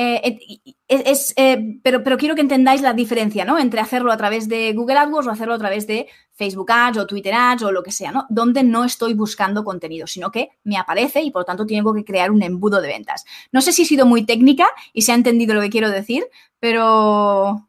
Eh, 0.00 0.38
es, 0.86 1.34
eh, 1.36 1.80
pero, 1.82 2.04
pero, 2.04 2.16
quiero 2.16 2.36
que 2.36 2.40
entendáis 2.40 2.82
la 2.82 2.92
diferencia, 2.92 3.44
¿no? 3.44 3.58
Entre 3.58 3.80
hacerlo 3.80 4.12
a 4.12 4.16
través 4.16 4.48
de 4.48 4.72
Google 4.72 4.96
AdWords 4.96 5.26
o 5.26 5.30
hacerlo 5.32 5.54
a 5.54 5.58
través 5.58 5.88
de 5.88 6.06
Facebook 6.34 6.70
Ads 6.70 6.98
o 6.98 7.06
Twitter 7.08 7.34
Ads 7.34 7.64
o 7.64 7.72
lo 7.72 7.82
que 7.82 7.90
sea, 7.90 8.12
¿no? 8.12 8.24
Donde 8.28 8.62
no 8.62 8.84
estoy 8.84 9.14
buscando 9.14 9.64
contenido, 9.64 10.06
sino 10.06 10.30
que 10.30 10.50
me 10.62 10.76
aparece 10.76 11.22
y 11.22 11.32
por 11.32 11.40
lo 11.42 11.46
tanto 11.46 11.66
tengo 11.66 11.92
que 11.92 12.04
crear 12.04 12.30
un 12.30 12.44
embudo 12.44 12.80
de 12.80 12.86
ventas. 12.86 13.24
No 13.50 13.60
sé 13.60 13.72
si 13.72 13.82
he 13.82 13.86
sido 13.86 14.06
muy 14.06 14.24
técnica 14.24 14.68
y 14.92 15.02
se 15.02 15.10
ha 15.10 15.16
entendido 15.16 15.52
lo 15.52 15.62
que 15.62 15.70
quiero 15.70 15.90
decir, 15.90 16.24
pero 16.60 17.67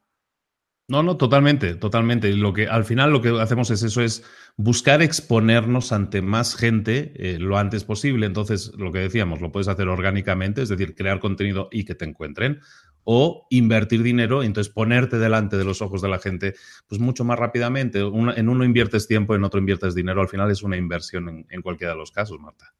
no, 0.89 1.03
no, 1.03 1.17
totalmente, 1.17 1.75
totalmente. 1.75 2.33
Lo 2.33 2.51
que 2.51 2.67
al 2.67 2.83
final 2.83 3.11
lo 3.11 3.21
que 3.21 3.29
hacemos 3.39 3.69
es 3.69 3.83
eso, 3.83 4.01
es 4.01 4.23
buscar 4.57 5.03
exponernos 5.03 5.91
ante 5.91 6.23
más 6.23 6.55
gente 6.55 7.13
eh, 7.15 7.37
lo 7.37 7.59
antes 7.59 7.83
posible. 7.83 8.25
Entonces, 8.25 8.71
lo 8.75 8.91
que 8.91 8.97
decíamos, 8.97 9.39
lo 9.39 9.51
puedes 9.51 9.67
hacer 9.67 9.87
orgánicamente, 9.87 10.63
es 10.63 10.69
decir, 10.69 10.95
crear 10.95 11.19
contenido 11.19 11.69
y 11.71 11.85
que 11.85 11.93
te 11.93 12.05
encuentren, 12.05 12.59
o 13.03 13.45
invertir 13.51 14.01
dinero, 14.01 14.41
entonces 14.41 14.73
ponerte 14.73 15.19
delante 15.19 15.57
de 15.57 15.63
los 15.63 15.81
ojos 15.83 16.01
de 16.01 16.09
la 16.09 16.17
gente, 16.17 16.55
pues 16.87 16.99
mucho 16.99 17.23
más 17.23 17.37
rápidamente. 17.37 17.99
en 17.99 18.49
uno 18.49 18.63
inviertes 18.65 19.07
tiempo, 19.07 19.35
en 19.35 19.43
otro 19.43 19.59
inviertes 19.59 19.93
dinero. 19.93 20.21
Al 20.21 20.27
final 20.27 20.49
es 20.49 20.63
una 20.63 20.75
inversión 20.75 21.45
en 21.47 21.61
cualquiera 21.61 21.93
de 21.93 21.99
los 21.99 22.11
casos, 22.11 22.39
Marta. 22.39 22.73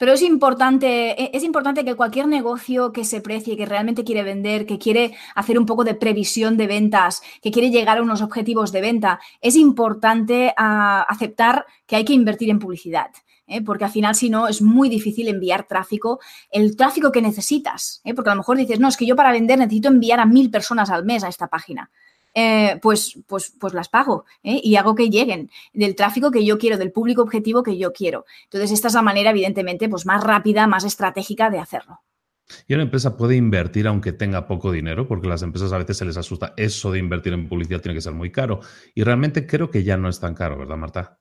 Pero 0.00 0.14
es 0.14 0.22
importante, 0.22 1.10
e, 1.22 1.30
es 1.34 1.44
importante 1.44 1.84
que 1.84 1.94
cualquier 1.94 2.26
negocio 2.26 2.90
que 2.90 3.04
se 3.04 3.20
precie, 3.20 3.54
que 3.54 3.66
realmente 3.66 4.02
quiere 4.02 4.22
vender, 4.22 4.64
que 4.64 4.78
quiere 4.78 5.14
hacer 5.34 5.58
un 5.58 5.66
poco 5.66 5.84
de 5.84 5.94
previsión 5.94 6.56
de 6.56 6.66
ventas, 6.66 7.20
que 7.42 7.50
quiere 7.50 7.68
llegar 7.68 7.98
a 7.98 8.02
unos 8.02 8.22
objetivos 8.22 8.72
de 8.72 8.80
venta, 8.80 9.20
es 9.42 9.56
importante 9.56 10.54
ah, 10.56 11.04
aceptar 11.06 11.66
que 11.86 11.96
hay 11.96 12.06
que 12.06 12.14
invertir 12.14 12.48
en 12.48 12.58
publicidad. 12.58 13.10
¿eh? 13.46 13.60
porque 13.60 13.84
al 13.84 13.90
final 13.90 14.14
si 14.14 14.30
no 14.30 14.48
es 14.48 14.62
muy 14.62 14.88
difícil 14.88 15.28
enviar 15.28 15.66
tráfico, 15.66 16.20
el 16.50 16.76
tráfico 16.76 17.12
que 17.12 17.20
necesitas, 17.20 18.00
¿eh? 18.04 18.14
porque 18.14 18.30
a 18.30 18.34
lo 18.34 18.40
mejor 18.40 18.56
dices, 18.56 18.80
no, 18.80 18.88
es 18.88 18.96
que 18.96 19.04
yo 19.04 19.16
para 19.16 19.32
vender 19.32 19.58
necesito 19.58 19.88
enviar 19.88 20.20
a 20.20 20.24
mil 20.24 20.50
personas 20.50 20.88
al 20.88 21.04
mes 21.04 21.24
a 21.24 21.28
esta 21.28 21.48
página. 21.48 21.90
Eh, 22.34 22.78
pues, 22.80 23.18
pues, 23.26 23.52
pues 23.58 23.74
las 23.74 23.88
pago 23.88 24.24
¿eh? 24.44 24.60
y 24.62 24.76
hago 24.76 24.94
que 24.94 25.10
lleguen 25.10 25.50
del 25.72 25.96
tráfico 25.96 26.30
que 26.30 26.44
yo 26.44 26.58
quiero, 26.58 26.78
del 26.78 26.92
público 26.92 27.22
objetivo 27.22 27.62
que 27.62 27.76
yo 27.76 27.92
quiero. 27.92 28.24
Entonces, 28.44 28.70
esta 28.70 28.88
es 28.88 28.94
la 28.94 29.02
manera, 29.02 29.30
evidentemente, 29.30 29.88
pues 29.88 30.06
más 30.06 30.22
rápida, 30.22 30.66
más 30.66 30.84
estratégica 30.84 31.50
de 31.50 31.58
hacerlo. 31.58 32.00
Y 32.66 32.74
una 32.74 32.82
empresa 32.82 33.16
puede 33.16 33.36
invertir 33.36 33.86
aunque 33.86 34.12
tenga 34.12 34.46
poco 34.46 34.72
dinero, 34.72 35.06
porque 35.06 35.28
las 35.28 35.42
empresas 35.42 35.72
a 35.72 35.78
veces 35.78 35.96
se 35.96 36.04
les 36.04 36.16
asusta 36.16 36.54
eso 36.56 36.92
de 36.92 36.98
invertir 36.98 37.32
en 37.32 37.48
publicidad 37.48 37.80
tiene 37.80 37.94
que 37.94 38.00
ser 38.00 38.12
muy 38.12 38.30
caro. 38.30 38.60
Y 38.94 39.02
realmente 39.02 39.46
creo 39.46 39.70
que 39.70 39.84
ya 39.84 39.96
no 39.96 40.08
es 40.08 40.20
tan 40.20 40.34
caro, 40.34 40.58
¿verdad, 40.58 40.76
Marta? 40.76 41.18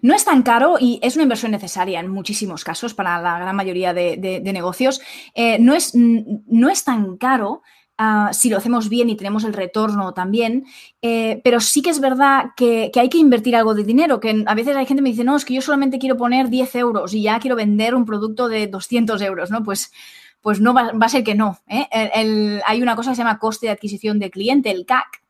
No 0.00 0.14
es 0.14 0.24
tan 0.24 0.42
caro 0.42 0.76
y 0.80 0.98
es 1.02 1.16
una 1.16 1.24
inversión 1.24 1.52
necesaria 1.52 2.00
en 2.00 2.08
muchísimos 2.08 2.64
casos 2.64 2.94
para 2.94 3.20
la 3.20 3.38
gran 3.38 3.54
mayoría 3.54 3.92
de, 3.92 4.40
negocios. 4.42 5.00
Eh, 5.34 5.58
no, 5.58 5.74
es, 5.74 5.92
no 5.94 6.70
es 6.70 6.84
tan 6.84 7.18
caro 7.18 7.62
ah, 8.00 8.30
si 8.32 8.48
lo 8.48 8.56
hacemos 8.56 8.88
bien 8.88 9.10
y 9.10 9.16
tenemos 9.16 9.44
el 9.44 9.52
retorno 9.52 10.14
también, 10.14 10.64
eh, 11.02 11.40
pero 11.44 11.60
sí 11.60 11.82
que 11.82 11.90
es 11.90 12.00
verdad 12.00 12.46
que, 12.56 12.90
hay 12.94 13.08
que 13.08 13.18
invertir 13.18 13.54
algo 13.54 13.74
de 13.74 13.84
dinero, 13.84 14.18
que 14.18 14.42
a 14.46 14.54
veces 14.54 14.74
hay 14.74 14.86
gente 14.86 15.00
que 15.00 15.04
me 15.04 15.10
dice, 15.10 15.24
no, 15.24 15.36
es 15.36 15.44
que 15.44 15.54
yo 15.54 15.60
solamente 15.60 15.98
quiero 15.98 16.16
poner 16.16 16.48
10 16.48 16.74
euros 16.76 17.12
y 17.14 17.22
ya 17.22 17.38
quiero 17.38 17.56
vender 17.56 17.94
un 17.94 18.06
producto 18.06 18.48
de 18.48 18.66
200 18.66 19.20
euros, 19.22 19.50
¿no? 19.50 19.62
Pues 19.62 19.92
pues 20.40 20.58
no 20.58 20.72
va, 20.72 20.92
a 20.98 21.08
ser 21.10 21.22
que 21.22 21.34
no. 21.34 21.58
¿eh? 21.68 21.86
hay 22.64 22.82
una 22.82 22.96
cosa 22.96 23.10
que 23.10 23.16
se 23.16 23.22
llama 23.22 23.38
coste 23.38 23.66
de 23.66 23.72
adquisición 23.72 24.18
de 24.18 24.30
cliente, 24.30 24.70
el 24.70 24.86
CAC, 24.86 25.22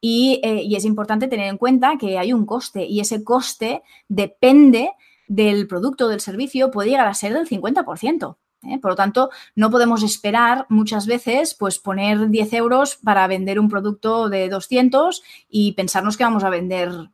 y, 0.00 0.40
eh, 0.42 0.62
y, 0.62 0.74
es 0.74 0.84
importante 0.84 1.28
tener 1.28 1.48
en 1.48 1.56
cuenta 1.56 1.96
que 1.98 2.18
hay 2.18 2.32
un 2.32 2.46
coste 2.46 2.84
y 2.84 3.00
ese 3.00 3.24
coste 3.24 3.82
depende 4.08 4.90
del 5.28 5.66
producto 5.66 6.06
o 6.06 6.08
del 6.08 6.20
servicio, 6.20 6.70
puede 6.70 6.90
llegar 6.90 7.06
a 7.06 7.14
ser 7.14 7.32
del 7.32 7.48
50%. 7.48 8.36
¿Eh? 8.70 8.78
Por 8.78 8.92
lo 8.92 8.96
tanto, 8.96 9.30
no 9.54 9.70
podemos 9.70 10.02
esperar 10.02 10.66
muchas 10.68 11.06
veces 11.06 11.54
pues 11.54 11.78
poner 11.78 12.28
10 12.28 12.52
euros 12.54 12.96
para 12.96 13.26
vender 13.26 13.58
un 13.58 13.68
producto 13.68 14.28
de 14.28 14.48
200 14.48 15.22
y 15.48 15.72
pensarnos 15.72 16.16
que 16.16 16.24
vamos 16.24 16.44
a 16.44 16.50
vender 16.50 17.10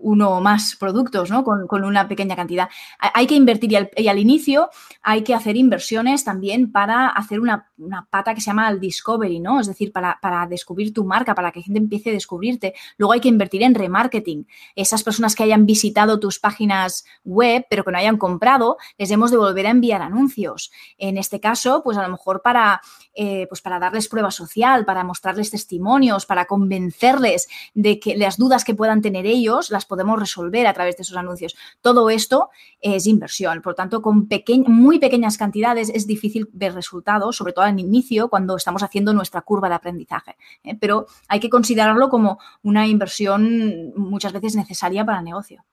uno 0.00 0.30
o 0.30 0.40
más 0.40 0.76
productos, 0.76 1.30
¿no? 1.30 1.44
Con, 1.44 1.84
una 1.84 2.08
pequeña 2.08 2.36
cantidad. 2.36 2.68
Hay 2.98 3.26
que 3.26 3.34
invertir 3.34 3.72
y 3.96 4.08
al, 4.08 4.18
inicio 4.18 4.70
hay 5.02 5.22
que 5.22 5.34
hacer 5.34 5.56
inversiones 5.56 6.24
también 6.24 6.70
para 6.70 7.08
hacer 7.08 7.40
una, 7.40 7.68
pata 8.10 8.34
que 8.34 8.40
se 8.40 8.46
llama 8.46 8.68
el 8.68 8.80
discovery, 8.80 9.40
¿no? 9.40 9.60
Es 9.60 9.66
decir, 9.66 9.92
para, 9.92 10.18
para, 10.20 10.46
descubrir 10.46 10.92
tu 10.92 11.04
marca, 11.04 11.34
para 11.34 11.52
que 11.52 11.62
gente 11.62 11.78
empiece 11.78 12.10
a 12.10 12.12
descubrirte. 12.12 12.74
Luego 12.98 13.12
hay 13.12 13.20
que 13.20 13.28
invertir 13.28 13.62
en 13.62 13.74
remarketing. 13.74 14.46
Esas 14.74 15.02
personas 15.02 15.34
que 15.34 15.42
hayan 15.42 15.66
visitado 15.66 16.20
tus 16.20 16.38
páginas 16.38 17.04
web, 17.24 17.66
pero 17.70 17.84
que 17.84 17.92
no 17.92 17.98
hayan 17.98 18.18
comprado, 18.18 18.76
les 18.98 19.10
hemos 19.10 19.30
de 19.30 19.38
volver 19.38 19.66
a 19.66 19.70
enviar 19.70 20.02
anuncios. 20.02 20.70
En 20.98 21.16
este 21.16 21.40
caso, 21.40 21.82
pues 21.82 21.96
a 21.96 22.02
lo 22.02 22.08
mejor 22.08 22.42
para, 22.42 22.80
eh, 23.14 23.46
pues 23.48 23.60
para 23.60 23.78
darles 23.78 24.08
prueba 24.08 24.30
social, 24.30 24.84
para 24.84 25.04
mostrarles 25.04 25.50
testimonios, 25.50 26.26
para 26.26 26.46
convencerles 26.46 27.48
de 27.74 27.98
que 27.98 28.16
las 28.16 28.36
dudas 28.36 28.64
que 28.64 28.74
puedan 28.74 29.02
tener 29.02 29.26
ellos 29.26 29.70
las 29.70 29.86
podemos 29.90 30.18
resolver 30.18 30.66
a 30.66 30.72
través 30.72 30.96
de 30.96 31.02
esos 31.02 31.16
anuncios. 31.16 31.54
Todo 31.82 32.08
esto 32.08 32.48
es 32.80 33.06
inversión. 33.06 33.60
Por 33.60 33.74
tanto, 33.74 34.00
con 34.00 34.26
muy 34.66 34.98
pequeñas 34.98 35.36
cantidades 35.36 35.90
es 35.92 36.06
difícil 36.06 36.48
ver 36.52 36.72
resultados, 36.72 37.36
sobre 37.36 37.52
todo 37.52 37.66
al 37.66 37.78
inicio, 37.78 38.30
cuando 38.30 38.56
estamos 38.56 38.82
haciendo 38.82 39.12
nuestra 39.12 39.42
curva 39.42 39.68
de 39.68 39.74
aprendizaje. 39.74 40.36
¿eh? 40.64 40.76
Pero 40.80 41.06
hay 41.28 41.40
que 41.40 41.50
considerarlo 41.50 42.08
como 42.08 42.38
una 42.62 42.86
inversión 42.86 43.92
muchas 43.96 44.32
veces 44.32 44.56
necesaria 44.56 45.04
para 45.04 45.18
el 45.18 45.24
negocio. 45.24 45.64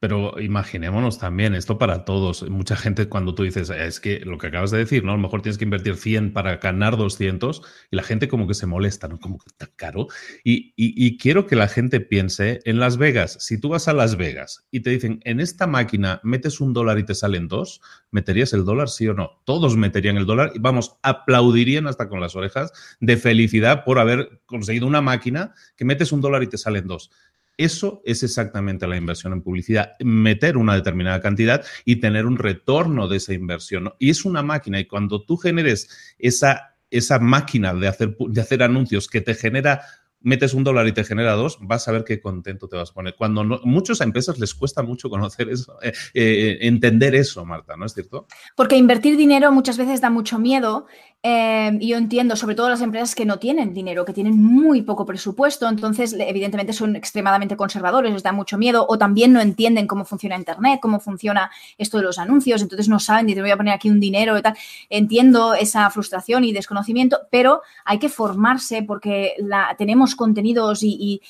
Pero 0.00 0.40
imaginémonos 0.40 1.18
también, 1.18 1.54
esto 1.54 1.76
para 1.76 2.04
todos. 2.04 2.48
Mucha 2.48 2.76
gente 2.76 3.08
cuando 3.08 3.34
tú 3.34 3.42
dices, 3.42 3.68
es 3.70 3.98
que 3.98 4.20
lo 4.20 4.38
que 4.38 4.46
acabas 4.46 4.70
de 4.70 4.78
decir, 4.78 5.02
¿no? 5.02 5.10
A 5.10 5.16
lo 5.16 5.22
mejor 5.22 5.42
tienes 5.42 5.58
que 5.58 5.64
invertir 5.64 5.96
100 5.96 6.32
para 6.32 6.58
ganar 6.58 6.96
200 6.96 7.62
y 7.90 7.96
la 7.96 8.04
gente 8.04 8.28
como 8.28 8.46
que 8.46 8.54
se 8.54 8.66
molesta, 8.66 9.08
¿no? 9.08 9.18
Como 9.18 9.38
que 9.38 9.48
está 9.48 9.66
caro. 9.74 10.06
Y, 10.44 10.72
y, 10.76 11.18
quiero 11.18 11.46
que 11.46 11.56
la 11.56 11.66
gente 11.66 12.00
piense 12.00 12.60
en 12.64 12.78
Las 12.78 12.96
Vegas. 12.96 13.38
Si 13.40 13.58
tú 13.58 13.70
vas 13.70 13.88
a 13.88 13.92
Las 13.92 14.16
Vegas 14.16 14.66
y 14.70 14.80
te 14.80 14.90
dicen, 14.90 15.20
en 15.24 15.40
esta 15.40 15.66
máquina 15.66 16.20
metes 16.22 16.60
un 16.60 16.72
dólar 16.72 17.00
y 17.00 17.04
te 17.04 17.16
salen 17.16 17.48
dos, 17.48 17.80
¿meterías 18.12 18.52
el 18.52 18.64
dólar, 18.64 18.88
sí 18.88 19.08
o 19.08 19.14
no? 19.14 19.40
Todos 19.44 19.76
meterían 19.76 20.16
el 20.16 20.26
dólar 20.26 20.52
y 20.54 20.60
vamos, 20.60 20.96
aplaudirían 21.02 21.88
hasta 21.88 22.08
con 22.08 22.20
las 22.20 22.36
orejas 22.36 22.72
de 23.00 23.16
felicidad 23.16 23.84
por 23.84 23.98
haber 23.98 24.42
conseguido 24.46 24.86
una 24.86 25.00
máquina 25.00 25.54
que 25.76 25.84
metes 25.84 26.12
un 26.12 26.20
dólar 26.20 26.44
y 26.44 26.46
te 26.46 26.56
salen 26.56 26.86
dos. 26.86 27.10
Eso 27.58 28.00
es 28.04 28.22
exactamente 28.22 28.86
la 28.86 28.96
inversión 28.96 29.32
en 29.32 29.42
publicidad, 29.42 29.92
meter 29.98 30.56
una 30.56 30.76
determinada 30.76 31.20
cantidad 31.20 31.64
y 31.84 31.96
tener 31.96 32.24
un 32.24 32.38
retorno 32.38 33.08
de 33.08 33.16
esa 33.16 33.34
inversión. 33.34 33.92
Y 33.98 34.10
es 34.10 34.24
una 34.24 34.42
máquina 34.42 34.78
y 34.78 34.86
cuando 34.86 35.24
tú 35.24 35.36
generes 35.36 36.14
esa, 36.18 36.76
esa 36.90 37.18
máquina 37.18 37.74
de 37.74 37.88
hacer, 37.88 38.16
de 38.16 38.40
hacer 38.40 38.62
anuncios 38.62 39.08
que 39.08 39.20
te 39.20 39.34
genera 39.34 39.82
metes 40.20 40.54
un 40.54 40.64
dólar 40.64 40.86
y 40.86 40.92
te 40.92 41.04
genera 41.04 41.32
dos, 41.32 41.58
vas 41.60 41.86
a 41.88 41.92
ver 41.92 42.04
qué 42.04 42.20
contento 42.20 42.68
te 42.68 42.76
vas 42.76 42.90
a 42.90 42.94
poner. 42.94 43.14
Cuando 43.16 43.44
no, 43.44 43.60
muchas 43.64 44.00
empresas 44.00 44.38
les 44.38 44.54
cuesta 44.54 44.82
mucho 44.82 45.08
conocer 45.08 45.48
eso, 45.48 45.78
eh, 45.82 45.92
eh, 46.14 46.58
entender 46.62 47.14
eso, 47.14 47.44
Marta, 47.44 47.76
¿no 47.76 47.86
es 47.86 47.94
cierto? 47.94 48.26
Porque 48.56 48.76
invertir 48.76 49.16
dinero 49.16 49.52
muchas 49.52 49.78
veces 49.78 50.00
da 50.00 50.10
mucho 50.10 50.38
miedo. 50.38 50.86
Eh, 51.24 51.76
y 51.80 51.88
yo 51.88 51.96
entiendo, 51.96 52.36
sobre 52.36 52.54
todo 52.54 52.68
las 52.68 52.80
empresas 52.80 53.16
que 53.16 53.24
no 53.24 53.40
tienen 53.40 53.74
dinero, 53.74 54.04
que 54.04 54.12
tienen 54.12 54.40
muy 54.40 54.82
poco 54.82 55.04
presupuesto, 55.04 55.68
entonces 55.68 56.14
evidentemente 56.16 56.72
son 56.72 56.94
extremadamente 56.94 57.56
conservadores, 57.56 58.12
les 58.12 58.22
da 58.22 58.30
mucho 58.30 58.56
miedo, 58.56 58.86
o 58.88 58.98
también 58.98 59.32
no 59.32 59.40
entienden 59.40 59.88
cómo 59.88 60.04
funciona 60.04 60.36
Internet, 60.36 60.78
cómo 60.80 61.00
funciona 61.00 61.50
esto 61.76 61.98
de 61.98 62.04
los 62.04 62.18
anuncios, 62.18 62.62
entonces 62.62 62.88
no 62.88 63.00
saben, 63.00 63.26
te 63.26 63.40
voy 63.40 63.50
a 63.50 63.56
poner 63.56 63.74
aquí 63.74 63.90
un 63.90 63.98
dinero 63.98 64.38
y 64.38 64.42
tal. 64.42 64.54
Entiendo 64.90 65.54
esa 65.54 65.90
frustración 65.90 66.44
y 66.44 66.52
desconocimiento, 66.52 67.18
pero 67.30 67.62
hay 67.84 67.98
que 67.98 68.08
formarse 68.08 68.82
porque 68.84 69.34
tenemos 69.76 70.14
contenidos 70.14 70.80
y, 70.82 71.20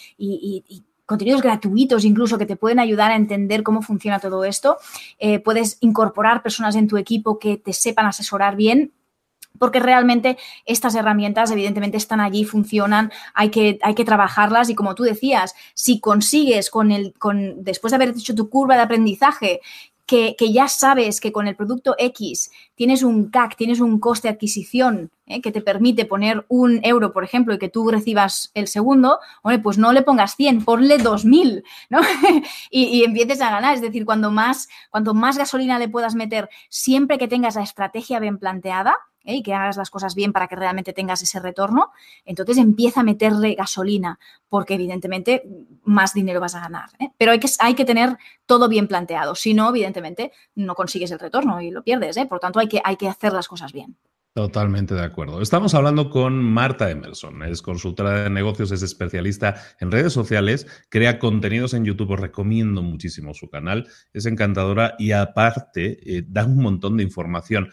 contenidos 1.07 1.41
gratuitos 1.41 2.05
incluso 2.05 2.36
que 2.36 2.45
te 2.45 2.57
pueden 2.57 2.78
ayudar 2.78 3.11
a 3.11 3.16
entender 3.16 3.62
cómo 3.62 3.80
funciona 3.80 4.20
todo 4.20 4.45
esto. 4.45 4.76
Eh, 5.18 5.39
puedes 5.39 5.78
incorporar 5.80 6.43
personas 6.43 6.76
en 6.76 6.86
tu 6.86 6.99
equipo 6.99 7.39
que 7.39 7.57
te 7.57 7.72
sepan 7.72 8.05
asesorar 8.05 8.55
bien 8.57 8.93
porque 9.59 9.80
realmente 9.80 10.38
estas 10.66 10.94
herramientas 10.94 11.51
evidentemente 11.51 11.96
están 11.96 12.20
allí, 12.20 12.44
funcionan, 12.44 13.12
hay 13.34 13.51
que, 13.51 13.78
hay 13.82 13.94
que 13.94 14.05
trabajarlas 14.05 14.70
y 14.70 14.74
como 14.74 14.94
tú 14.94 15.03
decías, 15.03 15.55
si 15.74 16.01
consigues 16.01 16.70
con 16.70 16.92
el, 16.92 17.12
con, 17.18 17.64
después 17.64 17.90
de 17.90 17.96
haber 17.96 18.11
hecho 18.11 18.34
tu 18.34 18.49
curva 18.49 18.76
de 18.76 18.82
aprendizaje, 18.82 19.61
que, 20.09 20.34
ya 20.53 20.68
sabes 20.68 21.20
que 21.20 21.32
con 21.32 21.46
el 21.46 21.55
producto 21.55 21.94
X 21.99 22.51
tienes 22.74 23.03
un 23.03 23.30
CAC, 23.30 23.57
tienes 23.57 23.80
un 23.80 24.01
coste 24.01 24.28
de 24.28 24.34
adquisición 24.34 25.11
¿eh? 25.29 25.41
que 25.41 25.53
te 25.53 25.61
permite 25.61 26.05
poner 26.05 26.45
un 26.49 26.81
euro, 26.83 27.12
por 27.12 27.24
ejemplo, 27.24 27.55
y 27.55 27.59
que 27.59 27.68
tú 27.68 27.91
recibas 27.91 28.51
el 28.55 28.66
segundo, 28.68 29.18
pues 29.62 29.79
no 29.79 29.93
le 29.93 30.03
pongas 30.03 30.37
100, 30.37 30.64
ponle 30.64 30.99
2.000, 30.99 31.62
¿no? 31.91 32.01
y, 32.70 32.85
y, 32.85 33.05
empieces 33.05 33.41
a 33.41 33.51
ganar. 33.51 33.74
Es 33.74 33.81
decir, 33.81 34.05
cuando 34.05 34.31
más, 34.31 34.68
cuanto 34.91 35.14
más 35.14 35.39
gasolina 35.39 35.79
le 35.79 35.89
puedas 35.89 36.14
meter, 36.14 36.49
siempre 36.68 37.18
que 37.18 37.29
tengas 37.29 37.55
la 37.55 37.62
estrategia 37.62 38.18
bien 38.20 38.39
planteada, 38.39 38.97
¿eh? 39.29 39.37
y 39.37 39.43
que 39.43 39.55
hagas 39.55 39.76
las 39.76 39.91
cosas 39.91 40.14
bien 40.14 40.33
para 40.33 40.49
que 40.49 40.57
realmente 40.57 40.93
tengas 40.93 41.22
ese 41.22 41.39
retorno, 41.39 41.93
entonces 42.24 42.59
empieza 42.59 43.01
a 43.01 43.05
meterle 43.05 43.55
gasolina, 43.55 44.18
porque 44.49 44.74
evidentemente 44.74 45.43
más 45.85 46.14
dinero 46.14 46.41
vas 46.41 46.55
a 46.55 46.61
ganar. 46.61 46.91
¿eh? 46.99 47.11
Pero 47.16 47.33
hay 47.33 47.39
que, 47.39 47.49
hay 47.61 47.74
que 47.74 47.85
tener 47.85 48.16
todo 48.47 48.68
bien 48.68 48.89
planteado, 48.89 49.35
si 49.35 49.55
no, 49.55 49.68
evidentemente 49.68 50.33
no 50.55 50.74
consigues 50.74 51.11
el 51.11 51.18
retorno 51.18 51.61
y 51.61 51.70
lo 51.70 51.85
pierdes. 51.85 52.18
Por 52.26 52.41
tanto, 52.41 52.59
hay 52.59 52.68
que, 52.68 52.81
hay 52.83 52.97
que 52.97 53.09
hacer 53.09 53.33
las 53.33 53.49
cosas 53.49 53.72
bien. 53.72 53.97
Totalmente 54.35 54.95
de 54.95 55.03
acuerdo. 55.03 55.43
Estamos 55.43 55.74
hablando 55.74 56.11
con 56.11 56.41
Marta 56.41 56.89
Emerson, 56.91 57.43
es 57.43 57.61
consultora 57.61 58.22
de 58.22 58.31
negocios, 58.31 58.70
es 58.70 58.83
especialista 58.83 59.57
en 59.81 59.91
redes 59.91 60.12
sociales, 60.12 60.68
crea 60.91 61.18
contenidos 61.18 61.74
en 61.74 61.85
YouTube, 61.85 62.12
os 62.12 62.20
recomiendo 62.20 62.81
muchísimo 62.81 63.35
su 63.35 63.51
canal, 63.51 63.89
es 64.12 64.26
encantadora 64.26 64.95
y 64.97 65.11
aparte 65.11 66.24
da 66.29 66.45
un 66.45 66.59
montón 66.62 66.99
de 66.99 67.03
información. 67.03 67.70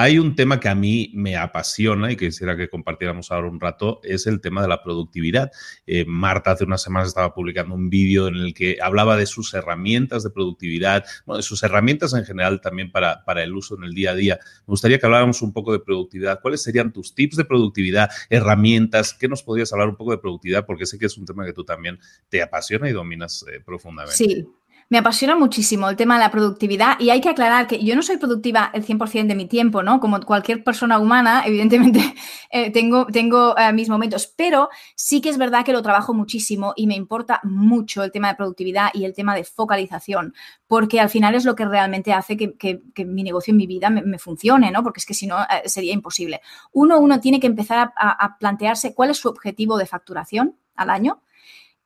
Hay 0.00 0.20
un 0.20 0.36
tema 0.36 0.60
que 0.60 0.68
a 0.68 0.76
mí 0.76 1.10
me 1.12 1.36
apasiona 1.36 2.12
y 2.12 2.14
que 2.14 2.26
quisiera 2.26 2.56
que 2.56 2.68
compartiéramos 2.68 3.32
ahora 3.32 3.48
un 3.48 3.58
rato, 3.58 3.98
es 4.04 4.28
el 4.28 4.40
tema 4.40 4.62
de 4.62 4.68
la 4.68 4.80
productividad. 4.80 5.50
Eh, 5.88 6.04
Marta 6.06 6.52
hace 6.52 6.62
unas 6.62 6.82
semanas 6.82 7.08
estaba 7.08 7.34
publicando 7.34 7.74
un 7.74 7.90
vídeo 7.90 8.28
en 8.28 8.36
el 8.36 8.54
que 8.54 8.78
hablaba 8.80 9.16
de 9.16 9.26
sus 9.26 9.52
herramientas 9.54 10.22
de 10.22 10.30
productividad, 10.30 11.04
de 11.26 11.42
sus 11.42 11.64
herramientas 11.64 12.14
en 12.14 12.24
general 12.24 12.60
también 12.60 12.92
para, 12.92 13.24
para 13.24 13.42
el 13.42 13.52
uso 13.52 13.76
en 13.76 13.82
el 13.82 13.92
día 13.92 14.12
a 14.12 14.14
día. 14.14 14.38
Me 14.68 14.70
gustaría 14.70 15.00
que 15.00 15.06
habláramos 15.06 15.42
un 15.42 15.52
poco 15.52 15.72
de 15.72 15.80
productividad. 15.80 16.40
¿Cuáles 16.40 16.62
serían 16.62 16.92
tus 16.92 17.16
tips 17.16 17.36
de 17.36 17.44
productividad, 17.44 18.08
herramientas? 18.30 19.12
¿Qué 19.12 19.26
nos 19.26 19.42
podrías 19.42 19.72
hablar 19.72 19.88
un 19.88 19.96
poco 19.96 20.12
de 20.12 20.18
productividad? 20.18 20.64
Porque 20.64 20.86
sé 20.86 20.96
que 21.00 21.06
es 21.06 21.18
un 21.18 21.26
tema 21.26 21.44
que 21.44 21.52
tú 21.52 21.64
también 21.64 21.98
te 22.28 22.40
apasiona 22.40 22.88
y 22.88 22.92
dominas 22.92 23.44
eh, 23.52 23.58
profundamente. 23.66 24.16
Sí, 24.16 24.46
me 24.90 24.98
apasiona 24.98 25.36
muchísimo 25.36 25.88
el 25.90 25.96
tema 25.96 26.14
de 26.14 26.20
la 26.20 26.30
productividad 26.30 26.98
y 26.98 27.10
hay 27.10 27.20
que 27.20 27.28
aclarar 27.28 27.66
que 27.66 27.82
yo 27.84 27.94
no 27.94 28.02
soy 28.02 28.16
productiva 28.16 28.70
el 28.72 28.86
100% 28.86 29.26
de 29.26 29.34
mi 29.34 29.46
tiempo, 29.46 29.82
¿no? 29.82 30.00
Como 30.00 30.18
cualquier 30.20 30.64
persona 30.64 30.98
humana, 30.98 31.42
evidentemente 31.46 32.14
eh, 32.50 32.70
tengo, 32.70 33.06
tengo 33.06 33.56
eh, 33.58 33.72
mis 33.72 33.88
momentos, 33.88 34.26
pero 34.26 34.70
sí 34.94 35.20
que 35.20 35.28
es 35.28 35.36
verdad 35.36 35.64
que 35.64 35.72
lo 35.72 35.82
trabajo 35.82 36.14
muchísimo 36.14 36.72
y 36.74 36.86
me 36.86 36.94
importa 36.94 37.40
mucho 37.44 38.02
el 38.02 38.10
tema 38.10 38.28
de 38.28 38.36
productividad 38.36 38.88
y 38.94 39.04
el 39.04 39.14
tema 39.14 39.34
de 39.34 39.44
focalización, 39.44 40.34
porque 40.66 41.00
al 41.00 41.10
final 41.10 41.34
es 41.34 41.44
lo 41.44 41.54
que 41.54 41.66
realmente 41.66 42.12
hace 42.12 42.36
que, 42.36 42.80
mi 43.04 43.22
negocio 43.22 43.52
en 43.52 43.58
mi 43.58 43.66
vida 43.66 43.90
me, 43.90 44.18
funcione, 44.18 44.70
¿no? 44.70 44.82
Porque 44.82 45.00
es 45.00 45.06
que 45.06 45.14
si 45.14 45.26
no 45.26 45.40
eh, 45.42 45.68
sería 45.68 45.92
imposible. 45.92 46.40
Uno, 46.72 46.98
uno 46.98 47.20
tiene 47.20 47.40
que 47.40 47.46
empezar 47.46 47.92
a 47.96 48.38
plantearse 48.38 48.94
cuál 48.94 49.10
es 49.10 49.18
su 49.18 49.28
objetivo 49.28 49.76
de 49.76 49.86
facturación 49.86 50.56
al 50.74 50.90
año 50.90 51.22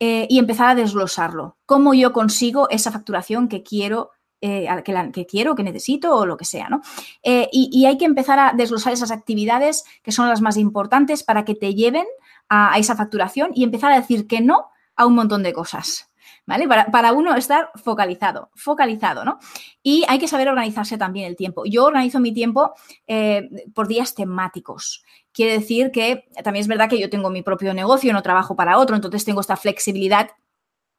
eh, 0.05 0.27
y 0.29 0.41
empezar 0.41 0.69
a 0.69 0.75
desglosarlo. 0.75 1.59
¿Cómo 1.65 1.95
yo 1.95 2.13
consigo 2.13 2.69
esa 2.71 2.91
facturación 2.91 3.47
que 3.47 3.63
quiero? 3.63 4.11
Eh, 4.41 4.67
que, 4.85 5.13
que, 5.13 5.27
quiero, 5.27 5.55
que 5.55 5.63
necesito 5.63 6.17
o 6.17 6.27
lo 6.27 6.37
que 6.37 6.45
sea, 6.45 6.69
¿no? 6.69 6.81
Eh, 7.23 7.49
y, 7.53 7.87
hay 7.87 7.99
que 7.99 8.05
empezar 8.05 8.37
a 8.41 8.53
desglosar 8.53 8.93
esas 8.93 9.13
actividades 9.13 9.85
que 10.03 10.11
son 10.11 10.29
las 10.29 10.41
más 10.41 10.57
importantes 10.57 11.23
para 11.23 11.45
que 11.45 11.55
te 11.55 11.77
lleven 11.77 12.07
a, 12.49 12.77
esa 12.79 12.97
facturación 12.97 13.53
y 13.55 13.63
empezar 13.63 13.93
a 13.93 14.01
decir 14.01 14.27
que 14.27 14.41
no 14.41 14.71
a 14.97 15.07
un 15.07 15.15
montón 15.15 15.45
de 15.45 15.53
cosas. 15.53 16.11
¿Vale? 16.47 16.67
Para, 16.69 17.13
uno 17.13 17.35
estar 17.35 17.71
focalizado, 17.77 18.51
focalizado, 18.55 19.25
¿no? 19.25 19.39
Y 19.83 20.05
hay 20.09 20.19
que 20.19 20.29
saber 20.29 20.49
organizarse 20.49 20.99
también 20.99 21.27
el 21.27 21.37
tiempo. 21.37 21.65
Yo 21.65 21.85
organizo 21.85 22.21
mi 22.21 22.33
tiempo 22.33 22.73
eh, 23.07 23.49
por 23.75 23.89
días 23.89 24.15
temáticos. 24.15 25.05
Quiere 25.33 25.53
decir 25.53 25.91
que 25.91 26.25
también 26.43 26.63
es 26.63 26.69
verdad 26.69 26.89
que 26.89 27.01
yo 27.01 27.09
tengo 27.09 27.31
mi 27.31 27.43
propio 27.43 27.73
negocio, 27.75 28.13
no 28.13 28.23
trabajo 28.23 28.57
para 28.57 28.79
otro, 28.79 28.97
entonces 28.97 29.25
tengo 29.25 29.41
esta 29.41 29.57
flexibilidad 29.57 30.31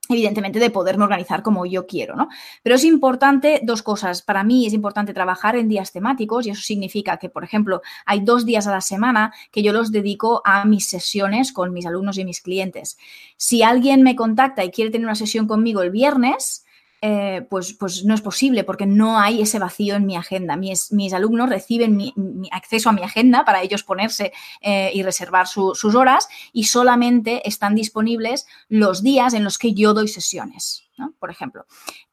evidentemente 0.09 0.59
de 0.59 0.69
poderme 0.69 1.05
organizar 1.05 1.43
como 1.43 1.65
yo 1.65 1.87
quiero, 1.87 2.15
¿no? 2.15 2.27
Pero 2.61 2.75
es 2.75 2.83
importante 2.83 3.61
dos 3.63 3.81
cosas. 3.81 4.21
Para 4.21 4.43
mí 4.43 4.65
es 4.65 4.73
importante 4.73 5.13
trabajar 5.13 5.55
en 5.55 5.69
días 5.69 5.93
temáticos 5.93 6.45
y 6.45 6.49
eso 6.49 6.61
significa 6.61 7.17
que, 7.17 7.29
por 7.29 7.43
ejemplo, 7.43 7.81
hay 8.05 8.19
dos 8.19 8.45
días 8.45 8.67
a 8.67 8.71
la 8.71 8.81
semana 8.81 9.33
que 9.51 9.63
yo 9.63 9.71
los 9.71 9.91
dedico 9.91 10.41
a 10.43 10.65
mis 10.65 10.87
sesiones 10.87 11.53
con 11.53 11.71
mis 11.71 11.85
alumnos 11.85 12.17
y 12.17 12.25
mis 12.25 12.41
clientes. 12.41 12.97
Si 13.37 13.63
alguien 13.63 14.03
me 14.03 14.15
contacta 14.15 14.63
y 14.65 14.71
quiere 14.71 14.91
tener 14.91 15.05
una 15.05 15.15
sesión 15.15 15.47
conmigo 15.47 15.81
el 15.81 15.91
viernes, 15.91 16.62
eh, 17.05 17.45
pues, 17.49 17.73
pues 17.73 18.05
no 18.05 18.13
es 18.13 18.21
posible 18.21 18.63
porque 18.63 18.85
no 18.85 19.19
hay 19.19 19.41
ese 19.41 19.59
vacío 19.59 19.95
en 19.95 20.05
mi 20.05 20.15
agenda. 20.15 20.55
Mis, 20.55 20.89
mis 20.93 21.11
alumnos 21.11 21.49
reciben 21.49 21.97
mi, 21.97 22.13
acceso 22.49 22.89
a 22.89 22.93
mi 22.93 23.03
agenda 23.03 23.43
para 23.43 23.61
ellos 23.61 23.83
ponerse 23.83 24.31
eh, 24.61 24.89
y 24.93 25.03
reservar 25.03 25.47
sus 25.47 25.83
horas 25.95 26.29
y 26.53 26.63
solamente 26.63 27.45
están 27.45 27.75
disponibles 27.75 28.47
los 28.69 29.03
días 29.03 29.33
en 29.33 29.43
los 29.43 29.57
que 29.57 29.73
yo 29.73 29.93
doy 29.93 30.07
sesiones. 30.07 30.87
Por 31.19 31.29
ejemplo. 31.29 31.65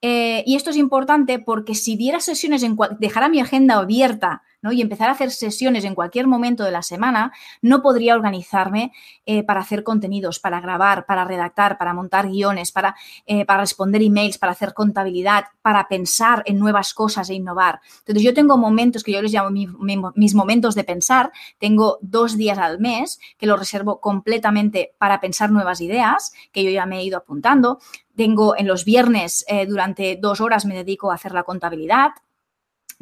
Eh, 0.03 0.43
y 0.45 0.57
esto 0.57 0.71
es 0.71 0.77
importante 0.77 1.39
porque 1.39 1.77
si 1.77 1.97
diera 1.97 2.19
sesiones, 2.19 2.65
en 2.65 2.77
dejara 2.99 3.29
mi 3.29 3.39
agenda 3.39 3.77
abierta 3.77 4.43
y 4.71 4.83
empezar 4.83 5.09
a 5.09 5.13
hacer 5.13 5.31
sesiones 5.31 5.85
en 5.85 5.95
cualquier 5.95 6.27
momento 6.27 6.65
de 6.65 6.71
la 6.71 6.83
semana, 6.83 7.33
no 7.63 7.81
podría 7.81 8.15
organizarme 8.15 8.93
eh, 9.25 9.43
para 9.43 9.61
hacer 9.61 9.83
contenidos, 9.83 10.39
para 10.39 10.61
grabar, 10.61 11.07
para 11.07 11.25
redactar, 11.25 11.79
para 11.79 11.95
montar 11.95 12.29
guiones, 12.29 12.71
para, 12.71 12.95
eh, 13.27 13.47
para 13.47 13.61
responder 13.61 14.03
emails, 14.03 14.37
para 14.37 14.53
hacer 14.53 14.75
contabilidad, 14.75 15.45
para 15.63 15.89
pensar 15.89 16.43
en 16.45 16.59
nuevas 16.59 16.93
cosas 16.93 17.31
e 17.31 17.35
innovar. 17.35 17.81
Entonces 18.01 18.23
yo 18.23 18.35
tengo 18.35 18.59
momentos 18.59 19.03
que 19.03 19.13
yo 19.13 19.23
les 19.23 19.33
llamo 19.33 19.51
mis 19.51 20.35
momentos 20.35 20.75
de 20.75 20.85
pensar, 20.85 21.33
tengo 21.59 21.99
dos 22.03 22.37
días 22.37 22.59
al 22.59 22.81
mes 22.81 23.19
que 23.39 23.47
los 23.47 23.59
reservo 23.59 24.01
completamente 24.01 24.93
para 24.99 25.21
pensar 25.21 25.51
nuevas 25.51 25.81
ideas, 25.81 26.33
que 26.53 26.65
yo 26.65 26.71
ya 26.71 26.87
me 26.87 26.99
he 26.99 27.05
ido 27.05 27.19
apuntando. 27.19 27.79
Tengo 28.17 28.57
en 28.57 28.67
los 28.67 28.85
viernes, 28.85 29.45
eh, 29.49 29.67
durante 29.67 30.19
dos 30.21 30.41
horas 30.41 30.67
me 30.67 30.75
dedico 30.75 31.11
a 31.11 31.15
hacer 31.15 31.33
la 31.33 31.45
contabilidad, 31.45 32.11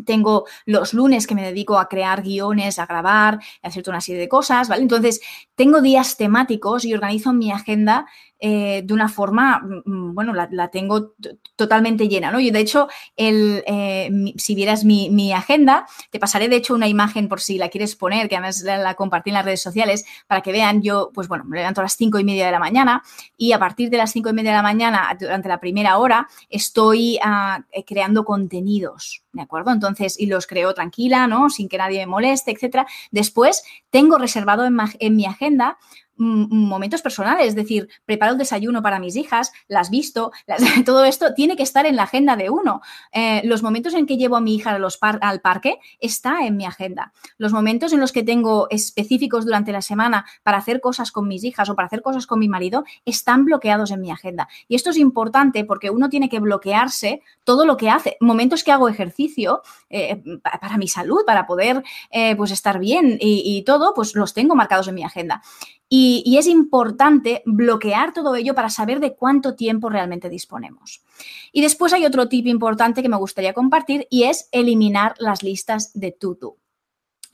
tengo 0.04 0.46
los 0.64 0.94
lunes 0.94 1.26
que 1.26 1.34
me 1.34 1.44
dedico 1.44 1.78
a 1.78 1.88
crear 1.88 2.22
guiones, 2.22 2.78
a 2.78 2.86
grabar, 2.86 3.40
a 3.62 3.68
hacer 3.68 3.84
una 3.88 4.00
serie 4.00 4.20
de 4.20 4.28
cosas, 4.28 4.68
¿vale? 4.68 4.82
Entonces, 4.82 5.20
tengo 5.54 5.80
días 5.80 6.16
temáticos 6.16 6.84
y 6.84 6.94
organizo 6.94 7.32
mi 7.32 7.50
agenda 7.50 8.06
eh, 8.40 8.82
de 8.84 8.94
una 8.94 9.08
forma, 9.08 9.60
mm, 9.60 9.90
mm, 9.90 10.14
bueno, 10.14 10.32
la, 10.32 10.68
tengo 10.68 11.14
totalmente 11.56 12.08
llena, 12.08 12.30
¿no? 12.30 12.38
Y 12.38 12.50
de 12.50 12.60
hecho, 12.60 12.88
el, 13.16 13.64
eh, 13.66 14.10
si 14.36 14.54
vieras 14.54 14.84
mi, 14.84 15.32
agenda, 15.32 15.86
te 16.10 16.18
pasaré 16.20 16.48
de 16.48 16.56
hecho 16.56 16.74
una 16.74 16.86
imagen 16.88 17.28
por 17.28 17.40
si 17.40 17.58
la 17.58 17.68
quieres 17.68 17.96
poner, 17.96 18.28
que 18.28 18.36
además 18.36 18.62
la, 18.62 18.94
compartí 18.94 19.30
en 19.30 19.34
las 19.34 19.44
redes 19.44 19.60
sociales, 19.60 20.04
para 20.26 20.40
que 20.40 20.52
vean, 20.52 20.82
yo, 20.82 21.10
pues 21.12 21.28
bueno, 21.28 21.44
me 21.44 21.58
levanto 21.58 21.80
a 21.80 21.84
las 21.84 21.96
cinco 21.96 22.18
y 22.18 22.24
media 22.24 22.46
de 22.46 22.52
la 22.52 22.58
mañana 22.58 23.02
y 23.36 23.52
a 23.52 23.58
partir 23.58 23.90
de 23.90 23.96
las 23.96 24.12
cinco 24.12 24.30
y 24.30 24.32
media 24.32 24.52
de 24.52 24.56
la 24.56 24.62
mañana, 24.62 25.16
durante 25.18 25.48
la 25.48 25.58
primera 25.58 25.98
hora, 25.98 26.28
estoy 26.48 27.18
ah, 27.22 27.60
eh, 27.72 27.84
creando 27.84 28.24
contenidos, 28.24 29.24
¿de 29.32 29.42
acuerdo? 29.42 29.72
Entonces, 29.72 30.18
y 30.18 30.26
los 30.26 30.46
creo 30.46 30.74
tranquila, 30.74 31.26
¿no? 31.26 31.50
Sin 31.50 31.68
que 31.68 31.78
nadie 31.78 31.98
me 32.00 32.06
moleste, 32.06 32.52
etcétera. 32.52 32.86
Después, 33.10 33.64
tengo 33.90 34.18
reservado 34.18 34.64
en 34.66 35.16
mi 35.16 35.26
agenda 35.26 35.78
momentos 36.18 37.02
personales, 37.02 37.48
es 37.48 37.54
decir, 37.54 37.88
preparo 38.04 38.32
el 38.32 38.38
desayuno 38.38 38.82
para 38.82 38.98
mis 38.98 39.16
hijas, 39.16 39.52
las 39.68 39.90
visto, 39.90 40.32
todo 40.84 41.04
esto 41.04 41.34
tiene 41.34 41.56
que 41.56 41.62
estar 41.62 41.86
en 41.86 41.96
la 41.96 42.04
agenda 42.04 42.36
de 42.36 42.50
uno. 42.50 42.80
Eh, 43.12 43.42
los 43.44 43.62
momentos 43.62 43.94
en 43.94 44.06
que 44.06 44.16
llevo 44.16 44.36
a 44.36 44.40
mi 44.40 44.54
hija 44.54 44.78
al 45.20 45.40
parque 45.40 45.78
está 46.00 46.46
en 46.46 46.56
mi 46.56 46.66
agenda. 46.66 47.12
Los 47.36 47.52
momentos 47.52 47.92
en 47.92 48.00
los 48.00 48.12
que 48.12 48.22
tengo 48.22 48.66
específicos 48.70 49.44
durante 49.44 49.72
la 49.72 49.82
semana 49.82 50.26
para 50.42 50.58
hacer 50.58 50.80
cosas 50.80 51.12
con 51.12 51.28
mis 51.28 51.44
hijas 51.44 51.68
o 51.68 51.76
para 51.76 51.86
hacer 51.86 52.02
cosas 52.02 52.26
con 52.26 52.38
mi 52.38 52.48
marido 52.48 52.84
están 53.04 53.44
bloqueados 53.44 53.90
en 53.90 54.00
mi 54.00 54.10
agenda. 54.10 54.48
Y 54.66 54.74
esto 54.74 54.90
es 54.90 54.96
importante 54.96 55.64
porque 55.64 55.90
uno 55.90 56.08
tiene 56.08 56.28
que 56.28 56.40
bloquearse 56.40 57.22
todo 57.44 57.64
lo 57.64 57.76
que 57.76 57.90
hace. 57.90 58.16
Momentos 58.20 58.64
que 58.64 58.72
hago 58.72 58.88
ejercicio 58.88 59.62
eh, 59.90 60.22
para 60.42 60.76
mi 60.76 60.88
salud, 60.88 61.20
para 61.26 61.46
poder 61.46 61.82
eh, 62.10 62.36
pues 62.36 62.50
estar 62.50 62.78
bien 62.78 63.18
y, 63.20 63.42
y 63.44 63.62
todo, 63.62 63.94
pues 63.94 64.14
los 64.14 64.34
tengo 64.34 64.54
marcados 64.54 64.88
en 64.88 64.94
mi 64.94 65.04
agenda. 65.04 65.42
Y, 65.88 66.36
es 66.38 66.46
importante 66.46 67.42
bloquear 67.46 68.12
todo 68.12 68.34
ello 68.36 68.54
para 68.54 68.68
saber 68.68 69.00
de 69.00 69.14
cuánto 69.14 69.54
tiempo 69.54 69.88
realmente 69.88 70.28
disponemos. 70.28 71.02
Y 71.50 71.62
después 71.62 71.92
hay 71.92 72.04
otro 72.04 72.28
tip 72.28 72.46
importante 72.46 73.02
que 73.02 73.08
me 73.08 73.16
gustaría 73.16 73.54
compartir 73.54 74.06
y 74.10 74.24
es 74.24 74.48
eliminar 74.52 75.14
las 75.18 75.42
listas 75.42 75.92
de 75.94 76.12
to-do. 76.12 76.56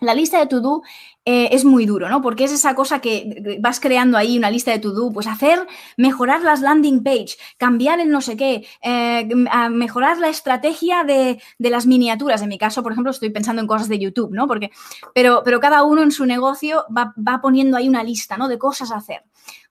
La 0.01 0.15
lista 0.15 0.39
de 0.41 0.47
to-do 0.47 0.83
eh, 1.25 1.51
es 1.53 1.65
muy 1.65 1.87
duro, 1.87 2.09
¿no? 2.09 2.21
Porque 2.21 2.45
es 2.45 2.53
esa 2.53 2.75
cosa 2.75 3.01
que 3.01 3.59
vas 3.61 3.79
creando 3.79 4.19
ahí 4.19 4.37
una 4.37 4.51
lista 4.51 4.73
de 4.73 4.81
to-do, 4.81 5.13
pues 5.13 5.27
hacer, 5.27 5.67
mejorar 5.97 6.43
las 6.43 6.61
landing 6.61 7.03
page, 7.05 7.37
cambiar 7.59 8.01
el 8.01 8.11
no 8.11 8.21
sé 8.21 8.37
qué, 8.37 8.67
eh, 8.83 9.29
mejorar 9.71 10.19
la 10.19 10.29
estrategia 10.29 11.05
de, 11.05 11.41
las 11.59 11.87
miniaturas. 11.87 12.43
En 12.43 12.49
mi 12.49 12.59
caso, 12.59 12.83
por 12.83 12.93
ejemplo, 12.93 13.13
estoy 13.13 13.31
pensando 13.31 13.63
en 13.63 13.69
cosas 13.69 13.89
de 13.89 13.99
YouTube, 13.99 14.33
¿no? 14.33 14.49
Porque, 14.49 14.71
pero, 15.15 15.43
pero 15.45 15.61
cada 15.61 15.85
uno 15.85 16.03
en 16.03 16.11
su 16.11 16.27
negocio 16.27 16.85
va, 16.95 17.15
va 17.17 17.41
poniendo 17.41 17.77
ahí 17.77 17.89
una 17.89 18.03
lista, 18.03 18.37
¿no? 18.37 18.49
De 18.49 18.59
cosas 18.59 18.91
a 18.91 18.97
hacer. 18.97 19.23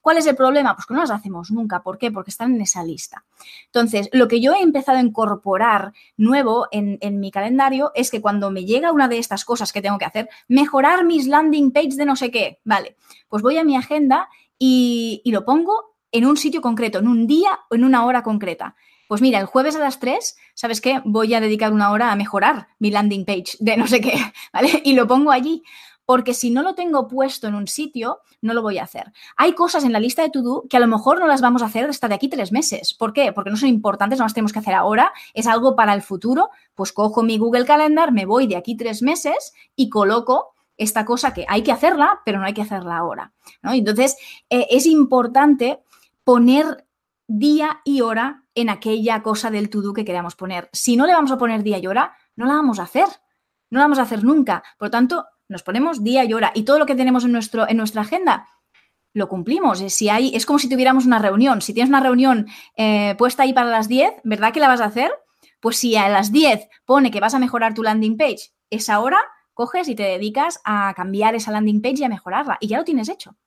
¿Cuál 0.04 0.18
es 0.18 0.28
el 0.28 0.36
problema? 0.36 0.76
Pues 0.76 0.86
que 0.86 0.94
no 0.94 1.00
las 1.00 1.12
hacemos 1.12 1.50
nunca. 1.50 1.82
¿Por 1.82 1.98
qué? 1.98 2.12
Porque 2.12 2.30
están 2.30 2.54
en 2.54 2.62
esa 2.62 2.84
lista. 2.84 3.24
Entonces, 3.68 4.10
lo 4.12 4.28
que 4.28 4.42
yo 4.42 4.54
he 4.54 4.62
empezado 4.62 4.98
a 4.98 5.02
incorporar 5.02 5.94
nuevo 6.18 6.68
en, 6.72 7.00
mi 7.22 7.32
calendario 7.32 7.94
es 7.96 8.12
que 8.12 8.20
cuando 8.20 8.52
me 8.52 8.66
llega 8.66 8.92
una 8.92 9.08
de 9.08 9.18
estas 9.18 9.46
cosas 9.46 9.72
que 9.72 9.82
tengo 9.82 9.98
que 9.98 10.04
hacer, 10.04 10.12
mejorar 10.47 11.05
mis 11.05 11.28
landing 11.28 11.72
pages 11.72 11.97
de 11.97 12.05
no 12.05 12.16
sé 12.16 12.32
qué, 12.32 12.59
vale, 12.64 12.95
pues 13.30 13.43
voy 13.43 13.57
a 13.57 13.64
mi 13.64 13.76
agenda 13.76 14.30
y, 14.57 15.22
lo 15.26 15.45
pongo 15.45 15.95
en 16.11 16.26
un 16.26 16.38
sitio 16.38 16.61
concreto, 16.61 16.99
en 16.99 17.07
un 17.07 17.28
día 17.28 17.59
o 17.70 17.76
en 17.76 17.84
una 17.84 18.05
hora 18.05 18.24
concreta. 18.24 18.76
Pues 19.07 19.22
mira, 19.22 19.39
el 19.39 19.45
jueves 19.45 19.76
a 19.76 19.80
las 19.80 19.99
3, 19.99 20.38
¿sabes 20.53 20.80
qué? 20.80 21.01
Voy 21.05 21.34
a 21.34 21.41
dedicar 21.41 21.74
una 21.74 21.91
hora 21.91 22.11
a 22.11 22.16
mejorar 22.16 22.68
mi 22.80 22.91
landing 22.91 23.26
page 23.26 23.57
de 23.59 23.78
no 23.78 23.88
sé 23.88 23.99
qué, 23.99 24.14
¿vale? 24.53 24.82
Y 24.86 24.93
lo 24.93 25.07
pongo 25.07 25.32
allí 25.32 25.64
porque 26.06 26.34
si 26.34 26.49
no 26.49 26.62
lo 26.62 26.76
tengo 26.76 27.08
puesto 27.08 27.47
en 27.47 27.56
un 27.56 27.68
sitio, 27.68 28.20
no 28.41 28.54
lo 28.54 28.62
voy 28.62 28.78
a 28.78 28.84
hacer. 28.84 29.14
Hay 29.38 29.54
cosas 29.54 29.84
en 29.84 29.93
la 29.93 29.99
lista 29.99 30.22
de 30.22 30.30
to-do 30.30 30.66
que 30.70 30.78
a 30.78 30.80
lo 30.80 30.88
mejor 30.88 31.20
no 31.20 31.28
las 31.28 31.41
vamos 31.41 31.62
a 31.62 31.68
hacer 31.68 31.89
hasta 31.89 32.08
de 32.08 32.16
aquí 32.16 32.28
tres 32.28 32.51
meses. 32.51 32.93
¿Por 32.93 33.14
qué? 33.14 33.32
Porque 33.32 33.49
no 33.49 33.58
son 33.58 33.70
importantes, 33.70 34.20
no 34.20 34.26
las 34.26 34.34
tenemos 34.34 34.54
que 34.54 34.60
hacer 34.60 34.74
ahora, 34.74 35.14
es 35.34 35.47
algo 35.47 35.76
para 35.76 35.93
el 35.93 36.01
futuro. 36.01 36.49
Pues 36.76 36.91
cojo 36.91 37.24
mi 37.24 37.38
Google 37.38 37.66
Calendar, 37.66 38.12
me 38.12 38.26
voy 38.26 38.47
de 38.47 38.58
aquí 38.58 38.76
tres 38.76 39.01
meses 39.01 39.54
y 39.76 39.89
coloco 39.89 40.54
esta 40.78 41.06
cosa 41.06 41.34
que 41.34 41.45
hay 41.47 41.64
que 41.64 41.72
hacerla, 41.72 42.22
pero 42.26 42.39
no 42.39 42.45
hay 42.45 42.54
que 42.54 42.62
hacerla 42.62 42.97
ahora. 42.97 43.32
Entonces, 43.64 44.18
eh, 44.49 44.68
es 44.70 44.86
importante 44.86 45.82
poner 46.24 46.86
día 47.28 47.82
y 47.84 48.01
hora 48.01 48.43
en 48.56 48.70
aquella 48.70 49.24
cosa 49.24 49.49
del 49.51 49.70
to-do 49.70 49.93
que 49.93 50.06
queramos 50.06 50.36
poner. 50.36 50.70
Si 50.74 50.95
no 50.97 51.06
le 51.06 51.14
vamos 51.14 51.32
a 51.32 51.38
poner 51.38 51.64
día 51.64 51.78
y 51.78 51.88
hora, 51.88 52.16
no 52.36 52.45
la 52.45 52.54
vamos 52.54 52.80
a 52.80 52.84
hacer. 52.84 53.06
No 53.70 53.80
la 53.80 53.86
vamos 53.86 53.99
a 53.99 54.04
hacer 54.04 54.24
nunca. 54.24 54.64
Por 54.78 54.88
lo 54.88 54.91
tanto, 54.91 55.26
nos 55.50 55.64
ponemos 55.64 56.04
día 56.04 56.24
y 56.24 56.34
hora 56.34 56.52
y 56.56 56.64
todo 56.64 56.80
lo 56.80 56.86
que 56.86 56.96
tenemos 56.96 57.26
en, 57.26 57.32
nuestro, 57.32 57.68
en 57.68 57.78
nuestra 57.78 58.02
agenda 58.02 58.48
lo 59.14 59.30
cumplimos. 59.30 59.80
Si 59.80 60.10
hay, 60.10 60.36
es 60.36 60.46
como 60.46 60.60
si 60.60 60.68
tuviéramos 60.68 61.06
una 61.06 61.20
reunión. 61.20 61.62
Si 61.62 61.74
tienes 61.74 61.89
una 61.89 62.00
reunión 62.00 62.48
eh, 62.76 63.16
puesta 63.18 63.44
ahí 63.44 63.54
para 63.54 63.70
las 63.70 63.88
10, 63.88 64.12
¿verdad 64.24 64.52
que 64.52 64.60
la 64.60 64.68
vas 64.68 64.82
a 64.82 64.86
hacer? 64.86 65.12
Pues 65.60 65.78
si 65.78 65.96
a 65.96 66.10
las 66.10 66.32
10 66.32 66.68
pone 66.86 67.12
que 67.12 67.20
vas 67.20 67.34
a 67.34 67.39
mejorar 67.39 67.74
tu 67.74 67.84
landing 67.84 68.18
page, 68.18 68.52
esa 68.70 69.00
hora 69.00 69.20
coges 69.54 69.88
y 69.88 69.96
te 69.96 70.04
dedicas 70.04 70.60
a 70.66 70.94
cambiar 70.96 71.36
esa 71.36 71.52
landing 71.52 71.82
page 71.82 72.00
y 72.00 72.04
a 72.04 72.10
mejorarla. 72.10 72.58
Y 72.60 72.68
ya 72.68 72.80
lo 72.80 72.84
tienes 72.84 73.08
hecho. 73.08 73.38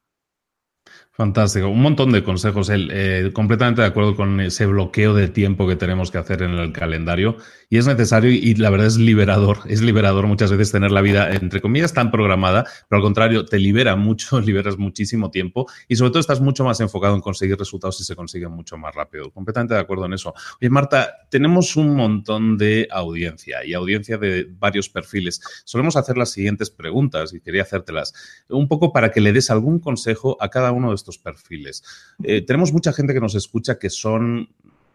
Fantástico, 1.11 1.69
un 1.69 1.81
montón 1.81 2.13
de 2.13 2.23
consejos. 2.23 2.71
Eh, 2.71 3.31
completamente 3.33 3.81
de 3.81 3.89
acuerdo 3.89 4.15
con 4.15 4.39
ese 4.41 4.67
bloqueo 4.67 5.15
de 5.15 5.29
tiempo 5.29 5.67
que 5.67 5.75
tenemos 5.75 6.11
que 6.11 6.19
hacer 6.19 6.43
en 6.43 6.53
el 6.53 6.73
calendario 6.73 7.39
y 7.69 7.79
es 7.79 7.87
necesario 7.87 8.31
y, 8.31 8.55
la 8.55 8.71
verdad 8.71 8.87
es 8.87 8.97
liberador. 8.97 9.59
Es 9.67 9.83
liberador 9.83 10.27
muchas 10.27 10.51
veces 10.51 10.73
tener 10.73 10.93
la 10.93 11.01
vida, 11.01 11.33
entre 11.33 11.61
comillas, 11.61 11.93
tan 11.93 12.11
programada, 12.11 12.65
pero 12.89 12.99
al 12.99 13.03
contrario, 13.03 13.45
te 13.45 13.59
libera 13.59 13.97
mucho, 13.97 14.41
liberas 14.43 14.79
muchísimo 14.79 15.31
tiempo 15.31 15.67
y 15.89 15.97
sobre 15.97 16.11
todo 16.11 16.21
estás 16.21 16.41
mucho 16.41 16.65
más 16.65 16.81
enfocado 16.81 17.15
en 17.15 17.21
conseguir 17.21 17.59
resultados 17.59 18.01
y 18.01 18.05
se 18.05 18.15
consiguen 18.15 18.53
mucho 18.53 18.77
más 18.77 18.95
rápido. 18.95 19.31
Completamente 19.31 19.75
de 19.75 19.81
acuerdo 19.81 20.07
en 20.07 20.13
eso. 20.13 20.35
Oye, 20.61 20.71
Marta, 20.71 21.15
tenemos 21.31 21.77
un 21.77 21.95
montón 21.95 22.57
de 22.57 22.89
audiencia 22.91 23.65
y 23.65 23.75
audiencia 23.75 24.19
de 24.19 24.47
varios 24.49 24.89
perfiles. 24.89 25.41
Solemos 25.65 25.97
hacer 25.97 26.17
las 26.17 26.31
siguientes 26.31 26.71
preguntas 26.71 27.35
y 27.35 27.41
quería 27.41 27.63
hacértelas 27.63 28.15
un 28.49 28.69
poco 28.69 28.93
para 28.93 29.11
que 29.11 29.21
le 29.21 29.33
des 29.33 29.51
algún 29.51 29.81
consejo 29.81 30.37
a 30.41 30.49
cada 30.49 30.73
uno 30.73 30.91
de 30.91 30.95
estos 30.95 31.19
perfiles. 31.19 31.83
Eh, 32.23 32.43
tenemos 32.43 32.73
mucha 32.73 32.93
gente 32.93 33.13
que 33.13 33.21
nos 33.21 33.35
escucha 33.35 33.79
que 33.79 33.91
son 33.91 34.49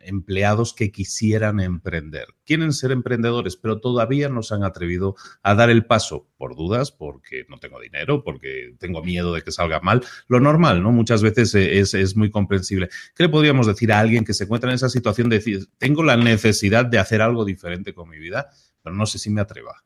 empleados 0.04 0.74
que 0.74 0.92
quisieran 0.92 1.60
emprender. 1.60 2.28
Quieren 2.46 2.74
ser 2.74 2.92
emprendedores, 2.92 3.58
pero 3.58 3.80
todavía 3.80 4.30
no 4.30 4.44
se 4.44 4.56
han 4.56 4.64
atrevido 4.64 5.16
a 5.44 5.56
dar 5.56 5.70
el 5.70 5.86
paso 5.86 6.28
por 6.38 6.56
dudas, 6.56 6.92
porque 6.92 7.46
no 7.50 7.58
tengo 7.58 7.80
dinero, 7.80 8.24
porque 8.24 8.76
tengo 8.80 9.04
miedo 9.04 9.34
de 9.34 9.42
que 9.42 9.52
salga 9.52 9.80
mal. 9.80 10.04
Lo 10.28 10.40
normal, 10.40 10.82
¿no? 10.84 10.92
Muchas 10.92 11.22
veces 11.22 11.54
eh, 11.56 11.80
es, 11.80 11.94
es 11.94 12.16
muy 12.16 12.30
comprensible. 12.30 12.90
¿Qué 13.16 13.24
le 13.24 13.30
podríamos 13.30 13.68
decir 13.68 13.92
a 13.92 14.00
alguien 14.00 14.26
que 14.26 14.34
se 14.34 14.46
encuentra 14.46 14.70
en 14.70 14.76
esa 14.76 14.90
situación 14.90 15.30
de 15.30 15.38
decir, 15.38 15.68
tengo 15.78 16.04
la 16.04 16.18
necesidad 16.18 16.86
de 16.86 17.00
hacer 17.00 17.22
algo 17.22 17.46
diferente 17.46 17.94
con 17.94 18.10
mi 18.10 18.20
vida, 18.20 18.50
pero 18.82 18.96
no 18.96 19.06
sé 19.06 19.20
si 19.20 19.30
me 19.30 19.42
atreva? 19.42 19.84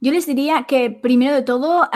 Yo 0.00 0.12
les 0.12 0.26
diría 0.26 0.66
que 0.68 0.90
primero 0.90 1.34
de 1.34 1.42
todo, 1.42 1.88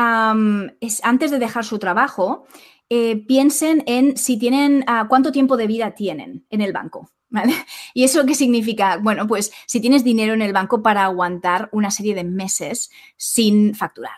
es 0.80 1.04
antes 1.04 1.30
de 1.30 1.38
dejar 1.38 1.64
su 1.64 1.78
trabajo, 1.78 2.46
eh, 2.90 3.16
piensen 3.26 3.82
en 3.86 4.16
si 4.16 4.38
tienen, 4.38 4.84
ah, 4.86 5.06
cuánto 5.08 5.30
tiempo 5.30 5.56
de 5.56 5.66
vida 5.66 5.94
tienen 5.94 6.46
en 6.48 6.62
el 6.62 6.72
banco. 6.72 7.10
¿Y 7.94 8.04
eso 8.04 8.24
qué 8.26 8.34
significa? 8.34 8.98
Bueno, 8.98 9.26
pues 9.26 9.52
si 9.66 9.80
tienes 9.80 10.04
dinero 10.04 10.34
en 10.34 10.42
el 10.42 10.52
banco 10.52 10.82
para 10.82 11.04
aguantar 11.04 11.68
una 11.72 11.90
serie 11.90 12.14
de 12.14 12.24
meses 12.24 12.90
sin 13.16 13.74
facturar. 13.74 14.16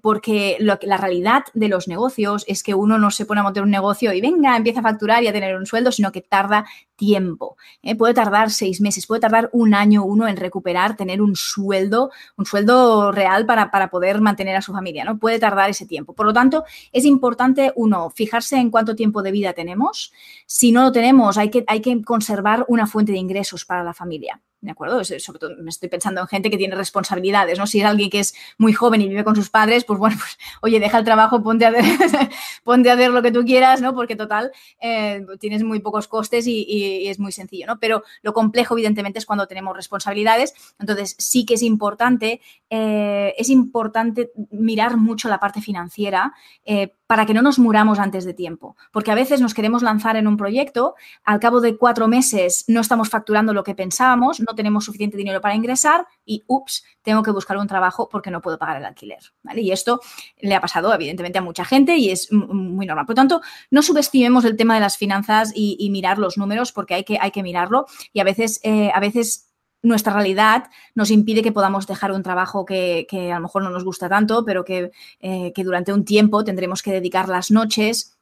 Porque 0.00 0.56
la 0.60 0.96
realidad 0.96 1.44
de 1.52 1.68
los 1.68 1.88
negocios 1.88 2.44
es 2.48 2.62
que 2.62 2.74
uno 2.74 2.98
no 2.98 3.10
se 3.10 3.26
pone 3.26 3.40
a 3.40 3.42
montar 3.42 3.62
un 3.62 3.70
negocio 3.70 4.12
y 4.12 4.20
venga, 4.20 4.56
empieza 4.56 4.80
a 4.80 4.82
facturar 4.82 5.22
y 5.22 5.28
a 5.28 5.32
tener 5.32 5.56
un 5.56 5.66
sueldo, 5.66 5.92
sino 5.92 6.10
que 6.10 6.22
tarda 6.22 6.64
tiempo. 6.96 7.56
¿eh? 7.82 7.94
Puede 7.96 8.14
tardar 8.14 8.50
seis 8.50 8.80
meses, 8.80 9.06
puede 9.06 9.20
tardar 9.20 9.50
un 9.52 9.74
año 9.74 10.04
uno 10.04 10.28
en 10.28 10.36
recuperar, 10.36 10.96
tener 10.96 11.20
un 11.20 11.36
sueldo, 11.36 12.10
un 12.36 12.46
sueldo 12.46 13.12
real 13.12 13.46
para, 13.46 13.90
poder 13.90 14.20
mantener 14.20 14.56
a 14.56 14.62
su 14.62 14.72
familia, 14.72 15.04
¿no? 15.04 15.18
Puede 15.18 15.38
tardar 15.38 15.68
ese 15.70 15.86
tiempo. 15.86 16.14
Por 16.14 16.26
lo 16.26 16.32
tanto, 16.32 16.64
es 16.92 17.04
importante, 17.04 17.72
uno, 17.76 18.10
fijarse 18.10 18.56
en 18.56 18.70
cuánto 18.70 18.96
tiempo 18.96 19.22
de 19.22 19.32
vida 19.32 19.52
tenemos. 19.52 20.12
Si 20.46 20.72
no 20.72 20.82
lo 20.82 20.92
tenemos, 20.92 21.36
hay 21.36 21.50
que, 21.50 21.64
hay 21.66 21.80
que 21.80 22.02
conservar 22.02 22.64
una 22.68 22.86
fuente 22.86 23.12
de 23.12 23.18
ingresos 23.18 23.64
para 23.64 23.84
la 23.84 23.92
familia. 23.92 24.40
¿De 24.64 24.70
acuerdo? 24.70 25.04
Sobre 25.04 25.38
todo 25.38 25.50
me 25.58 25.68
estoy 25.70 25.88
pensando 25.88 26.22
en 26.22 26.26
gente 26.26 26.50
que 26.50 26.56
tiene 26.56 26.74
responsabilidades, 26.74 27.58
¿no? 27.58 27.66
Si 27.66 27.80
es 27.80 27.84
alguien 27.84 28.08
que 28.08 28.20
es 28.20 28.34
muy 28.56 28.72
joven 28.72 29.02
y 29.02 29.08
vive 29.08 29.22
con 29.22 29.36
sus 29.36 29.50
padres, 29.50 29.84
pues 29.84 29.98
bueno, 29.98 30.16
pues 30.18 30.38
oye, 30.62 30.80
deja 30.80 30.98
el 30.98 31.04
trabajo, 31.04 31.42
ponte 31.42 31.66
a 31.66 31.70
ver, 31.70 31.84
ponte 32.64 32.90
a 32.90 32.94
ver 32.94 33.10
lo 33.10 33.22
que 33.22 33.30
tú 33.30 33.44
quieras, 33.44 33.82
¿no? 33.82 33.94
Porque 33.94 34.16
total, 34.16 34.52
eh, 34.80 35.24
tienes 35.38 35.62
muy 35.62 35.80
pocos 35.80 36.08
costes 36.08 36.46
y, 36.46 37.06
es 37.08 37.18
muy 37.18 37.32
sencillo, 37.32 37.66
¿no? 37.66 37.78
Pero 37.78 38.02
lo 38.22 38.32
complejo, 38.32 38.74
evidentemente, 38.74 39.18
es 39.18 39.26
cuando 39.26 39.46
tenemos 39.46 39.76
responsabilidades. 39.76 40.54
Entonces, 40.78 41.14
sí 41.18 41.44
que 41.44 41.54
es 41.54 41.62
importante, 41.62 42.40
eh, 42.70 43.34
es 43.36 43.50
importante 43.50 44.30
mirar 44.50 44.96
mucho 44.96 45.28
la 45.28 45.38
parte 45.38 45.60
financiera. 45.60 46.32
Eh, 46.64 46.94
para 47.06 47.26
que 47.26 47.34
no 47.34 47.42
nos 47.42 47.58
muramos 47.58 47.98
antes 47.98 48.24
de 48.24 48.34
tiempo. 48.34 48.76
Porque 48.92 49.10
a 49.10 49.14
veces 49.14 49.40
nos 49.40 49.54
queremos 49.54 49.82
lanzar 49.82 50.16
en 50.16 50.26
un 50.26 50.36
proyecto, 50.36 50.94
al 51.24 51.40
cabo 51.40 51.60
de 51.60 51.76
cuatro 51.76 52.08
meses 52.08 52.64
no 52.68 52.80
estamos 52.80 53.10
facturando 53.10 53.52
lo 53.52 53.64
que 53.64 53.74
pensábamos, 53.74 54.40
no 54.40 54.54
tenemos 54.54 54.84
suficiente 54.84 55.16
dinero 55.16 55.40
para 55.40 55.54
ingresar 55.54 56.06
y, 56.24 56.44
ups, 56.46 56.84
tengo 57.02 57.22
que 57.22 57.30
buscar 57.30 57.56
un 57.58 57.66
trabajo 57.66 58.08
porque 58.08 58.30
no 58.30 58.40
puedo 58.40 58.58
pagar 58.58 58.78
el 58.78 58.84
alquiler. 58.84 59.18
Y 59.54 59.70
esto 59.70 60.00
le 60.40 60.54
ha 60.54 60.60
pasado, 60.60 60.92
evidentemente, 60.94 61.38
a 61.38 61.42
mucha 61.42 61.64
gente 61.64 61.96
y 61.96 62.10
es 62.10 62.32
muy 62.32 62.86
normal. 62.86 63.06
Por 63.06 63.12
lo 63.12 63.16
tanto, 63.16 63.40
no 63.70 63.82
subestimemos 63.82 64.44
el 64.44 64.56
tema 64.56 64.74
de 64.74 64.80
las 64.80 64.96
finanzas 64.96 65.52
y, 65.54 65.84
mirar 65.94 66.18
los 66.18 66.36
números 66.38 66.72
porque 66.72 66.94
hay 66.94 67.04
que, 67.04 67.18
hay 67.20 67.30
que 67.30 67.42
mirarlo 67.44 67.86
y 68.12 68.18
a 68.18 68.24
veces, 68.24 68.58
eh, 68.64 68.90
a 68.92 68.98
veces 68.98 69.53
nuestra 69.84 70.12
realidad 70.12 70.64
nos 70.94 71.10
impide 71.10 71.42
que 71.42 71.52
podamos 71.52 71.86
dejar 71.86 72.10
un 72.12 72.22
trabajo 72.22 72.64
que, 72.64 73.06
a 73.32 73.36
lo 73.36 73.42
mejor 73.42 73.62
no 73.62 73.70
nos 73.70 73.84
gusta 73.84 74.08
tanto, 74.08 74.44
pero 74.44 74.64
que, 74.64 74.90
eh, 75.20 75.52
que 75.54 75.64
durante 75.64 75.92
un 75.92 76.04
tiempo 76.04 76.42
tendremos 76.42 76.82
que 76.82 76.90
dedicar 76.92 77.28
las 77.28 77.50
noches 77.50 78.13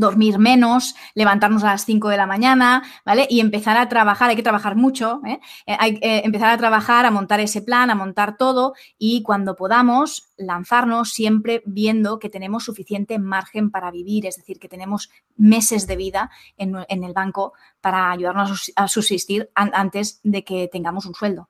dormir 0.00 0.38
menos, 0.38 0.96
levantarnos 1.14 1.62
a 1.62 1.68
las 1.68 1.84
5 1.84 2.08
de 2.08 2.16
la 2.16 2.26
mañana, 2.26 2.82
¿vale? 3.04 3.26
Y 3.30 3.40
empezar 3.40 3.76
a 3.76 3.88
trabajar, 3.88 4.30
hay 4.30 4.36
que 4.36 4.42
trabajar 4.42 4.76
mucho, 4.76 5.20
¿eh? 5.26 5.38
Eh, 5.66 5.76
hay 5.78 6.00
que 6.00 6.18
empezar 6.24 6.50
a 6.50 6.58
trabajar, 6.58 7.06
a 7.06 7.10
montar 7.10 7.40
ese 7.40 7.62
plan, 7.62 7.90
a 7.90 7.94
montar 7.94 8.36
todo 8.36 8.74
y 8.98 9.22
cuando 9.22 9.54
podamos 9.54 10.30
lanzarnos 10.36 11.10
siempre 11.10 11.62
viendo 11.66 12.18
que 12.18 12.30
tenemos 12.30 12.64
suficiente 12.64 13.18
margen 13.18 13.70
para 13.70 13.90
vivir, 13.90 14.26
es 14.26 14.36
decir, 14.36 14.58
que 14.58 14.68
tenemos 14.68 15.10
meses 15.36 15.86
de 15.86 15.96
vida 15.96 16.30
en 16.56 17.04
el 17.04 17.12
banco 17.12 17.52
para 17.80 18.10
ayudarnos 18.10 18.72
a 18.74 18.88
subsistir 18.88 19.50
antes 19.54 20.20
de 20.22 20.44
que 20.44 20.68
tengamos 20.68 21.06
un 21.06 21.14
sueldo. 21.14 21.48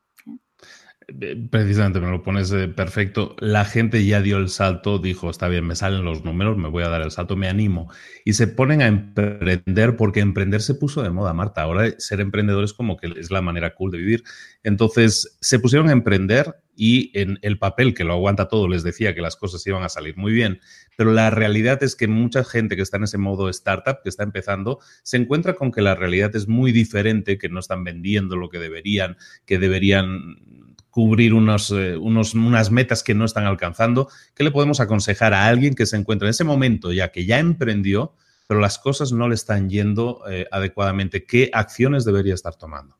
Precisamente 1.50 2.00
me 2.00 2.10
lo 2.10 2.22
pones 2.22 2.52
eh, 2.52 2.68
perfecto. 2.68 3.34
La 3.38 3.64
gente 3.64 4.04
ya 4.04 4.20
dio 4.20 4.36
el 4.36 4.48
salto, 4.48 4.98
dijo, 4.98 5.30
está 5.30 5.48
bien, 5.48 5.66
me 5.66 5.74
salen 5.74 6.04
los 6.04 6.24
números, 6.24 6.56
me 6.56 6.68
voy 6.68 6.84
a 6.84 6.88
dar 6.88 7.02
el 7.02 7.10
salto, 7.10 7.36
me 7.36 7.48
animo. 7.48 7.90
Y 8.24 8.34
se 8.34 8.46
ponen 8.46 8.80
a 8.82 8.86
emprender 8.86 9.96
porque 9.96 10.20
emprender 10.20 10.62
se 10.62 10.74
puso 10.74 11.02
de 11.02 11.10
moda, 11.10 11.32
Marta. 11.32 11.62
Ahora 11.62 11.90
ser 11.98 12.20
emprendedor 12.20 12.64
es 12.64 12.72
como 12.72 12.96
que 12.96 13.12
es 13.16 13.30
la 13.30 13.42
manera 13.42 13.74
cool 13.74 13.90
de 13.90 13.98
vivir. 13.98 14.24
Entonces 14.62 15.36
se 15.40 15.58
pusieron 15.58 15.88
a 15.88 15.92
emprender 15.92 16.54
y 16.76 17.10
en 17.18 17.38
el 17.42 17.58
papel 17.58 17.92
que 17.92 18.04
lo 18.04 18.14
aguanta 18.14 18.48
todo 18.48 18.66
les 18.66 18.82
decía 18.82 19.14
que 19.14 19.20
las 19.20 19.36
cosas 19.36 19.66
iban 19.66 19.82
a 19.82 19.90
salir 19.90 20.16
muy 20.16 20.32
bien, 20.32 20.60
pero 20.96 21.12
la 21.12 21.28
realidad 21.30 21.82
es 21.82 21.94
que 21.94 22.08
mucha 22.08 22.42
gente 22.42 22.74
que 22.74 22.80
está 22.82 22.96
en 22.96 23.04
ese 23.04 23.18
modo 23.18 23.50
startup, 23.50 23.98
que 24.02 24.08
está 24.08 24.22
empezando, 24.22 24.78
se 25.02 25.18
encuentra 25.18 25.54
con 25.54 25.72
que 25.72 25.82
la 25.82 25.94
realidad 25.94 26.34
es 26.34 26.48
muy 26.48 26.72
diferente, 26.72 27.36
que 27.36 27.50
no 27.50 27.60
están 27.60 27.84
vendiendo 27.84 28.36
lo 28.36 28.48
que 28.48 28.58
deberían, 28.58 29.18
que 29.44 29.58
deberían 29.58 30.69
cubrir 30.90 31.34
unos, 31.34 31.70
eh, 31.70 31.96
unos, 31.96 32.34
unas 32.34 32.70
metas 32.70 33.02
que 33.02 33.14
no 33.14 33.24
están 33.24 33.46
alcanzando, 33.46 34.08
¿qué 34.34 34.44
le 34.44 34.50
podemos 34.50 34.80
aconsejar 34.80 35.34
a 35.34 35.46
alguien 35.46 35.74
que 35.74 35.86
se 35.86 35.96
encuentra 35.96 36.28
en 36.28 36.30
ese 36.30 36.44
momento 36.44 36.92
ya 36.92 37.12
que 37.12 37.24
ya 37.26 37.38
emprendió, 37.38 38.14
pero 38.46 38.60
las 38.60 38.78
cosas 38.78 39.12
no 39.12 39.28
le 39.28 39.34
están 39.34 39.70
yendo 39.70 40.22
eh, 40.28 40.46
adecuadamente? 40.50 41.24
¿Qué 41.24 41.50
acciones 41.52 42.04
debería 42.04 42.34
estar 42.34 42.56
tomando? 42.56 42.99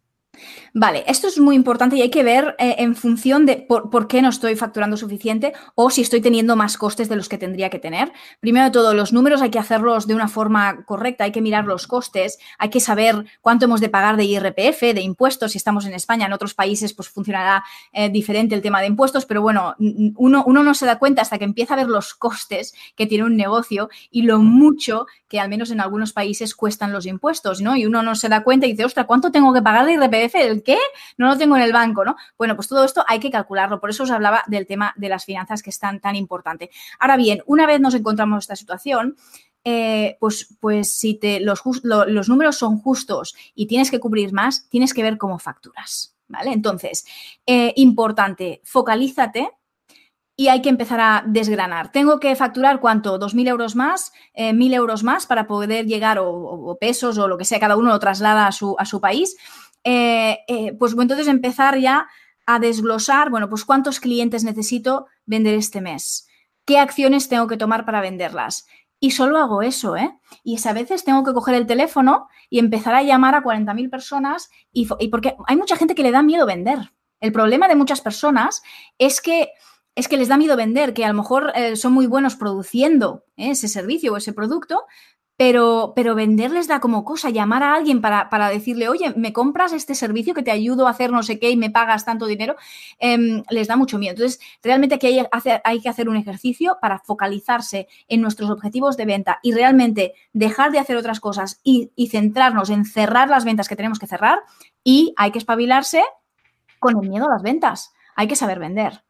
Vale, 0.72 1.04
esto 1.06 1.26
es 1.26 1.38
muy 1.38 1.56
importante 1.56 1.96
y 1.96 2.02
hay 2.02 2.10
que 2.10 2.22
ver 2.22 2.54
eh, 2.58 2.76
en 2.78 2.94
función 2.94 3.44
de 3.44 3.56
por, 3.56 4.06
qué 4.06 4.22
no 4.22 4.28
estoy 4.28 4.54
facturando 4.54 4.96
suficiente 4.96 5.52
o 5.74 5.90
si 5.90 6.02
estoy 6.02 6.20
teniendo 6.20 6.54
más 6.54 6.76
costes 6.76 7.08
de 7.08 7.16
los 7.16 7.28
que 7.28 7.38
tendría 7.38 7.70
que 7.70 7.78
tener. 7.78 8.12
Primero 8.38 8.66
de 8.66 8.70
todo, 8.70 8.94
los 8.94 9.12
números 9.12 9.42
hay 9.42 9.50
que 9.50 9.58
hacerlos 9.58 10.06
de 10.06 10.14
una 10.14 10.28
forma 10.28 10.84
correcta, 10.84 11.24
hay 11.24 11.32
que 11.32 11.40
mirar 11.40 11.64
los 11.64 11.86
costes, 11.86 12.38
hay 12.58 12.70
que 12.70 12.80
saber 12.80 13.24
cuánto 13.40 13.64
hemos 13.64 13.80
de 13.80 13.88
pagar 13.88 14.16
de 14.16 14.24
IRPF, 14.24 14.80
de 14.94 15.00
impuestos, 15.00 15.52
si 15.52 15.58
estamos 15.58 15.86
en 15.86 15.94
España, 15.94 16.26
en 16.26 16.32
otros 16.32 16.54
países 16.54 16.94
pues 16.94 17.08
funcionará 17.08 17.64
eh, 17.92 18.08
diferente 18.08 18.54
el 18.54 18.62
tema 18.62 18.80
de 18.80 18.86
impuestos, 18.86 19.26
pero 19.26 19.42
bueno, 19.42 19.74
uno, 19.78 20.44
uno 20.46 20.62
no 20.62 20.74
se 20.74 20.86
da 20.86 20.98
cuenta 20.98 21.22
hasta 21.22 21.38
que 21.38 21.44
empieza 21.44 21.74
a 21.74 21.78
ver 21.78 21.88
los 21.88 22.14
costes 22.14 22.74
que 22.96 23.06
tiene 23.06 23.24
un 23.24 23.36
negocio 23.36 23.88
y 24.10 24.22
lo 24.22 24.38
mucho 24.38 25.06
que 25.28 25.40
al 25.40 25.48
menos 25.48 25.70
en 25.70 25.80
algunos 25.80 26.12
países 26.12 26.54
cuestan 26.54 26.92
los 26.92 27.06
impuestos, 27.06 27.60
¿no? 27.60 27.76
Y 27.76 27.86
uno 27.86 28.02
no 28.02 28.16
se 28.16 28.28
da 28.28 28.42
cuenta 28.42 28.66
y 28.66 28.72
dice, 28.72 28.84
ostra, 28.84 29.04
¿cuánto 29.04 29.30
tengo 29.30 29.54
que 29.54 29.62
pagar 29.62 29.86
de 29.86 29.92
IRPF? 29.92 30.29
¿El 30.34 30.62
qué? 30.62 30.78
No 31.16 31.28
lo 31.28 31.38
tengo 31.38 31.56
en 31.56 31.62
el 31.62 31.72
banco, 31.72 32.04
¿no? 32.04 32.16
Bueno, 32.38 32.56
pues 32.56 32.68
todo 32.68 32.84
esto 32.84 33.04
hay 33.08 33.20
que 33.20 33.30
calcularlo. 33.30 33.80
Por 33.80 33.90
eso 33.90 34.04
os 34.04 34.10
hablaba 34.10 34.44
del 34.46 34.66
tema 34.66 34.94
de 34.96 35.08
las 35.08 35.24
finanzas 35.24 35.62
que 35.62 35.70
es 35.70 35.78
tan, 35.78 36.00
tan 36.00 36.16
importante. 36.16 36.70
Ahora 36.98 37.16
bien, 37.16 37.42
una 37.46 37.66
vez 37.66 37.80
nos 37.80 37.94
encontramos 37.94 38.36
en 38.36 38.38
esta 38.38 38.56
situación, 38.56 39.16
eh, 39.62 40.16
pues, 40.20 40.56
pues 40.58 40.90
si 40.90 41.20
los, 41.40 42.28
números 42.28 42.56
son 42.56 42.78
justos 42.78 43.34
y 43.54 43.66
tienes 43.66 43.90
que 43.90 44.00
cubrir 44.00 44.32
más, 44.32 44.68
tienes 44.70 44.94
que 44.94 45.02
ver 45.02 45.18
cómo 45.18 45.38
facturas. 45.38 46.16
¿Vale? 46.28 46.52
Entonces, 46.52 47.04
eh, 47.44 47.72
importante, 47.74 48.60
focalízate 48.64 49.50
y 50.36 50.46
hay 50.46 50.62
que 50.62 50.68
empezar 50.68 51.00
a 51.00 51.24
desgranar. 51.26 51.90
Tengo 51.90 52.20
que 52.20 52.36
facturar 52.36 52.78
cuánto, 52.78 53.18
2.000 53.18 53.48
euros 53.48 53.74
más, 53.74 54.12
eh, 54.32 54.52
1.000 54.52 54.74
euros 54.74 55.02
más 55.02 55.26
para 55.26 55.48
poder 55.48 55.86
llegar, 55.86 56.18
o, 56.20 56.78
pesos 56.80 57.18
o 57.18 57.26
lo 57.26 57.36
que 57.36 57.44
sea, 57.44 57.58
cada 57.58 57.76
uno 57.76 57.90
lo 57.90 57.98
traslada 57.98 58.46
a 58.46 58.52
su 58.52 59.00
país. 59.02 59.36
Eh, 59.84 60.38
eh, 60.48 60.72
pues 60.78 60.94
entonces 60.98 61.28
empezar 61.28 61.78
ya 61.78 62.06
a 62.46 62.58
desglosar, 62.58 63.30
bueno, 63.30 63.48
pues 63.48 63.64
cuántos 63.64 64.00
clientes 64.00 64.44
necesito 64.44 65.06
vender 65.24 65.54
este 65.54 65.80
mes, 65.80 66.28
qué 66.64 66.78
acciones 66.78 67.28
tengo 67.28 67.46
que 67.46 67.56
tomar 67.56 67.84
para 67.84 68.00
venderlas. 68.00 68.66
Y 69.02 69.12
solo 69.12 69.38
hago 69.38 69.62
eso, 69.62 69.96
¿eh? 69.96 70.18
Y 70.44 70.58
a 70.68 70.72
veces 70.74 71.04
tengo 71.04 71.24
que 71.24 71.32
coger 71.32 71.54
el 71.54 71.66
teléfono 71.66 72.28
y 72.50 72.58
empezar 72.58 72.94
a 72.94 73.02
llamar 73.02 73.34
a 73.34 73.42
40.000 73.42 73.88
personas 73.88 74.50
y, 74.72 74.86
porque 75.08 75.36
hay 75.46 75.56
mucha 75.56 75.76
gente 75.76 75.94
que 75.94 76.02
le 76.02 76.10
da 76.10 76.22
miedo 76.22 76.44
vender. 76.44 76.92
El 77.18 77.32
problema 77.32 77.66
de 77.66 77.76
muchas 77.76 78.02
personas 78.02 78.62
es 78.98 79.22
que 79.22 79.50
es 79.96 80.06
que 80.06 80.16
les 80.16 80.28
da 80.28 80.36
miedo 80.36 80.56
vender, 80.56 80.94
que 80.94 81.04
a 81.04 81.08
lo 81.08 81.14
mejor 81.14 81.52
eh, 81.54 81.76
son 81.76 81.92
muy 81.92 82.06
buenos 82.06 82.36
produciendo 82.36 83.24
ese 83.36 83.68
servicio 83.68 84.12
o 84.12 84.16
ese 84.16 84.32
producto, 84.32 84.84
pero, 85.40 85.94
pero 85.96 86.14
venderles 86.14 86.68
da 86.68 86.80
como 86.80 87.02
cosa, 87.02 87.30
llamar 87.30 87.62
a 87.62 87.74
alguien 87.74 88.02
para, 88.02 88.50
decirle, 88.50 88.90
oye, 88.90 89.14
me 89.16 89.32
compras 89.32 89.72
este 89.72 89.94
servicio 89.94 90.34
que 90.34 90.42
te 90.42 90.50
ayudo 90.50 90.86
a 90.86 90.90
hacer 90.90 91.12
no 91.12 91.22
sé 91.22 91.38
qué 91.38 91.48
y 91.48 91.56
me 91.56 91.70
pagas 91.70 92.04
tanto 92.04 92.26
dinero, 92.26 92.56
em, 92.98 93.42
les 93.48 93.66
da 93.66 93.74
mucho 93.74 93.98
miedo. 93.98 94.12
Entonces, 94.12 94.38
realmente 94.62 94.96
aquí 94.96 95.06
hay, 95.06 95.26
hay, 95.64 95.80
que 95.80 95.88
hacer 95.88 96.10
un 96.10 96.16
ejercicio 96.16 96.76
para 96.78 96.98
focalizarse 96.98 97.88
en 98.06 98.20
nuestros 98.20 98.50
objetivos 98.50 98.98
de 98.98 99.06
venta 99.06 99.38
y 99.42 99.52
realmente 99.52 100.12
dejar 100.34 100.72
de 100.72 100.78
hacer 100.78 100.98
otras 100.98 101.20
cosas 101.20 101.62
y 101.64 101.90
centrarnos 102.10 102.68
en 102.68 102.84
cerrar 102.84 103.30
las 103.30 103.46
ventas 103.46 103.66
que 103.66 103.76
tenemos 103.76 103.98
que 103.98 104.06
cerrar 104.06 104.40
y 104.84 105.14
hay 105.16 105.30
que 105.30 105.38
espabilarse 105.38 106.02
con 106.80 107.02
el 107.02 107.08
miedo 107.08 107.24
a 107.24 107.30
las 107.30 107.42
ventas. 107.42 107.94
Hay 108.14 108.28
que 108.28 108.36
saber 108.36 108.58
vender 108.58 109.04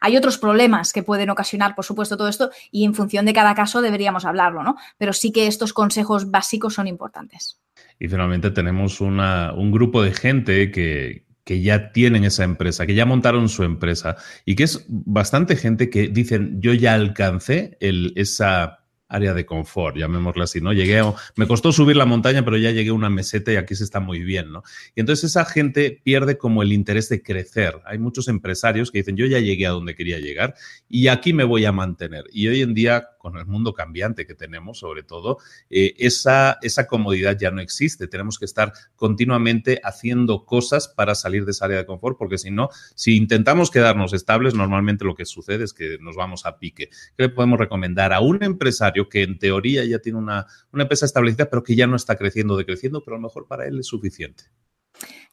hay 0.00 0.16
otros 0.16 0.38
problemas 0.38 0.92
que 0.92 1.02
pueden 1.02 1.30
ocasionar, 1.30 1.74
por 1.74 1.84
supuesto, 1.84 2.16
todo 2.16 2.28
esto 2.28 2.50
y 2.70 2.84
en 2.84 2.94
función 2.94 3.26
de 3.26 3.32
cada 3.32 3.54
caso 3.54 3.82
deberíamos 3.82 4.24
hablarlo, 4.24 4.62
¿no? 4.62 4.76
Pero 4.98 5.12
sí 5.12 5.32
que 5.32 5.46
estos 5.46 5.72
consejos 5.72 6.30
básicos 6.30 6.74
son 6.74 6.88
importantes. 6.88 7.60
Y 7.98 8.08
finalmente 8.08 8.50
tenemos 8.50 9.00
un 9.00 9.70
grupo 9.70 10.02
de 10.02 10.12
gente 10.12 10.70
que, 10.70 11.26
que 11.44 11.60
ya 11.60 11.92
tienen 11.92 12.24
esa 12.24 12.44
empresa, 12.44 12.86
que 12.86 12.94
ya 12.94 13.06
montaron 13.06 13.48
su 13.48 13.64
empresa 13.64 14.16
y 14.44 14.56
que 14.56 14.64
es 14.64 14.84
bastante 14.88 15.56
gente 15.56 15.90
que 15.90 16.08
dicen, 16.08 16.60
yo 16.60 16.72
ya 16.72 16.94
alcancé 16.94 17.76
el, 17.80 18.12
esa 18.16 18.83
área 19.14 19.34
de 19.34 19.46
confort, 19.46 19.96
llamémoslo 19.96 20.42
así, 20.42 20.60
¿no? 20.60 20.72
Llegué 20.72 20.94
me 21.36 21.46
costó 21.46 21.72
subir 21.72 21.96
la 21.96 22.06
montaña, 22.06 22.44
pero 22.44 22.56
ya 22.56 22.70
llegué 22.70 22.90
a 22.90 22.94
una 22.94 23.10
meseta 23.10 23.52
y 23.52 23.56
aquí 23.56 23.74
se 23.74 23.84
está 23.84 24.00
muy 24.00 24.20
bien, 24.20 24.52
¿no? 24.52 24.62
Y 24.94 25.00
entonces 25.00 25.30
esa 25.30 25.44
gente 25.44 26.00
pierde 26.02 26.38
como 26.38 26.62
el 26.62 26.72
interés 26.72 27.08
de 27.08 27.22
crecer. 27.22 27.80
Hay 27.84 27.98
muchos 27.98 28.28
empresarios 28.28 28.90
que 28.90 28.98
dicen, 28.98 29.16
yo 29.16 29.26
ya 29.26 29.38
llegué 29.38 29.66
a 29.66 29.70
donde 29.70 29.94
quería 29.94 30.18
llegar 30.18 30.54
y 30.88 31.08
aquí 31.08 31.32
me 31.32 31.44
voy 31.44 31.64
a 31.64 31.72
mantener. 31.72 32.24
Y 32.32 32.48
hoy 32.48 32.62
en 32.62 32.74
día, 32.74 33.08
con 33.18 33.36
el 33.36 33.46
mundo 33.46 33.72
cambiante 33.72 34.26
que 34.26 34.34
tenemos, 34.34 34.78
sobre 34.78 35.02
todo, 35.02 35.38
eh, 35.70 35.94
esa, 35.98 36.58
esa 36.62 36.86
comodidad 36.86 37.38
ya 37.38 37.50
no 37.50 37.60
existe. 37.60 38.06
Tenemos 38.06 38.38
que 38.38 38.44
estar 38.44 38.72
continuamente 38.96 39.80
haciendo 39.82 40.44
cosas 40.44 40.88
para 40.88 41.14
salir 41.14 41.44
de 41.44 41.52
esa 41.52 41.66
área 41.66 41.78
de 41.78 41.86
confort, 41.86 42.18
porque 42.18 42.38
si 42.38 42.50
no, 42.50 42.68
si 42.94 43.16
intentamos 43.16 43.70
quedarnos 43.70 44.12
estables, 44.12 44.54
normalmente 44.54 45.04
lo 45.04 45.14
que 45.14 45.24
sucede 45.24 45.64
es 45.64 45.72
que 45.72 45.98
nos 46.00 46.16
vamos 46.16 46.46
a 46.46 46.58
pique. 46.58 46.90
¿Qué 47.16 47.24
le 47.24 47.28
podemos 47.28 47.58
recomendar 47.58 48.12
a 48.12 48.20
un 48.20 48.42
empresario 48.42 49.03
que 49.08 49.22
en 49.22 49.38
teoría 49.38 49.84
ya 49.84 49.98
tiene 49.98 50.18
una, 50.18 50.46
una 50.72 50.84
empresa 50.84 51.06
establecida, 51.06 51.48
pero 51.50 51.62
que 51.62 51.76
ya 51.76 51.86
no 51.86 51.96
está 51.96 52.16
creciendo, 52.16 52.56
decreciendo, 52.56 53.04
pero 53.04 53.16
a 53.16 53.18
lo 53.18 53.28
mejor 53.28 53.46
para 53.46 53.66
él 53.66 53.80
es 53.80 53.86
suficiente. 53.86 54.44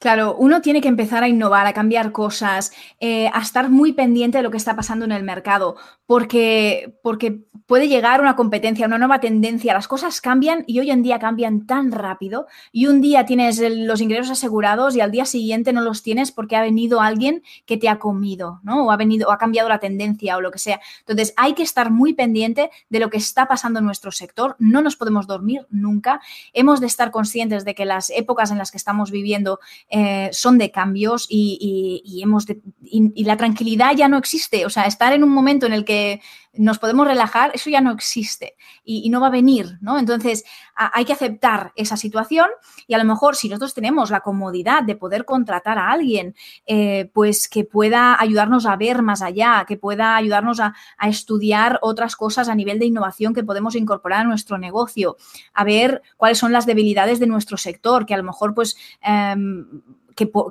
Claro, 0.02 0.36
uno 0.40 0.62
tiene 0.62 0.82
que 0.82 0.88
empezar 0.88 1.24
a 1.24 1.28
innovar, 1.28 1.68
a 1.68 1.74
cambiar 1.74 2.12
cosas, 2.12 2.74
eh, 3.00 3.30
a 3.36 3.40
estar 3.40 3.70
muy 3.70 3.94
pendiente 3.94 4.40
de 4.40 4.44
lo 4.44 4.50
que 4.50 4.58
está 4.58 4.76
pasando 4.76 5.06
en 5.06 5.12
el 5.12 5.22
mercado, 5.22 5.76
porque, 6.08 6.98
porque 7.04 7.44
puede 7.68 7.88
llegar 7.88 8.20
una 8.20 8.36
competencia, 8.36 8.88
una 8.88 8.98
nueva 8.98 9.20
tendencia, 9.20 9.76
las 9.76 9.88
cosas 9.88 10.20
cambian 10.20 10.64
y 10.66 10.80
hoy 10.80 10.90
en 10.90 11.04
día 11.04 11.20
cambian 11.20 11.68
tan 11.68 11.92
rápido 11.92 12.48
y 12.72 12.88
un 12.88 13.00
día 13.00 13.28
tienes 13.28 13.60
los 13.60 14.02
ingresos 14.02 14.32
asegurados 14.32 14.96
y 14.96 15.02
al 15.02 15.12
día 15.12 15.26
siguiente 15.26 15.72
no 15.72 15.82
los 15.82 16.02
tienes 16.02 16.32
porque 16.32 16.56
ha 16.56 16.64
venido 16.64 17.00
alguien 17.00 17.44
que 17.68 17.78
te 17.78 17.88
ha 17.88 18.00
comido, 18.00 18.60
¿no? 18.64 18.88
O 18.88 18.92
ha 18.92 18.98
venido 18.98 19.30
o 19.30 19.32
ha 19.32 19.38
cambiado 19.38 19.70
la 19.70 19.78
tendencia 19.78 20.36
o 20.36 20.42
lo 20.42 20.50
que 20.50 20.58
sea. 20.58 20.82
Entonces, 21.02 21.32
hay 21.38 21.54
que 21.54 21.62
estar 21.62 21.92
muy 21.92 22.16
pendiente 22.16 22.72
de 22.90 23.00
lo 23.00 23.12
que 23.12 23.18
está 23.18 23.48
pasando 23.48 23.78
en 23.78 23.86
nuestro 23.86 24.12
sector, 24.12 24.56
no 24.58 24.82
nos 24.82 24.96
podemos 24.96 25.28
dormir 25.28 25.68
nunca, 25.70 26.22
hemos 26.54 26.80
de 26.80 26.88
estar 26.88 27.12
conscientes 27.12 27.66
de 27.66 27.76
que 27.76 27.86
las 27.86 28.10
épocas 28.10 28.50
en 28.50 28.58
las 28.58 28.72
que 28.72 28.78
estamos 28.78 29.12
viviendo 29.12 29.60
eh, 29.94 30.30
son 30.32 30.58
de 30.58 30.72
cambios 30.72 31.28
y, 31.30 32.22
hemos 32.24 32.46
y, 32.82 33.24
la 33.26 33.36
tranquilidad 33.36 33.94
ya 33.96 34.08
no 34.08 34.18
existe. 34.18 34.66
O 34.66 34.70
sea, 34.70 34.84
estar 34.84 35.12
en 35.12 35.24
un 35.24 35.32
momento 35.32 35.66
en 35.66 35.74
el 35.74 35.84
que 35.84 36.22
nos 36.54 36.80
podemos 36.80 37.08
relajar, 37.08 37.52
eso 37.54 37.70
ya 37.70 37.80
no 37.80 37.92
existe 37.92 38.56
y, 38.84 39.10
no 39.10 39.22
va 39.22 39.28
a 39.28 39.32
venir, 39.32 39.78
¿no? 39.82 39.98
Entonces, 40.00 40.44
hay 40.76 41.06
que 41.06 41.14
aceptar 41.14 41.72
esa 41.76 41.98
situación 41.98 42.48
y 42.88 42.94
a 42.94 42.98
lo 42.98 43.06
mejor 43.06 43.36
si 43.36 43.48
nosotros 43.48 43.74
tenemos 43.74 44.10
la 44.10 44.20
comodidad 44.20 44.84
de 44.84 44.96
poder 44.96 45.26
contratar 45.26 45.78
a 45.78 45.92
alguien, 45.92 46.36
eh, 46.66 47.10
pues 47.14 47.48
que 47.48 47.64
pueda 47.64 48.20
ayudarnos 48.20 48.66
a 48.66 48.76
ver 48.76 49.02
más 49.02 49.22
allá, 49.22 49.66
que 49.68 49.78
pueda 49.78 50.16
ayudarnos 50.16 50.60
a, 50.60 50.74
estudiar 51.08 51.80
otras 51.82 52.16
cosas 52.16 52.48
a 52.48 52.56
nivel 52.56 52.80
de 52.80 52.86
innovación 52.86 53.34
que 53.34 53.44
podemos 53.44 53.76
incorporar 53.76 54.22
a 54.22 54.24
nuestro 54.24 54.58
negocio, 54.58 55.18
a 55.54 55.64
ver 55.64 56.02
cuáles 56.18 56.38
son 56.38 56.52
las 56.52 56.66
debilidades 56.66 57.20
de 57.20 57.28
nuestro 57.28 57.58
sector, 57.58 58.06
que 58.06 58.14
a 58.14 58.18
lo 58.18 58.24
mejor 58.24 58.54
pues... 58.54 58.78
Em, 59.02 59.82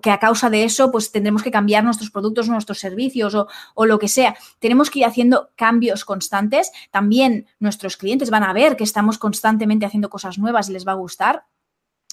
que, 0.02 0.10
a 0.10 0.18
causa 0.18 0.50
de 0.50 0.64
eso 0.64 0.90
pues 0.90 1.12
tendremos 1.12 1.42
que 1.42 1.50
cambiar 1.50 1.84
nuestros 1.84 2.10
productos, 2.10 2.48
nuestros 2.48 2.78
servicios 2.78 3.34
o, 3.34 3.48
o, 3.74 3.86
lo 3.86 3.98
que 3.98 4.08
sea. 4.08 4.36
Tenemos 4.58 4.90
que 4.90 5.00
ir 5.00 5.04
haciendo 5.04 5.50
cambios 5.56 6.04
constantes. 6.04 6.72
También 6.90 7.46
nuestros 7.58 7.96
clientes 7.96 8.30
van 8.30 8.44
a 8.44 8.52
ver 8.52 8.76
que 8.76 8.84
estamos 8.84 9.18
constantemente 9.18 9.86
haciendo 9.86 10.10
cosas 10.10 10.38
nuevas 10.38 10.68
y 10.68 10.72
les 10.72 10.86
va 10.86 10.92
a 10.92 10.96
gustar 10.96 11.44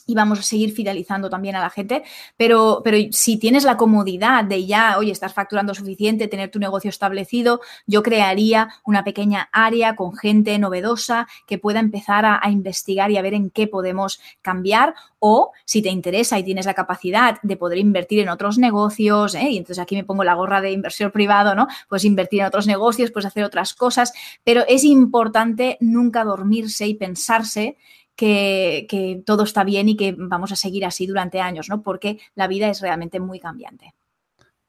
y 0.08 0.16
vamos 0.16 0.40
a 0.40 0.44
seguir 0.44 0.74
fidelizando 0.74 1.30
también 1.30 1.56
a 1.56 1.60
la 1.60 1.70
gente, 1.70 2.04
pero, 2.38 2.82
pero 2.84 2.98
si 3.12 3.38
tienes 3.38 3.66
la 3.66 3.78
comodidad 3.78 4.44
de 4.46 4.66
ya, 4.66 4.98
oye, 4.98 5.12
estás 5.12 5.34
facturando 5.34 5.76
suficiente, 5.76 6.28
tener 6.28 6.50
tu 6.50 6.60
negocio 6.60 6.90
establecido, 6.90 7.62
yo 7.86 8.02
crearía 8.02 8.70
una 8.86 9.04
pequeña 9.04 9.50
área 9.52 9.96
con 9.96 10.16
gente 10.16 10.58
novedosa 10.58 11.28
que 11.46 11.60
pueda 11.60 11.80
empezar 11.80 12.26
a, 12.26 12.40
investigar 12.48 13.12
y 13.12 13.18
a 13.18 13.22
ver 13.22 13.34
en 13.34 13.50
qué 13.50 13.68
podemos 13.68 14.22
cambiar 14.42 14.96
o 15.20 15.52
si 15.66 15.82
te 15.82 15.90
interesa 15.90 16.40
y 16.40 16.44
tienes 16.44 16.66
la 16.66 16.74
capacidad 16.74 17.40
de 17.42 17.58
poder 17.58 17.78
invertir 17.78 18.20
en 18.20 18.30
otros 18.30 18.58
negocios, 18.58 19.36
¿eh? 19.36 19.50
y 19.50 19.58
entonces 19.58 19.80
aquí 19.80 19.96
me 19.96 20.06
pongo 20.06 20.24
la 20.24 20.36
gorra 20.36 20.62
de 20.62 20.72
inversión 20.72 21.12
privado, 21.12 21.54
¿no? 21.54 21.68
Pues 21.90 22.06
invertir 22.06 22.40
en 22.40 22.46
otros 22.46 22.68
negocios, 22.68 23.12
pues 23.12 23.26
hacer 23.26 23.44
otras 23.44 23.74
cosas, 23.74 24.14
pero 24.46 24.64
es 24.68 24.86
importante 24.86 25.78
nunca 25.82 26.24
dormirse 26.24 26.88
y 26.88 26.94
pensarse 26.94 27.76
que, 28.18 29.22
todo 29.26 29.44
está 29.44 29.64
bien 29.64 29.88
y 29.88 29.96
que 29.96 30.14
vamos 30.18 30.52
a 30.52 30.58
seguir 30.58 30.86
así 30.86 31.06
durante 31.06 31.40
años, 31.40 31.70
¿no? 31.70 31.82
Porque 31.82 32.20
la 32.36 32.48
vida 32.48 32.68
es 32.70 32.82
realmente 32.82 33.20
muy 33.20 33.40
cambiante. 33.40 33.94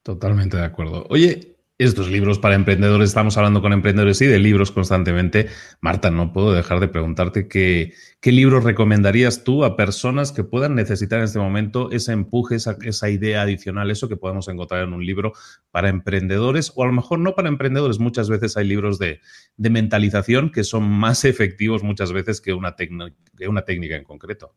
Totalmente 0.02 0.56
de 0.56 0.64
acuerdo. 0.64 1.06
Oye, 1.08 1.57
estos 1.78 2.10
libros 2.10 2.40
para 2.40 2.56
emprendedores, 2.56 3.10
estamos 3.10 3.36
hablando 3.36 3.62
con 3.62 3.72
emprendedores 3.72 4.20
y 4.20 4.26
de 4.26 4.40
libros 4.40 4.72
constantemente. 4.72 5.46
Marta, 5.80 6.10
no 6.10 6.32
puedo 6.32 6.52
dejar 6.52 6.80
de 6.80 6.88
preguntarte 6.88 7.46
qué, 7.46 7.94
libros 8.24 8.64
recomendarías 8.64 9.44
tú 9.44 9.64
a 9.64 9.76
personas 9.76 10.32
que 10.32 10.42
puedan 10.42 10.74
necesitar 10.74 11.20
en 11.20 11.26
este 11.26 11.38
momento 11.38 11.90
ese 11.92 12.12
empuje, 12.12 12.56
esa, 12.56 12.76
esa, 12.82 13.08
idea 13.10 13.42
adicional, 13.42 13.92
eso 13.92 14.08
que 14.08 14.16
podemos 14.16 14.48
encontrar 14.48 14.82
en 14.82 14.92
un 14.92 15.06
libro 15.06 15.32
para 15.70 15.88
emprendedores 15.88 16.72
o 16.74 16.82
a 16.82 16.86
lo 16.86 16.92
mejor 16.92 17.20
no 17.20 17.36
para 17.36 17.48
emprendedores. 17.48 18.00
Muchas 18.00 18.28
veces 18.28 18.56
hay 18.56 18.66
libros 18.66 18.98
de, 18.98 19.20
de 19.56 19.70
mentalización 19.70 20.50
que 20.50 20.64
son 20.64 20.82
más 20.82 21.24
efectivos 21.24 21.84
muchas 21.84 22.12
veces 22.12 22.40
que 22.40 22.52
una, 22.52 22.74
que 22.74 23.48
una 23.48 23.62
técnica 23.62 23.94
en 23.94 24.04
concreto. 24.04 24.56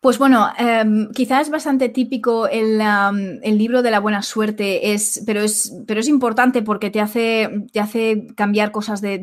Pues 0.00 0.16
bueno, 0.18 0.48
em, 0.56 1.10
quizás 1.12 1.42
es 1.42 1.50
bastante 1.50 1.90
típico 1.90 2.48
el, 2.48 2.78
libro 3.58 3.82
de 3.82 3.90
la 3.90 4.00
buena 4.00 4.22
suerte, 4.22 4.94
es, 4.94 5.22
pero, 5.26 5.40
es, 5.42 5.74
pero 5.86 6.00
es 6.00 6.08
importante 6.08 6.62
porque 6.62 6.90
te 6.90 7.00
hace, 7.02 7.66
te 7.70 7.80
hace 7.80 8.28
cambiar 8.34 8.72
cosas 8.72 9.02
de, 9.02 9.18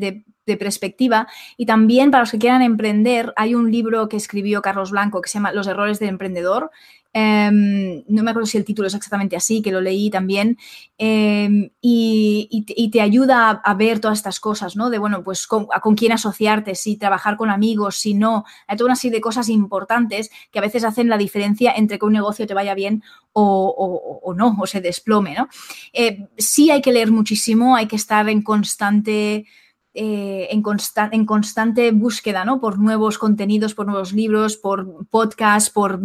de 0.48 0.56
perspectiva. 0.56 1.28
Y 1.56 1.66
también 1.66 2.10
para 2.10 2.22
los 2.22 2.32
que 2.32 2.38
quieran 2.38 2.62
emprender, 2.62 3.32
hay 3.36 3.54
un 3.54 3.70
libro 3.70 4.08
que 4.08 4.16
escribió 4.16 4.62
Carlos 4.62 4.90
Blanco 4.90 5.20
que 5.20 5.28
se 5.28 5.34
llama 5.34 5.52
Los 5.52 5.68
errores 5.68 6.00
del 6.00 6.08
emprendedor, 6.08 6.72
Em, 7.14 8.04
no 8.06 8.22
me 8.22 8.30
acuerdo 8.30 8.46
si 8.46 8.58
el 8.58 8.64
título 8.64 8.86
es 8.86 8.94
exactamente 8.94 9.34
así, 9.34 9.62
que 9.62 9.72
lo 9.72 9.80
leí 9.80 10.10
también, 10.10 10.58
em, 10.98 11.70
y, 11.80 12.90
te 12.92 13.00
ayuda 13.00 13.50
a, 13.50 13.74
ver 13.74 14.00
todas 14.00 14.18
estas 14.18 14.40
cosas, 14.40 14.76
¿no? 14.76 14.90
De, 14.90 14.98
bueno, 14.98 15.22
pues 15.22 15.46
con, 15.46 15.66
quién 15.96 16.12
asociarte, 16.12 16.74
si 16.74 16.96
trabajar 16.96 17.36
con 17.36 17.50
amigos, 17.50 17.96
si 17.96 18.14
no. 18.14 18.44
Hay 18.66 18.76
toda 18.76 18.88
una 18.88 18.96
serie 18.96 19.16
de 19.16 19.20
cosas 19.20 19.48
importantes 19.48 20.30
que 20.50 20.58
a 20.58 20.62
veces 20.62 20.84
hacen 20.84 21.08
la 21.08 21.18
diferencia 21.18 21.72
entre 21.76 21.98
que 21.98 22.06
un 22.06 22.12
negocio 22.12 22.46
te 22.46 22.54
vaya 22.54 22.74
bien 22.74 23.02
o, 23.32 24.34
no, 24.36 24.56
o 24.58 24.66
se 24.66 24.80
desplome, 24.80 25.34
¿no? 25.34 25.48
Eh, 25.92 26.28
sí 26.36 26.70
hay 26.70 26.82
que 26.82 26.92
leer 26.92 27.10
muchísimo, 27.10 27.76
hay 27.76 27.86
que 27.86 27.96
estar 27.96 28.28
en 28.28 28.42
constante 28.42 29.46
eh, 29.94 30.48
en, 30.50 30.62
constante 30.62 31.90
búsqueda, 31.92 32.44
¿no? 32.44 32.60
Por 32.60 32.78
nuevos 32.78 33.16
contenidos, 33.16 33.74
por 33.74 33.86
nuevos 33.86 34.12
libros, 34.12 34.56
por 34.56 35.06
podcasts, 35.08 35.70
por, 35.70 35.98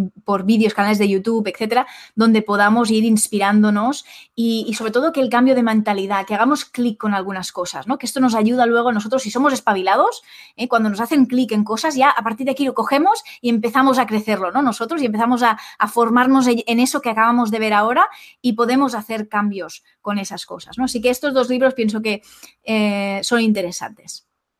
vídeos, 0.45 0.73
canales 0.73 0.99
de 0.99 1.09
YouTube, 1.09 1.45
etcétera, 1.47 1.85
donde 2.15 2.41
podamos 2.41 2.89
ir 2.89 3.03
inspirándonos 3.03 4.05
y, 4.35 4.73
sobre 4.77 4.91
todo 4.91 5.11
que 5.11 5.19
el 5.19 5.29
cambio 5.29 5.53
de 5.53 5.63
mentalidad, 5.63 6.25
que 6.25 6.33
hagamos 6.33 6.63
clic 6.63 6.97
con 6.97 7.13
algunas 7.13 7.51
cosas, 7.51 7.85
¿no? 7.85 7.97
Que 7.97 8.05
esto 8.05 8.21
nos 8.21 8.35
ayuda 8.35 8.65
luego 8.65 8.91
nosotros, 8.93 9.21
si 9.21 9.31
somos 9.31 9.51
espabilados, 9.51 10.23
¿eh? 10.55 10.69
cuando 10.69 10.89
nos 10.89 11.01
hacen 11.01 11.25
clic 11.25 11.51
en 11.51 11.65
cosas, 11.65 11.95
ya 11.95 12.09
a 12.09 12.23
partir 12.23 12.45
de 12.45 12.53
aquí 12.53 12.63
lo 12.63 12.73
cogemos 12.73 13.21
y 13.41 13.49
empezamos 13.49 13.99
a 13.99 14.07
crecerlo, 14.07 14.51
¿no? 14.51 14.61
Nosotros 14.61 15.01
y 15.01 15.07
empezamos 15.07 15.43
a, 15.43 15.59
a 15.77 15.87
formarnos 15.89 16.47
en 16.47 16.79
eso 16.79 17.01
que 17.01 17.09
acabamos 17.09 17.51
de 17.51 17.59
ver 17.59 17.73
ahora 17.73 18.07
y 18.41 18.53
podemos 18.53 18.95
hacer 18.95 19.27
cambios 19.27 19.83
con 20.01 20.19
esas 20.19 20.45
cosas, 20.45 20.77
¿no? 20.77 20.85
Así 20.85 21.01
que 21.01 21.09
estos 21.09 21.33
dos 21.33 21.49
libros 21.49 21.73
pienso 21.73 22.01
que 22.01 22.21
eh, 22.63 23.19
son 23.23 23.41
interesantes. 23.41 23.72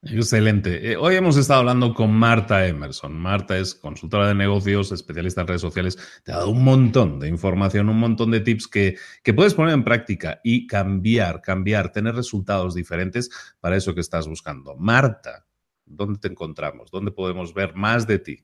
Excelente. 0.05 0.91
Eh, 0.91 0.97
hoy 0.97 1.15
hemos 1.15 1.37
estado 1.37 1.61
hablando 1.61 1.93
con 1.93 2.11
Marta 2.11 2.67
Emerson. 2.67 3.17
Marta 3.17 3.57
es 3.57 3.73
consultora 3.73 4.27
de 4.27 4.35
negocios, 4.35 4.91
especialista 4.91 5.41
en 5.41 5.47
redes 5.47 5.61
sociales. 5.61 5.97
Te 6.25 6.33
ha 6.33 6.37
dado 6.37 6.49
un 6.49 6.63
montón 6.63 7.19
de 7.21 7.29
información, 7.29 7.87
un 7.87 7.99
montón 7.99 8.29
de 8.31 8.41
tips 8.41 8.67
que, 8.67 8.97
que 9.23 9.33
puedes 9.33 9.53
poner 9.53 9.73
en 9.73 9.85
práctica 9.85 10.41
y 10.43 10.67
cambiar, 10.67 11.41
cambiar, 11.41 11.93
tener 11.93 12.15
resultados 12.15 12.75
diferentes 12.75 13.29
para 13.61 13.77
eso 13.77 13.95
que 13.95 14.01
estás 14.01 14.27
buscando. 14.27 14.75
Marta, 14.75 15.45
¿dónde 15.85 16.19
te 16.19 16.27
encontramos? 16.27 16.91
¿Dónde 16.91 17.11
podemos 17.11 17.53
ver 17.53 17.73
más 17.73 18.05
de 18.05 18.19
ti? 18.19 18.43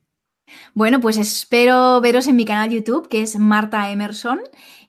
Bueno, 0.73 0.99
pues 0.99 1.17
espero 1.17 2.01
veros 2.01 2.27
en 2.27 2.35
mi 2.35 2.45
canal 2.45 2.69
YouTube, 2.69 3.07
que 3.07 3.21
es 3.21 3.37
Marta 3.37 3.91
Emerson, 3.91 4.39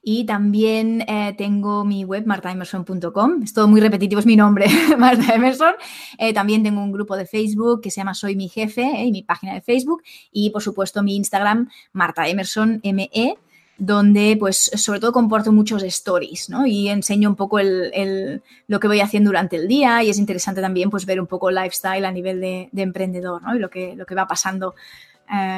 y 0.03 0.25
también 0.25 1.01
eh, 1.07 1.35
tengo 1.37 1.85
mi 1.85 2.03
web, 2.03 2.25
martaemerson.com. 2.25 3.43
Es 3.43 3.53
todo 3.53 3.67
muy 3.67 3.79
repetitivo, 3.81 4.19
es 4.19 4.25
mi 4.25 4.35
nombre, 4.35 4.65
Marta 4.97 5.35
Emerson. 5.35 5.73
Eh, 6.17 6.33
también 6.33 6.63
tengo 6.63 6.81
un 6.81 6.91
grupo 6.91 7.15
de 7.15 7.27
Facebook 7.27 7.81
que 7.81 7.91
se 7.91 7.97
llama 8.01 8.15
Soy 8.15 8.35
mi 8.35 8.49
jefe, 8.49 8.81
eh, 8.81 9.05
y 9.05 9.11
mi 9.11 9.21
página 9.21 9.53
de 9.53 9.61
Facebook. 9.61 10.01
Y, 10.31 10.49
por 10.49 10.63
supuesto, 10.63 11.03
mi 11.03 11.15
Instagram, 11.15 11.69
Marta 11.93 12.27
Emerson, 12.27 12.81
ME 12.83 13.37
donde 13.77 14.37
pues 14.39 14.69
sobre 14.75 14.99
todo 14.99 15.11
comporto 15.11 15.51
muchos 15.51 15.81
stories, 15.81 16.51
¿no? 16.51 16.67
Y 16.67 16.89
enseño 16.89 17.27
un 17.27 17.35
poco 17.35 17.57
el, 17.57 18.43
lo 18.67 18.79
que 18.79 18.87
voy 18.87 18.99
haciendo 18.99 19.29
durante 19.29 19.55
el 19.55 19.67
día 19.67 20.03
y 20.03 20.11
es 20.11 20.19
interesante 20.19 20.61
también 20.61 20.91
pues 20.91 21.07
ver 21.07 21.19
un 21.19 21.25
poco 21.25 21.49
lifestyle 21.49 22.05
a 22.05 22.11
nivel 22.11 22.39
de, 22.41 22.69
de 22.71 22.81
emprendedor, 22.83 23.41
¿no? 23.41 23.55
Y 23.55 23.59
lo 23.59 23.71
que, 23.71 23.95
lo 23.95 24.05
que 24.05 24.13
va 24.13 24.27
pasando 24.27 24.75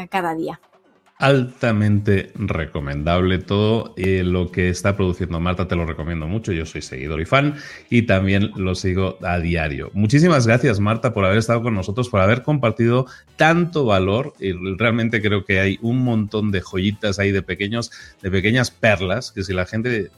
cada 0.09 0.35
día 0.35 0.61
altamente 1.17 2.31
recomendable. 2.35 3.39
Todo 3.39 3.93
eh, 3.97 4.23
lo 4.23 4.51
que 4.51 4.69
está 4.69 4.95
produciendo 4.95 5.39
Marta 5.39 5.67
te 5.67 5.75
lo 5.75 5.85
recomiendo 5.85 6.27
mucho. 6.27 6.51
Yo 6.51 6.65
soy 6.65 6.81
seguidor 6.81 7.21
y 7.21 7.25
fan 7.25 7.55
y 7.89 8.03
también 8.03 8.51
lo 8.55 8.75
sigo 8.75 9.17
a 9.21 9.39
diario. 9.39 9.89
Muchísimas 9.93 10.47
gracias 10.47 10.79
Marta 10.79 11.13
por 11.13 11.25
haber 11.25 11.37
estado 11.37 11.61
con 11.61 11.75
nosotros, 11.75 12.09
por 12.09 12.21
haber 12.21 12.43
compartido 12.43 13.05
tanto 13.35 13.85
valor. 13.85 14.33
Y 14.39 14.53
realmente 14.77 15.21
creo 15.21 15.45
que 15.45 15.59
hay 15.59 15.79
un 15.81 16.03
montón 16.03 16.51
de 16.51 16.61
joyitas 16.61 17.19
ahí 17.19 17.31
de 17.31 17.41
pequeños, 17.41 17.91
de 18.21 18.31
pequeñas 18.31 18.71
perlas 18.71 19.31
que 19.31 19.43
si 19.43 19.53
la 19.53 19.65
gente, 19.65 20.09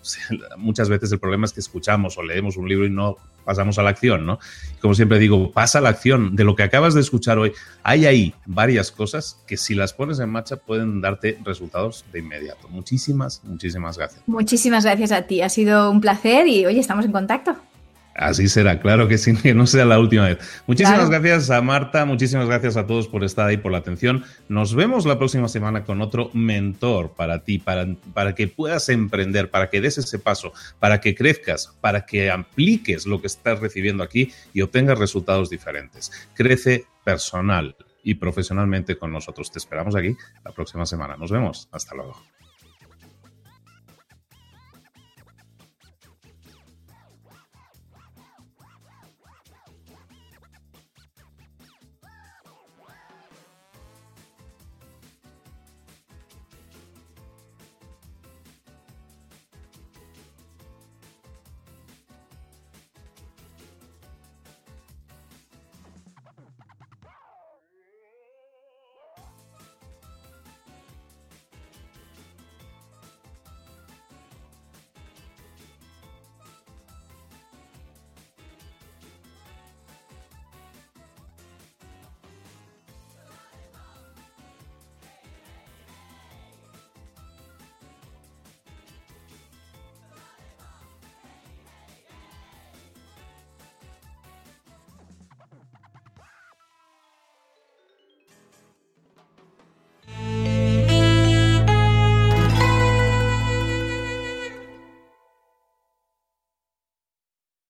muchas 0.58 0.90
veces 0.90 1.12
el 1.12 1.20
problema 1.20 1.46
es 1.46 1.54
que 1.54 1.60
escuchamos 1.60 2.18
o 2.18 2.24
leemos 2.24 2.58
un 2.58 2.68
libro 2.68 2.86
y 2.86 2.90
no 2.90 3.18
pasamos 3.46 3.78
a 3.80 3.84
la 3.84 3.92
acción, 3.92 4.26
¿no? 4.26 4.40
Como 4.82 4.94
siempre 4.96 5.20
digo, 5.20 5.52
pasa 5.52 5.78
a 5.78 5.82
la 5.82 5.90
acción 5.90 6.36
de 6.36 6.44
lo 6.44 6.56
que 6.56 6.64
acabas 6.64 6.94
de 6.94 7.02
escuchar 7.02 7.38
hoy. 7.38 7.54
Hay 7.84 8.06
ahí 8.06 8.34
varias 8.46 8.92
cosas 8.92 9.38
que 9.48 9.56
si 9.58 9.76
las 9.76 9.94
pones 9.94 10.20
en 10.20 10.30
marcha 10.30 10.58
pueden 10.58 11.02
darte 11.02 11.38
resultados 11.44 12.04
de 12.12 12.20
inmediato. 12.20 12.68
Muchísimas, 12.70 13.42
muchísimas 13.44 13.98
gracias. 13.98 14.24
Muchísimas 14.28 14.84
gracias 14.84 15.12
a 15.12 15.22
ti. 15.24 15.42
Ha 15.42 15.50
sido 15.50 15.90
un 15.92 16.02
placer 16.02 16.48
y 16.48 16.66
hoy 16.66 16.80
estamos 16.80 17.06
en 17.06 17.12
contacto. 17.12 17.56
Así 18.16 18.48
será, 18.48 18.80
claro 18.80 19.10
que 19.10 19.18
sí, 19.18 19.36
que 19.44 19.54
no 19.54 19.68
sea 19.68 19.84
la 19.84 20.00
última 20.00 20.28
vez. 20.28 20.38
Muchísimas 20.68 21.10
gracias 21.10 21.50
a 21.50 21.62
Marta, 21.62 22.06
muchísimas 22.06 22.48
gracias 22.48 22.78
a 22.78 22.88
todos 22.88 23.10
por 23.10 23.26
estar 23.26 23.48
ahí, 23.48 23.58
por 23.58 23.74
la 23.74 23.80
atención. 23.80 24.24
Nos 24.48 24.74
vemos 24.74 25.06
la 25.06 25.18
próxima 25.18 25.50
semana 25.50 25.84
con 25.84 26.02
otro 26.02 26.30
mentor 26.34 27.14
para 27.16 27.44
ti, 27.44 27.60
para, 27.60 27.86
para 28.14 28.34
que 28.34 28.48
puedas 28.48 28.88
emprender, 28.88 29.52
para 29.52 29.70
que 29.70 29.82
des 29.82 29.98
ese 29.98 30.18
paso, 30.18 30.54
para 30.80 31.02
que 31.02 31.14
crezcas, 31.14 31.76
para 31.82 32.06
que 32.06 32.32
apliques 32.32 33.06
lo 33.06 33.20
que 33.20 33.28
estás 33.28 33.60
recibiendo 33.60 34.02
aquí 34.02 34.32
y 34.54 34.62
obtengas 34.62 34.98
resultados 34.98 35.50
diferentes. 35.50 36.10
Crece 36.34 36.86
personal 37.04 37.76
y 38.02 38.16
profesionalmente 38.16 38.98
con 38.98 39.12
nosotros. 39.12 39.52
Te 39.52 39.60
esperamos 39.60 39.94
aquí 39.94 40.16
la 40.46 40.52
próxima 40.52 40.86
semana. 40.86 41.18
Nos 41.18 41.32
vemos. 41.32 41.68
Hasta 41.74 41.96
luego. 41.96 42.16